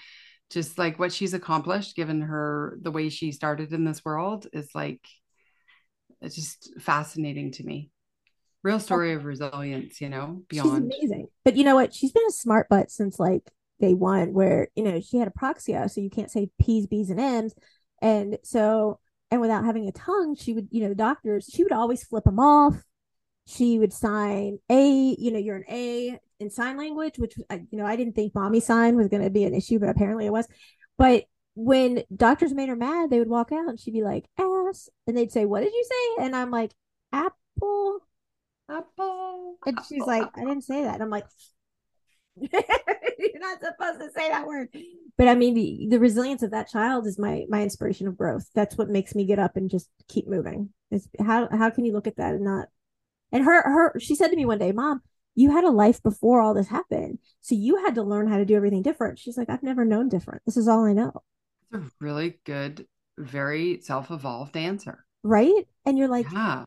just 0.50 0.78
like 0.78 0.98
what 0.98 1.12
she's 1.12 1.34
accomplished, 1.34 1.96
given 1.96 2.22
her 2.22 2.78
the 2.82 2.90
way 2.90 3.08
she 3.08 3.32
started 3.32 3.72
in 3.72 3.84
this 3.84 4.04
world, 4.04 4.46
is 4.52 4.68
like 4.74 5.00
it's 6.20 6.34
just 6.34 6.70
fascinating 6.80 7.52
to 7.52 7.64
me. 7.64 7.90
Real 8.62 8.78
story 8.78 9.14
of 9.14 9.24
resilience, 9.24 10.00
you 10.00 10.10
know, 10.10 10.42
beyond. 10.48 10.92
She's 10.92 11.00
amazing. 11.00 11.28
But 11.44 11.56
you 11.56 11.64
know 11.64 11.76
what? 11.76 11.94
She's 11.94 12.12
been 12.12 12.26
a 12.28 12.32
smart 12.32 12.68
butt 12.68 12.90
since 12.90 13.18
like 13.18 13.50
day 13.80 13.94
one, 13.94 14.34
where, 14.34 14.68
you 14.74 14.82
know, 14.82 15.00
she 15.00 15.16
had 15.16 15.32
apraxia. 15.32 15.90
So 15.90 16.02
you 16.02 16.10
can't 16.10 16.30
say 16.30 16.50
P's, 16.60 16.86
B's, 16.86 17.08
and 17.08 17.18
M's. 17.18 17.54
And 18.02 18.38
so, 18.44 18.98
and 19.30 19.40
without 19.40 19.64
having 19.64 19.88
a 19.88 19.92
tongue, 19.92 20.36
she 20.36 20.52
would, 20.52 20.68
you 20.70 20.82
know, 20.82 20.90
the 20.90 20.94
doctors, 20.94 21.48
she 21.50 21.62
would 21.62 21.72
always 21.72 22.04
flip 22.04 22.24
them 22.24 22.38
off. 22.38 22.82
She 23.50 23.78
would 23.78 23.92
sign 23.92 24.58
A, 24.70 25.16
you 25.18 25.32
know, 25.32 25.38
you're 25.38 25.56
an 25.56 25.64
A 25.68 26.18
in 26.38 26.50
sign 26.50 26.76
language, 26.76 27.18
which, 27.18 27.36
you 27.36 27.78
know, 27.78 27.86
I 27.86 27.96
didn't 27.96 28.14
think 28.14 28.34
mommy 28.34 28.60
sign 28.60 28.96
was 28.96 29.08
going 29.08 29.22
to 29.22 29.30
be 29.30 29.44
an 29.44 29.54
issue, 29.54 29.78
but 29.78 29.88
apparently 29.88 30.26
it 30.26 30.32
was. 30.32 30.46
But 30.96 31.24
when 31.54 32.04
doctors 32.14 32.54
made 32.54 32.68
her 32.68 32.76
mad, 32.76 33.10
they 33.10 33.18
would 33.18 33.28
walk 33.28 33.52
out 33.52 33.68
and 33.68 33.78
she'd 33.78 33.92
be 33.92 34.02
like, 34.02 34.26
ass. 34.38 34.88
And 35.06 35.16
they'd 35.16 35.32
say, 35.32 35.44
What 35.44 35.60
did 35.62 35.72
you 35.72 35.84
say? 35.84 36.24
And 36.24 36.34
I'm 36.34 36.50
like, 36.50 36.72
Apple. 37.12 38.00
Apple. 38.68 39.56
And 39.66 39.76
apple, 39.78 39.86
she's 39.88 40.06
like, 40.06 40.22
apple. 40.22 40.42
I 40.42 40.44
didn't 40.46 40.64
say 40.64 40.84
that. 40.84 40.94
And 40.94 41.02
I'm 41.02 41.10
like, 41.10 41.26
You're 42.40 43.40
not 43.40 43.60
supposed 43.60 44.00
to 44.00 44.10
say 44.16 44.28
that 44.28 44.46
word. 44.46 44.68
But 45.18 45.28
I 45.28 45.34
mean, 45.34 45.54
the, 45.54 45.88
the 45.90 45.98
resilience 45.98 46.42
of 46.42 46.52
that 46.52 46.70
child 46.70 47.06
is 47.06 47.18
my 47.18 47.44
my 47.48 47.62
inspiration 47.62 48.08
of 48.08 48.16
growth. 48.16 48.48
That's 48.54 48.78
what 48.78 48.88
makes 48.88 49.14
me 49.14 49.26
get 49.26 49.38
up 49.38 49.56
and 49.56 49.68
just 49.68 49.90
keep 50.08 50.26
moving. 50.26 50.70
Is 50.90 51.08
how 51.18 51.48
how 51.50 51.68
can 51.70 51.84
you 51.84 51.92
look 51.92 52.06
at 52.06 52.16
that 52.16 52.34
and 52.34 52.44
not 52.44 52.68
and 53.32 53.44
her 53.44 53.62
her 53.62 54.00
she 54.00 54.14
said 54.14 54.28
to 54.28 54.36
me 54.36 54.44
one 54.44 54.58
day, 54.58 54.72
Mom, 54.72 55.02
you 55.34 55.50
had 55.50 55.64
a 55.64 55.70
life 55.70 56.02
before 56.02 56.40
all 56.40 56.54
this 56.54 56.68
happened. 56.68 57.18
So 57.40 57.54
you 57.54 57.76
had 57.84 57.94
to 57.96 58.02
learn 58.02 58.28
how 58.28 58.36
to 58.36 58.44
do 58.44 58.56
everything 58.56 58.82
different. 58.82 59.18
She's 59.18 59.36
like, 59.36 59.48
I've 59.50 59.62
never 59.62 59.84
known 59.84 60.08
different. 60.08 60.42
This 60.46 60.56
is 60.56 60.68
all 60.68 60.84
I 60.84 60.92
know 60.92 61.12
It's 61.72 61.84
a 61.84 61.90
really 62.00 62.38
good, 62.44 62.86
very 63.18 63.80
self-evolved 63.80 64.56
answer. 64.56 65.04
Right? 65.22 65.66
And 65.84 65.98
you're 65.98 66.08
like, 66.08 66.26
yeah. 66.32 66.64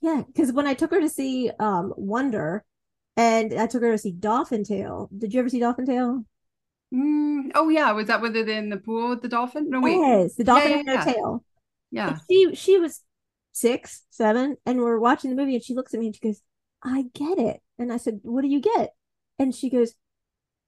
Yeah. 0.00 0.22
Because 0.26 0.52
when 0.52 0.66
I 0.66 0.74
took 0.74 0.90
her 0.92 1.00
to 1.00 1.08
see 1.08 1.50
um 1.58 1.92
Wonder 1.96 2.64
and 3.16 3.52
I 3.52 3.66
took 3.66 3.82
her 3.82 3.92
to 3.92 3.98
see 3.98 4.12
Dolphin 4.12 4.64
Tale. 4.64 5.10
Did 5.16 5.34
you 5.34 5.40
ever 5.40 5.48
see 5.48 5.60
Dolphin 5.60 5.86
Tale? 5.86 6.24
Mm, 6.94 7.50
oh 7.54 7.68
yeah, 7.68 7.92
was 7.92 8.06
that 8.06 8.22
with 8.22 8.34
it 8.36 8.48
in 8.48 8.70
the 8.70 8.78
pool 8.78 9.10
with 9.10 9.20
the 9.20 9.28
dolphin? 9.28 9.68
No 9.68 9.80
wait, 9.80 9.98
yes, 9.98 10.36
the 10.36 10.44
dolphin 10.44 10.70
yeah, 10.70 10.82
yeah, 10.86 10.92
yeah. 10.94 11.04
tail. 11.04 11.44
Yeah. 11.90 12.08
And 12.08 12.20
she 12.30 12.54
she 12.54 12.78
was 12.78 13.02
six, 13.58 14.04
seven, 14.10 14.56
and 14.64 14.80
we're 14.80 14.98
watching 14.98 15.30
the 15.30 15.36
movie, 15.36 15.54
and 15.54 15.64
she 15.64 15.74
looks 15.74 15.94
at 15.94 16.00
me 16.00 16.06
and 16.06 16.14
she 16.14 16.20
goes, 16.20 16.42
"I 16.82 17.06
get 17.14 17.38
it." 17.38 17.60
And 17.78 17.92
I 17.92 17.96
said, 17.96 18.20
"What 18.22 18.42
do 18.42 18.48
you 18.48 18.60
get?" 18.60 18.94
And 19.38 19.54
she 19.54 19.70
goes, 19.70 19.94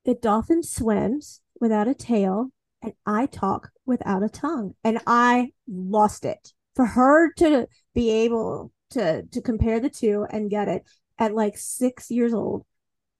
"The 0.04 0.14
dolphin 0.14 0.62
swims 0.62 1.40
without 1.60 1.88
a 1.88 1.94
tail, 1.94 2.50
and 2.82 2.94
I 3.06 3.26
talk 3.26 3.70
without 3.86 4.22
a 4.22 4.28
tongue." 4.28 4.74
And 4.84 5.00
I 5.06 5.52
lost 5.68 6.24
it. 6.24 6.52
For 6.74 6.86
her 6.86 7.32
to 7.34 7.68
be 7.94 8.10
able 8.10 8.72
to 8.90 9.22
to 9.22 9.40
compare 9.40 9.80
the 9.80 9.90
two 9.90 10.26
and 10.30 10.50
get 10.50 10.68
it 10.68 10.84
at 11.18 11.34
like 11.34 11.58
six 11.58 12.10
years 12.10 12.34
old, 12.34 12.64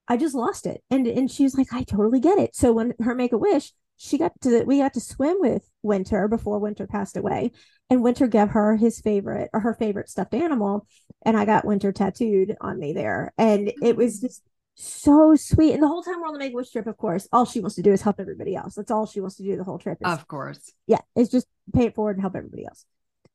I 0.08 0.16
just 0.16 0.34
lost 0.34 0.66
it. 0.66 0.82
And 0.90 1.06
and 1.06 1.30
she 1.30 1.44
was 1.44 1.56
like, 1.56 1.72
"I 1.72 1.84
totally 1.84 2.20
get 2.20 2.38
it." 2.38 2.56
So 2.56 2.72
when 2.72 2.94
her 3.00 3.14
make 3.14 3.32
a 3.32 3.38
wish, 3.38 3.72
she 4.02 4.16
got 4.16 4.32
to 4.40 4.64
we 4.64 4.78
got 4.78 4.94
to 4.94 5.00
swim 5.00 5.36
with 5.40 5.70
Winter 5.82 6.26
before 6.26 6.58
Winter 6.58 6.86
passed 6.86 7.18
away, 7.18 7.52
and 7.90 8.02
Winter 8.02 8.26
gave 8.26 8.48
her 8.48 8.76
his 8.76 8.98
favorite 8.98 9.50
or 9.52 9.60
her 9.60 9.74
favorite 9.74 10.08
stuffed 10.08 10.32
animal, 10.32 10.86
and 11.26 11.36
I 11.36 11.44
got 11.44 11.66
Winter 11.66 11.92
tattooed 11.92 12.56
on 12.62 12.78
me 12.78 12.94
there, 12.94 13.34
and 13.36 13.70
it 13.82 13.96
was 13.96 14.18
mm. 14.18 14.22
just 14.22 14.42
so 14.74 15.36
sweet. 15.36 15.74
And 15.74 15.82
the 15.82 15.86
whole 15.88 16.02
time 16.02 16.18
we're 16.18 16.28
on 16.28 16.32
the 16.32 16.38
Make 16.38 16.54
Wish 16.54 16.70
trip, 16.70 16.86
of 16.86 16.96
course, 16.96 17.28
all 17.30 17.44
she 17.44 17.60
wants 17.60 17.76
to 17.76 17.82
do 17.82 17.92
is 17.92 18.00
help 18.00 18.18
everybody 18.18 18.56
else. 18.56 18.74
That's 18.74 18.90
all 18.90 19.04
she 19.04 19.20
wants 19.20 19.36
to 19.36 19.42
do 19.42 19.54
the 19.54 19.64
whole 19.64 19.78
trip. 19.78 19.98
Is, 20.00 20.10
of 20.10 20.26
course, 20.26 20.72
yeah, 20.86 21.00
it's 21.14 21.30
just 21.30 21.46
pay 21.74 21.84
it 21.84 21.94
forward 21.94 22.16
and 22.16 22.22
help 22.22 22.34
everybody 22.34 22.64
else. 22.64 22.86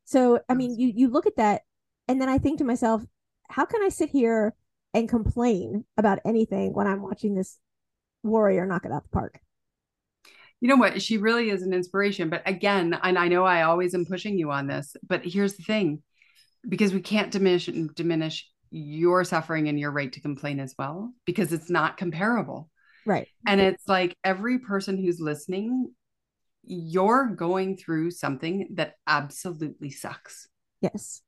So 0.05 0.39
I 0.49 0.55
mean, 0.55 0.79
you 0.79 0.91
you 0.95 1.09
look 1.09 1.27
at 1.27 1.37
that, 1.37 1.61
and 2.07 2.19
then 2.19 2.27
I 2.27 2.39
think 2.39 2.57
to 2.57 2.63
myself, 2.63 3.03
how 3.49 3.65
can 3.65 3.83
I 3.83 3.89
sit 3.89 4.09
here 4.09 4.55
and 4.95 5.07
complain 5.07 5.85
about 5.95 6.21
anything 6.25 6.73
when 6.73 6.87
I'm 6.87 7.03
watching 7.03 7.35
this 7.35 7.59
warrior 8.23 8.65
knock 8.65 8.85
it 8.85 8.91
out 8.91 9.03
the 9.03 9.09
park? 9.09 9.39
You 10.61 10.69
know 10.69 10.77
what? 10.77 11.01
She 11.01 11.17
really 11.17 11.49
is 11.49 11.61
an 11.61 11.73
inspiration. 11.73 12.29
But 12.29 12.43
again, 12.45 12.97
and 13.03 13.17
I 13.17 13.27
know 13.27 13.43
I 13.43 13.63
always 13.63 13.93
am 13.93 14.05
pushing 14.05 14.37
you 14.37 14.51
on 14.51 14.67
this, 14.67 14.95
but 15.07 15.25
here's 15.25 15.55
the 15.55 15.63
thing 15.63 16.01
because 16.67 16.93
we 16.93 17.01
can't 17.01 17.31
diminish 17.31 17.69
diminish 17.95 18.49
your 18.71 19.23
suffering 19.23 19.69
and 19.69 19.79
your 19.79 19.91
right 19.91 20.11
to 20.11 20.21
complain 20.21 20.59
as 20.59 20.73
well 20.77 21.13
because 21.25 21.53
it's 21.53 21.69
not 21.69 21.97
comparable. 21.97 22.69
Right. 23.05 23.27
And 23.45 23.61
it's 23.61 23.87
like 23.87 24.17
every 24.23 24.59
person 24.59 24.97
who's 24.97 25.19
listening, 25.19 25.91
you're 26.63 27.27
going 27.27 27.77
through 27.77 28.11
something 28.11 28.69
that 28.73 28.95
absolutely 29.05 29.91
sucks. 29.91 30.47
Yes. 30.81 31.21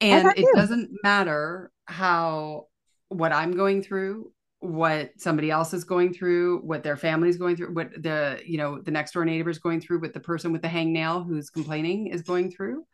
And 0.00 0.32
it 0.36 0.46
doesn't 0.54 0.90
matter 1.02 1.70
how 1.84 2.66
what 3.08 3.32
I'm 3.32 3.52
going 3.52 3.82
through 3.82 4.32
what 4.60 5.10
somebody 5.16 5.50
else 5.50 5.72
is 5.72 5.84
going 5.84 6.12
through, 6.12 6.58
what 6.58 6.82
their 6.82 6.96
family's 6.96 7.38
going 7.38 7.56
through, 7.56 7.72
what 7.74 7.90
the, 8.02 8.40
you 8.44 8.58
know, 8.58 8.78
the 8.80 8.90
next 8.90 9.12
door 9.12 9.24
neighbor 9.24 9.50
is 9.50 9.58
going 9.58 9.80
through, 9.80 10.00
what 10.00 10.12
the 10.12 10.20
person 10.20 10.52
with 10.52 10.62
the 10.62 10.68
hangnail 10.68 11.26
who's 11.26 11.50
complaining 11.50 12.08
is 12.08 12.22
going 12.22 12.50
through, 12.50 12.84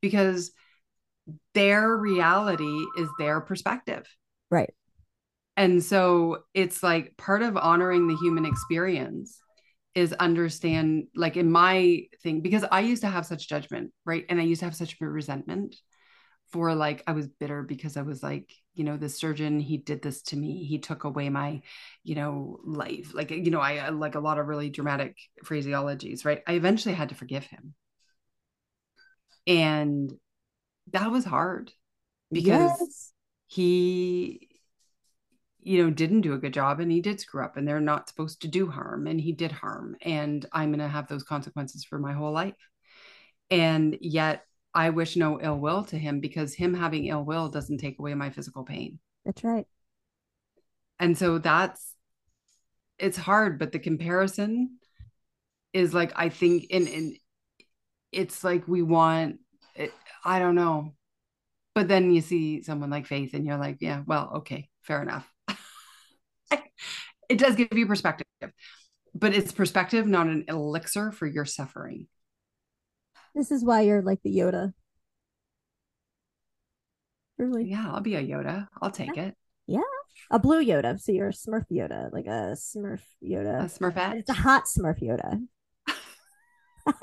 because 0.00 0.52
their 1.52 1.96
reality 1.96 2.84
is 2.96 3.08
their 3.18 3.40
perspective. 3.40 4.06
Right. 4.50 4.72
And 5.56 5.82
so 5.82 6.44
it's 6.54 6.82
like 6.82 7.16
part 7.16 7.42
of 7.42 7.56
honoring 7.56 8.06
the 8.06 8.16
human 8.16 8.46
experience 8.46 9.40
is 9.96 10.12
understand, 10.12 11.08
like 11.16 11.36
in 11.36 11.50
my 11.50 12.02
thing, 12.22 12.40
because 12.40 12.64
I 12.70 12.80
used 12.80 13.02
to 13.02 13.08
have 13.08 13.26
such 13.26 13.48
judgment, 13.48 13.92
right? 14.06 14.24
And 14.28 14.40
I 14.40 14.44
used 14.44 14.60
to 14.60 14.66
have 14.66 14.76
such 14.76 14.96
resentment 15.00 15.74
for 16.52 16.74
like, 16.74 17.02
I 17.06 17.12
was 17.12 17.28
bitter 17.28 17.62
because 17.62 17.96
I 17.96 18.02
was 18.02 18.22
like, 18.22 18.52
you 18.74 18.84
know 18.84 18.96
the 18.96 19.08
surgeon 19.08 19.60
he 19.60 19.76
did 19.76 20.00
this 20.00 20.22
to 20.22 20.36
me. 20.36 20.64
He 20.64 20.78
took 20.78 21.04
away 21.04 21.28
my 21.28 21.62
you 22.02 22.14
know 22.14 22.60
life. 22.64 23.12
Like 23.14 23.30
you 23.30 23.50
know 23.50 23.60
i 23.60 23.88
like 23.90 24.14
a 24.14 24.20
lot 24.20 24.38
of 24.38 24.46
really 24.46 24.70
dramatic 24.70 25.16
phraseologies 25.44 26.24
right? 26.24 26.42
I 26.46 26.52
eventually 26.54 26.94
had 26.94 27.10
to 27.10 27.14
forgive 27.14 27.44
him. 27.44 27.74
And 29.46 30.12
that 30.92 31.10
was 31.10 31.24
hard 31.24 31.72
because 32.32 32.78
yes. 32.80 33.12
he 33.48 34.48
you 35.58 35.82
know 35.82 35.90
didn't 35.90 36.22
do 36.22 36.32
a 36.32 36.38
good 36.38 36.54
job 36.54 36.80
and 36.80 36.90
he 36.90 37.00
did 37.02 37.20
screw 37.20 37.44
up 37.44 37.56
and 37.56 37.68
they're 37.68 37.80
not 37.80 38.08
supposed 38.08 38.40
to 38.42 38.48
do 38.48 38.70
harm 38.70 39.06
and 39.06 39.20
he 39.20 39.32
did 39.32 39.52
harm 39.52 39.94
and 40.00 40.46
i'm 40.52 40.70
going 40.70 40.78
to 40.78 40.88
have 40.88 41.06
those 41.06 41.22
consequences 41.22 41.84
for 41.84 41.98
my 41.98 42.12
whole 42.12 42.32
life. 42.32 42.54
And 43.50 43.98
yet 44.00 44.44
I 44.74 44.90
wish 44.90 45.16
no 45.16 45.40
ill 45.40 45.58
will 45.58 45.84
to 45.84 45.98
him 45.98 46.20
because 46.20 46.54
him 46.54 46.74
having 46.74 47.06
ill 47.06 47.24
will 47.24 47.48
doesn't 47.48 47.78
take 47.78 47.98
away 47.98 48.14
my 48.14 48.30
physical 48.30 48.64
pain. 48.64 48.98
That's 49.24 49.42
right. 49.42 49.66
And 50.98 51.16
so 51.16 51.38
that's 51.38 51.94
it's 52.98 53.16
hard, 53.16 53.58
but 53.58 53.72
the 53.72 53.78
comparison 53.78 54.78
is 55.72 55.94
like 55.94 56.12
I 56.16 56.28
think 56.28 56.64
in 56.70 56.86
in 56.86 57.16
it's 58.12 58.44
like 58.44 58.68
we 58.68 58.82
want 58.82 59.38
it, 59.74 59.92
I 60.24 60.38
don't 60.38 60.54
know. 60.54 60.94
But 61.74 61.88
then 61.88 62.12
you 62.12 62.20
see 62.20 62.62
someone 62.62 62.90
like 62.90 63.06
Faith 63.06 63.32
and 63.32 63.46
you're 63.46 63.56
like, 63.56 63.78
yeah, 63.80 64.02
well, 64.06 64.32
okay, 64.38 64.68
fair 64.82 65.02
enough. 65.02 65.28
it 66.50 67.38
does 67.38 67.54
give 67.54 67.68
you 67.72 67.86
perspective. 67.86 68.26
But 69.14 69.34
it's 69.34 69.52
perspective, 69.52 70.06
not 70.06 70.26
an 70.26 70.44
elixir 70.48 71.12
for 71.12 71.26
your 71.26 71.44
suffering. 71.44 72.08
This 73.34 73.50
is 73.50 73.64
why 73.64 73.82
you're 73.82 74.02
like 74.02 74.20
the 74.22 74.36
Yoda. 74.36 74.72
Really? 77.38 77.70
Yeah, 77.70 77.90
I'll 77.90 78.00
be 78.00 78.16
a 78.16 78.22
Yoda. 78.22 78.68
I'll 78.82 78.90
take 78.90 79.16
yeah. 79.16 79.26
it. 79.26 79.36
Yeah. 79.66 79.80
A 80.30 80.38
blue 80.38 80.62
Yoda. 80.64 81.00
So 81.00 81.12
you're 81.12 81.28
a 81.28 81.32
Smurf 81.32 81.64
Yoda, 81.72 82.12
like 82.12 82.26
a 82.26 82.54
Smurf 82.54 83.00
Yoda. 83.24 83.62
A 83.62 83.64
Smurfette. 83.64 84.16
It's 84.16 84.30
a 84.30 84.34
hot 84.34 84.64
Smurf 84.64 85.00
Yoda. 85.00 85.40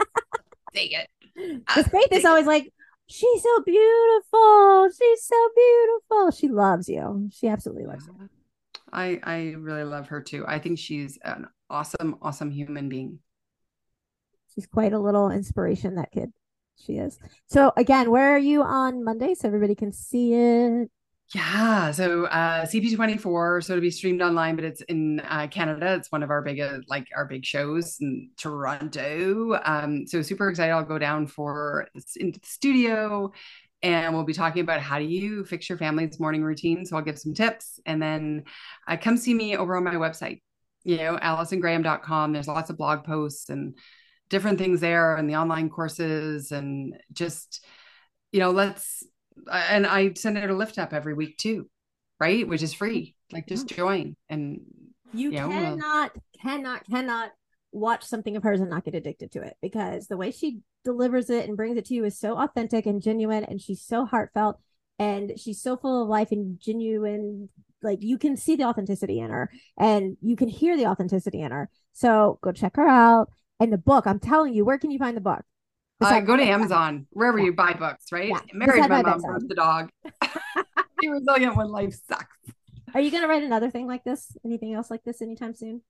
take 0.74 0.94
it. 0.94 1.10
Uh, 1.40 1.60
because 1.68 1.88
Faith 1.90 2.12
is 2.12 2.26
always 2.26 2.48
like, 2.48 2.74
she's 3.06 3.44
so 3.44 3.64
beautiful. 3.64 4.90
She's 4.90 5.24
so 5.24 5.50
beautiful. 5.56 6.32
She 6.32 6.48
loves 6.48 6.90
you. 6.90 7.30
She 7.32 7.48
absolutely 7.48 7.86
loves 7.86 8.08
you. 8.08 8.28
I 8.92 9.20
I 9.24 9.38
really 9.58 9.84
love 9.84 10.08
her 10.08 10.20
too. 10.20 10.46
I 10.48 10.58
think 10.58 10.80
she's 10.80 11.20
an 11.24 11.48
awesome, 11.70 12.18
awesome 12.24 12.50
human 12.50 12.90
being 12.90 13.20
she's 14.58 14.66
quite 14.66 14.92
a 14.92 15.00
little 15.00 15.30
inspiration 15.30 15.96
that 15.96 16.12
kid. 16.12 16.34
She 16.84 16.94
is. 16.94 17.20
So 17.48 17.72
again 17.78 18.10
where 18.10 18.34
are 18.36 18.40
you 18.40 18.64
on 18.64 19.04
monday 19.04 19.36
so 19.36 19.48
everybody 19.48 19.76
can 19.76 19.94
see 19.94 20.34
it? 20.34 20.90
Yeah 21.34 21.92
so 21.92 22.26
uh 22.26 22.66
cp24 22.66 23.64
so 23.64 23.76
to 23.76 23.82
be 23.82 23.92
streamed 23.92 24.22
online 24.22 24.56
but 24.56 24.66
it's 24.66 24.82
in 24.82 25.20
uh, 25.20 25.48
canada. 25.48 25.94
It's 25.94 26.12
one 26.12 26.24
of 26.24 26.32
our 26.32 26.42
big 26.42 26.60
uh, 26.60 26.80
like 26.88 27.08
our 27.16 27.26
big 27.26 27.46
shows 27.46 27.98
in 28.02 28.32
toronto. 28.36 29.60
Um 29.64 30.08
so 30.08 30.24
super 30.24 30.50
excited. 30.50 30.72
I'll 30.72 30.84
go 30.84 30.98
down 30.98 31.28
for 31.28 31.88
into 32.16 32.40
the 32.40 32.48
studio 32.48 33.32
and 33.84 34.16
we'll 34.16 34.24
be 34.24 34.34
talking 34.34 34.64
about 34.64 34.82
how 34.82 34.98
do 34.98 35.06
you 35.06 35.46
fix 35.46 35.70
your 35.70 35.78
family's 35.78 36.20
morning 36.20 36.44
routine. 36.44 36.84
So 36.84 36.96
i'll 36.96 37.04
give 37.04 37.20
some 37.20 37.36
tips 37.36 37.80
and 37.86 38.02
then 38.02 38.46
uh, 38.88 38.98
come 38.98 39.18
see 39.18 39.36
me 39.36 39.56
over 39.56 39.78
on 39.78 39.84
my 39.84 39.96
website 39.96 40.42
you 40.88 40.96
know 40.96 41.18
alisongraham.com 41.18 42.32
there's 42.32 42.48
lots 42.48 42.70
of 42.70 42.78
blog 42.78 43.04
posts 43.04 43.50
and 43.50 43.78
different 44.30 44.58
things 44.58 44.82
there 44.82 45.16
and 45.16 45.30
the 45.30 45.36
online 45.36 45.70
courses 45.70 46.52
and 46.52 46.96
just 47.14 47.66
you 48.32 48.40
know 48.40 48.52
let's 48.52 49.04
and 49.52 49.86
i 49.88 50.12
send 50.14 50.38
out 50.38 50.50
a 50.50 50.56
lift 50.56 50.78
up 50.78 50.94
every 50.94 51.14
week 51.14 51.38
too 51.38 51.68
right? 52.20 52.48
Which 52.48 52.64
is 52.64 52.74
free 52.74 53.16
like 53.32 53.48
just 53.48 53.68
join 53.68 54.16
and 54.30 54.62
you, 55.14 55.32
you 55.32 55.40
know, 55.40 55.50
cannot 55.50 56.12
we'll... 56.14 56.24
cannot 56.42 56.86
cannot 56.86 57.32
watch 57.72 58.04
something 58.04 58.36
of 58.36 58.44
hers 58.44 58.62
and 58.62 58.70
not 58.70 58.86
get 58.86 58.96
addicted 58.96 59.32
to 59.34 59.42
it 59.42 59.56
because 59.62 60.08
the 60.08 60.18
way 60.18 60.32
she 60.32 60.62
delivers 60.86 61.30
it 61.30 61.48
and 61.48 61.58
brings 61.58 61.78
it 61.78 61.86
to 61.86 61.94
you 61.94 62.06
is 62.06 62.18
so 62.18 62.38
authentic 62.38 62.86
and 62.86 63.02
genuine 63.02 63.44
and 63.44 63.62
she's 63.62 63.82
so 63.82 64.06
heartfelt 64.06 64.60
and 65.00 65.34
she's 65.38 65.62
so 65.62 65.76
full 65.78 66.04
of 66.04 66.10
life 66.10 66.32
and 66.32 66.60
genuine 66.60 67.50
like 67.84 68.02
you 68.02 68.18
can 68.18 68.36
see 68.36 68.56
the 68.56 68.64
authenticity 68.64 69.20
in 69.20 69.30
her 69.30 69.52
and 69.78 70.18
you 70.22 70.36
can 70.36 70.48
hear 70.48 70.76
the 70.76 70.88
authenticity 70.88 71.42
in 71.42 71.52
her. 71.52 71.70
So 71.94 72.40
go 72.42 72.52
check 72.52 72.76
her 72.78 72.88
out 72.88 73.30
and 73.60 73.74
the 73.74 73.78
book, 73.78 74.08
I'm 74.08 74.20
telling 74.20 74.54
you, 74.54 74.66
where 74.66 74.78
can 74.78 74.92
you 74.92 75.00
find 75.00 75.16
the 75.16 75.22
book? 75.22 75.44
Uh, 76.00 76.20
go 76.20 76.38
to 76.38 76.44
Amazon, 76.44 77.08
wherever 77.10 77.40
yeah. 77.40 77.46
you 77.46 77.54
buy 77.54 77.74
books, 77.74 78.12
right? 78.12 78.30
Yeah. 78.30 78.40
Married 78.54 78.82
my, 78.82 78.88
my 78.88 79.02
mom, 79.02 79.22
birthed 79.22 79.48
the 79.48 79.56
dog. 79.56 79.90
Be 81.00 81.10
resilient 81.10 81.56
when 81.56 81.70
life 81.70 81.96
sucks. 82.08 82.26
Are 82.94 83.02
you 83.02 83.10
going 83.12 83.24
to 83.24 83.28
write 83.28 83.44
another 83.44 83.72
thing 83.72 83.88
like 83.88 84.04
this? 84.04 84.38
Anything 84.46 84.74
else 84.74 84.92
like 84.92 85.04
this 85.04 85.22
anytime 85.22 85.56
soon? 85.56 85.82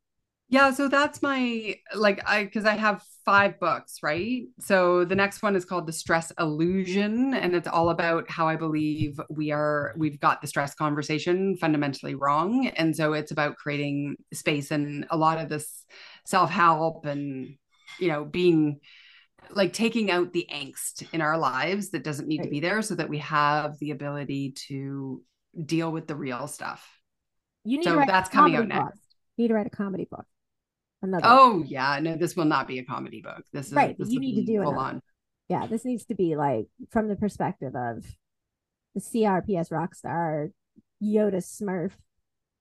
Yeah, 0.50 0.72
so 0.72 0.88
that's 0.88 1.22
my 1.22 1.76
like 1.94 2.22
I 2.28 2.46
because 2.46 2.66
I 2.66 2.76
have 2.76 3.04
five 3.26 3.60
books, 3.60 3.98
right? 4.02 4.44
So 4.60 5.04
the 5.04 5.16
next 5.16 5.44
one 5.44 5.58
is 5.58 5.66
called 5.66 5.88
The 5.88 5.94
Stress 5.94 6.32
Illusion, 6.40 7.34
and 7.34 7.54
it's 7.54 7.68
all 7.68 7.90
about 7.90 8.30
how 8.30 8.48
I 8.48 8.56
believe 8.56 9.20
we 9.30 9.52
are 9.52 9.94
we've 9.98 10.20
got 10.20 10.42
the 10.42 10.48
stress 10.48 10.74
conversation 10.74 11.58
fundamentally 11.58 12.16
wrong. 12.16 12.68
And 12.68 12.96
so 12.96 13.12
it's 13.12 13.32
about 13.32 13.58
creating 13.58 14.16
space 14.34 14.72
and 14.72 15.06
a 15.10 15.18
lot 15.18 15.38
of 15.38 15.50
this 15.50 15.84
self-help 16.26 17.06
and 17.06 17.58
you 18.00 18.08
know, 18.08 18.26
being 18.26 18.80
like 19.50 19.74
taking 19.74 20.12
out 20.12 20.34
the 20.34 20.48
angst 20.52 21.08
in 21.14 21.22
our 21.22 21.38
lives 21.38 21.92
that 21.92 22.04
doesn't 22.04 22.28
need 22.28 22.40
right. 22.40 22.46
to 22.46 22.50
be 22.50 22.60
there 22.60 22.82
so 22.82 22.96
that 22.96 23.10
we 23.10 23.20
have 23.20 23.78
the 23.80 23.92
ability 23.92 24.52
to 24.68 25.22
deal 25.66 25.92
with 25.92 26.08
the 26.08 26.16
real 26.16 26.48
stuff. 26.48 26.88
You 27.64 27.78
need 27.78 27.86
so 27.86 28.04
that's 28.06 28.30
coming 28.30 28.56
out 28.56 28.68
next. 28.68 29.00
You 29.36 29.44
need 29.44 29.48
to 29.50 29.54
write 29.54 29.68
a 29.68 29.72
comedy 29.72 30.08
book. 30.10 30.26
Another. 31.08 31.26
Oh 31.26 31.64
yeah, 31.66 32.00
no, 32.02 32.18
this 32.18 32.36
will 32.36 32.46
not 32.46 32.68
be 32.68 32.80
a 32.80 32.84
comedy 32.84 33.22
book. 33.22 33.44
This 33.54 33.68
is 33.68 33.74
right. 33.74 33.98
This 33.98 34.10
you 34.12 34.20
need 34.20 34.36
to 34.36 34.44
do 34.46 34.62
full 34.62 34.78
on. 34.78 35.02
Yeah, 35.48 35.66
this 35.66 35.86
needs 35.86 36.06
to 36.08 36.16
be 36.16 36.36
like 36.36 36.68
from 36.90 37.08
the 37.08 37.16
perspective 37.16 37.74
of 37.76 38.06
the 38.94 39.00
CRPS 39.00 39.72
rock 39.72 39.96
star 39.96 40.50
Yoda 41.02 41.38
Smurf 41.38 41.92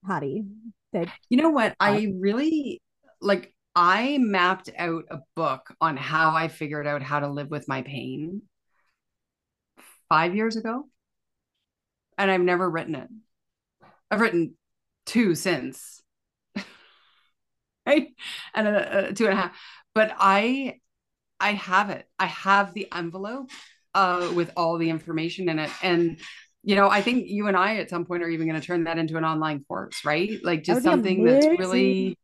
hottie. 0.08 0.46
That 0.92 1.08
you 1.28 1.38
know 1.38 1.50
what? 1.50 1.72
Uh, 1.72 1.74
I 1.80 2.12
really 2.20 2.80
like 3.20 3.52
I 3.74 4.18
mapped 4.20 4.70
out 4.78 5.06
a 5.10 5.18
book 5.34 5.74
on 5.80 5.96
how 5.96 6.36
I 6.36 6.46
figured 6.46 6.86
out 6.86 7.02
how 7.02 7.18
to 7.18 7.28
live 7.28 7.50
with 7.50 7.66
my 7.66 7.82
pain 7.82 8.42
five 10.08 10.36
years 10.36 10.54
ago. 10.54 10.84
And 12.16 12.30
I've 12.30 12.40
never 12.40 12.70
written 12.70 12.94
it. 12.94 13.08
I've 14.08 14.20
written 14.20 14.54
two 15.04 15.34
since. 15.34 16.00
Right? 17.86 18.08
And 18.54 18.68
a, 18.68 19.08
a 19.08 19.12
two 19.12 19.24
and 19.24 19.32
a 19.32 19.36
half. 19.36 19.58
But 19.94 20.14
I 20.18 20.80
I 21.40 21.52
have 21.52 21.90
it. 21.90 22.06
I 22.18 22.26
have 22.26 22.74
the 22.74 22.88
envelope 22.92 23.50
uh, 23.94 24.32
with 24.34 24.52
all 24.56 24.78
the 24.78 24.90
information 24.90 25.48
in 25.48 25.58
it. 25.58 25.70
And 25.82 26.18
you 26.62 26.74
know, 26.74 26.90
I 26.90 27.00
think 27.00 27.28
you 27.28 27.46
and 27.46 27.56
I 27.56 27.76
at 27.76 27.90
some 27.90 28.04
point 28.04 28.24
are 28.24 28.28
even 28.28 28.48
going 28.48 28.60
to 28.60 28.66
turn 28.66 28.84
that 28.84 28.98
into 28.98 29.16
an 29.16 29.24
online 29.24 29.64
course, 29.68 30.04
right? 30.04 30.30
Like 30.42 30.64
just 30.64 30.82
something 30.82 31.24
that's 31.24 31.46
really 31.46 32.18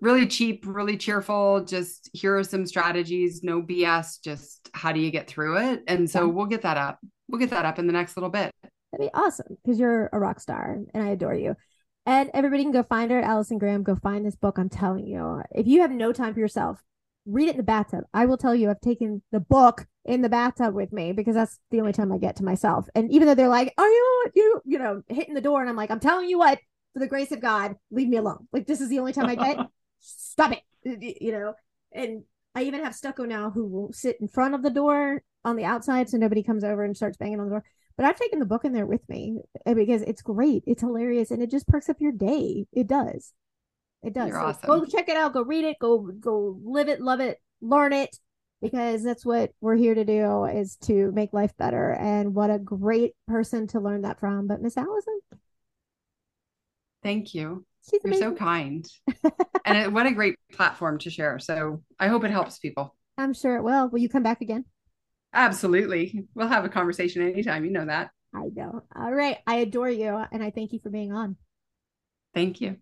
really 0.00 0.26
cheap, 0.26 0.64
really 0.66 0.96
cheerful. 0.96 1.64
Just 1.64 2.10
here 2.12 2.36
are 2.36 2.44
some 2.44 2.66
strategies, 2.66 3.42
no 3.42 3.62
BS. 3.62 4.22
Just 4.22 4.68
how 4.74 4.92
do 4.92 5.00
you 5.00 5.10
get 5.10 5.28
through 5.28 5.58
it? 5.58 5.84
And 5.86 6.10
so 6.10 6.26
yeah. 6.26 6.32
we'll 6.32 6.46
get 6.46 6.62
that 6.62 6.76
up. 6.76 6.98
We'll 7.28 7.38
get 7.38 7.50
that 7.50 7.64
up 7.64 7.78
in 7.78 7.86
the 7.86 7.92
next 7.92 8.16
little 8.16 8.28
bit. 8.28 8.52
That'd 8.92 9.06
be 9.06 9.14
awesome 9.14 9.56
because 9.64 9.78
you're 9.78 10.10
a 10.12 10.18
rock 10.18 10.40
star 10.40 10.78
and 10.92 11.02
I 11.02 11.10
adore 11.10 11.34
you. 11.34 11.56
And 12.04 12.30
everybody 12.34 12.64
can 12.64 12.72
go 12.72 12.82
find 12.82 13.10
her, 13.10 13.20
Alison 13.20 13.58
Graham. 13.58 13.82
Go 13.82 13.94
find 13.96 14.26
this 14.26 14.34
book. 14.34 14.58
I'm 14.58 14.68
telling 14.68 15.06
you, 15.06 15.42
if 15.52 15.66
you 15.66 15.82
have 15.82 15.90
no 15.90 16.12
time 16.12 16.34
for 16.34 16.40
yourself, 16.40 16.82
read 17.26 17.48
it 17.48 17.52
in 17.52 17.56
the 17.58 17.62
bathtub. 17.62 18.04
I 18.12 18.26
will 18.26 18.36
tell 18.36 18.54
you, 18.54 18.70
I've 18.70 18.80
taken 18.80 19.22
the 19.30 19.40
book 19.40 19.86
in 20.04 20.22
the 20.22 20.28
bathtub 20.28 20.74
with 20.74 20.92
me 20.92 21.12
because 21.12 21.36
that's 21.36 21.60
the 21.70 21.80
only 21.80 21.92
time 21.92 22.10
I 22.12 22.18
get 22.18 22.36
to 22.36 22.44
myself. 22.44 22.88
And 22.94 23.10
even 23.12 23.28
though 23.28 23.34
they're 23.34 23.48
like, 23.48 23.72
"Are 23.78 23.88
you 23.88 24.24
you 24.34 24.62
you 24.64 24.78
know 24.78 25.02
hitting 25.08 25.34
the 25.34 25.40
door?" 25.40 25.60
and 25.60 25.70
I'm 25.70 25.76
like, 25.76 25.90
"I'm 25.90 26.00
telling 26.00 26.28
you 26.28 26.38
what, 26.38 26.58
for 26.92 26.98
the 26.98 27.06
grace 27.06 27.30
of 27.30 27.40
God, 27.40 27.76
leave 27.90 28.08
me 28.08 28.16
alone. 28.16 28.48
Like 28.52 28.66
this 28.66 28.80
is 28.80 28.88
the 28.88 28.98
only 28.98 29.12
time 29.12 29.26
I 29.26 29.36
get. 29.36 29.58
Stop 30.00 30.52
it, 30.84 31.22
you 31.22 31.32
know." 31.32 31.54
And 31.92 32.24
I 32.54 32.64
even 32.64 32.82
have 32.82 32.94
stucco 32.94 33.24
now 33.24 33.50
who 33.50 33.66
will 33.66 33.92
sit 33.92 34.16
in 34.20 34.28
front 34.28 34.54
of 34.54 34.62
the 34.62 34.70
door 34.70 35.22
on 35.44 35.56
the 35.56 35.64
outside 35.64 36.08
so 36.08 36.16
nobody 36.16 36.42
comes 36.42 36.64
over 36.64 36.84
and 36.84 36.96
starts 36.96 37.16
banging 37.16 37.40
on 37.40 37.46
the 37.46 37.50
door. 37.50 37.64
But 37.96 38.06
I've 38.06 38.18
taken 38.18 38.38
the 38.38 38.46
book 38.46 38.64
in 38.64 38.72
there 38.72 38.86
with 38.86 39.06
me 39.08 39.40
eh, 39.66 39.74
because 39.74 40.02
it's 40.02 40.22
great, 40.22 40.64
it's 40.66 40.82
hilarious, 40.82 41.30
and 41.30 41.42
it 41.42 41.50
just 41.50 41.68
perks 41.68 41.88
up 41.88 42.00
your 42.00 42.12
day. 42.12 42.66
It 42.72 42.86
does. 42.86 43.32
It 44.02 44.14
does. 44.14 44.28
You're 44.28 44.40
so 44.40 44.46
awesome. 44.46 44.66
Go 44.66 44.84
check 44.84 45.08
it 45.08 45.16
out. 45.16 45.32
Go 45.32 45.42
read 45.42 45.64
it. 45.64 45.76
Go 45.80 45.98
go 45.98 46.58
live 46.64 46.88
it, 46.88 47.00
love 47.00 47.20
it, 47.20 47.38
learn 47.60 47.92
it, 47.92 48.16
because 48.60 49.02
that's 49.02 49.24
what 49.24 49.52
we're 49.60 49.76
here 49.76 49.94
to 49.94 50.04
do 50.04 50.44
is 50.44 50.76
to 50.84 51.12
make 51.12 51.32
life 51.32 51.56
better. 51.56 51.92
And 51.92 52.34
what 52.34 52.50
a 52.50 52.58
great 52.58 53.12
person 53.28 53.66
to 53.68 53.80
learn 53.80 54.02
that 54.02 54.18
from. 54.18 54.46
But 54.46 54.62
Miss 54.62 54.76
Allison, 54.76 55.20
thank 57.02 57.34
you. 57.34 57.64
You're 58.04 58.14
so 58.14 58.32
kind, 58.32 58.88
and 59.64 59.76
it, 59.76 59.92
what 59.92 60.06
a 60.06 60.12
great 60.12 60.36
platform 60.52 60.98
to 61.00 61.10
share. 61.10 61.40
So 61.40 61.82
I 61.98 62.06
hope 62.06 62.22
it 62.24 62.30
helps 62.30 62.58
people. 62.58 62.94
I'm 63.18 63.34
sure 63.34 63.56
it 63.56 63.62
will. 63.62 63.88
Will 63.88 63.98
you 63.98 64.08
come 64.08 64.22
back 64.22 64.40
again? 64.40 64.64
Absolutely. 65.32 66.26
We'll 66.34 66.48
have 66.48 66.64
a 66.64 66.68
conversation 66.68 67.22
anytime. 67.22 67.64
You 67.64 67.70
know 67.70 67.86
that. 67.86 68.10
I 68.34 68.48
know. 68.54 68.82
All 68.94 69.12
right. 69.12 69.38
I 69.46 69.56
adore 69.56 69.90
you, 69.90 70.22
and 70.32 70.42
I 70.42 70.50
thank 70.50 70.72
you 70.72 70.80
for 70.82 70.90
being 70.90 71.12
on. 71.12 71.36
Thank 72.34 72.60
you. 72.60 72.76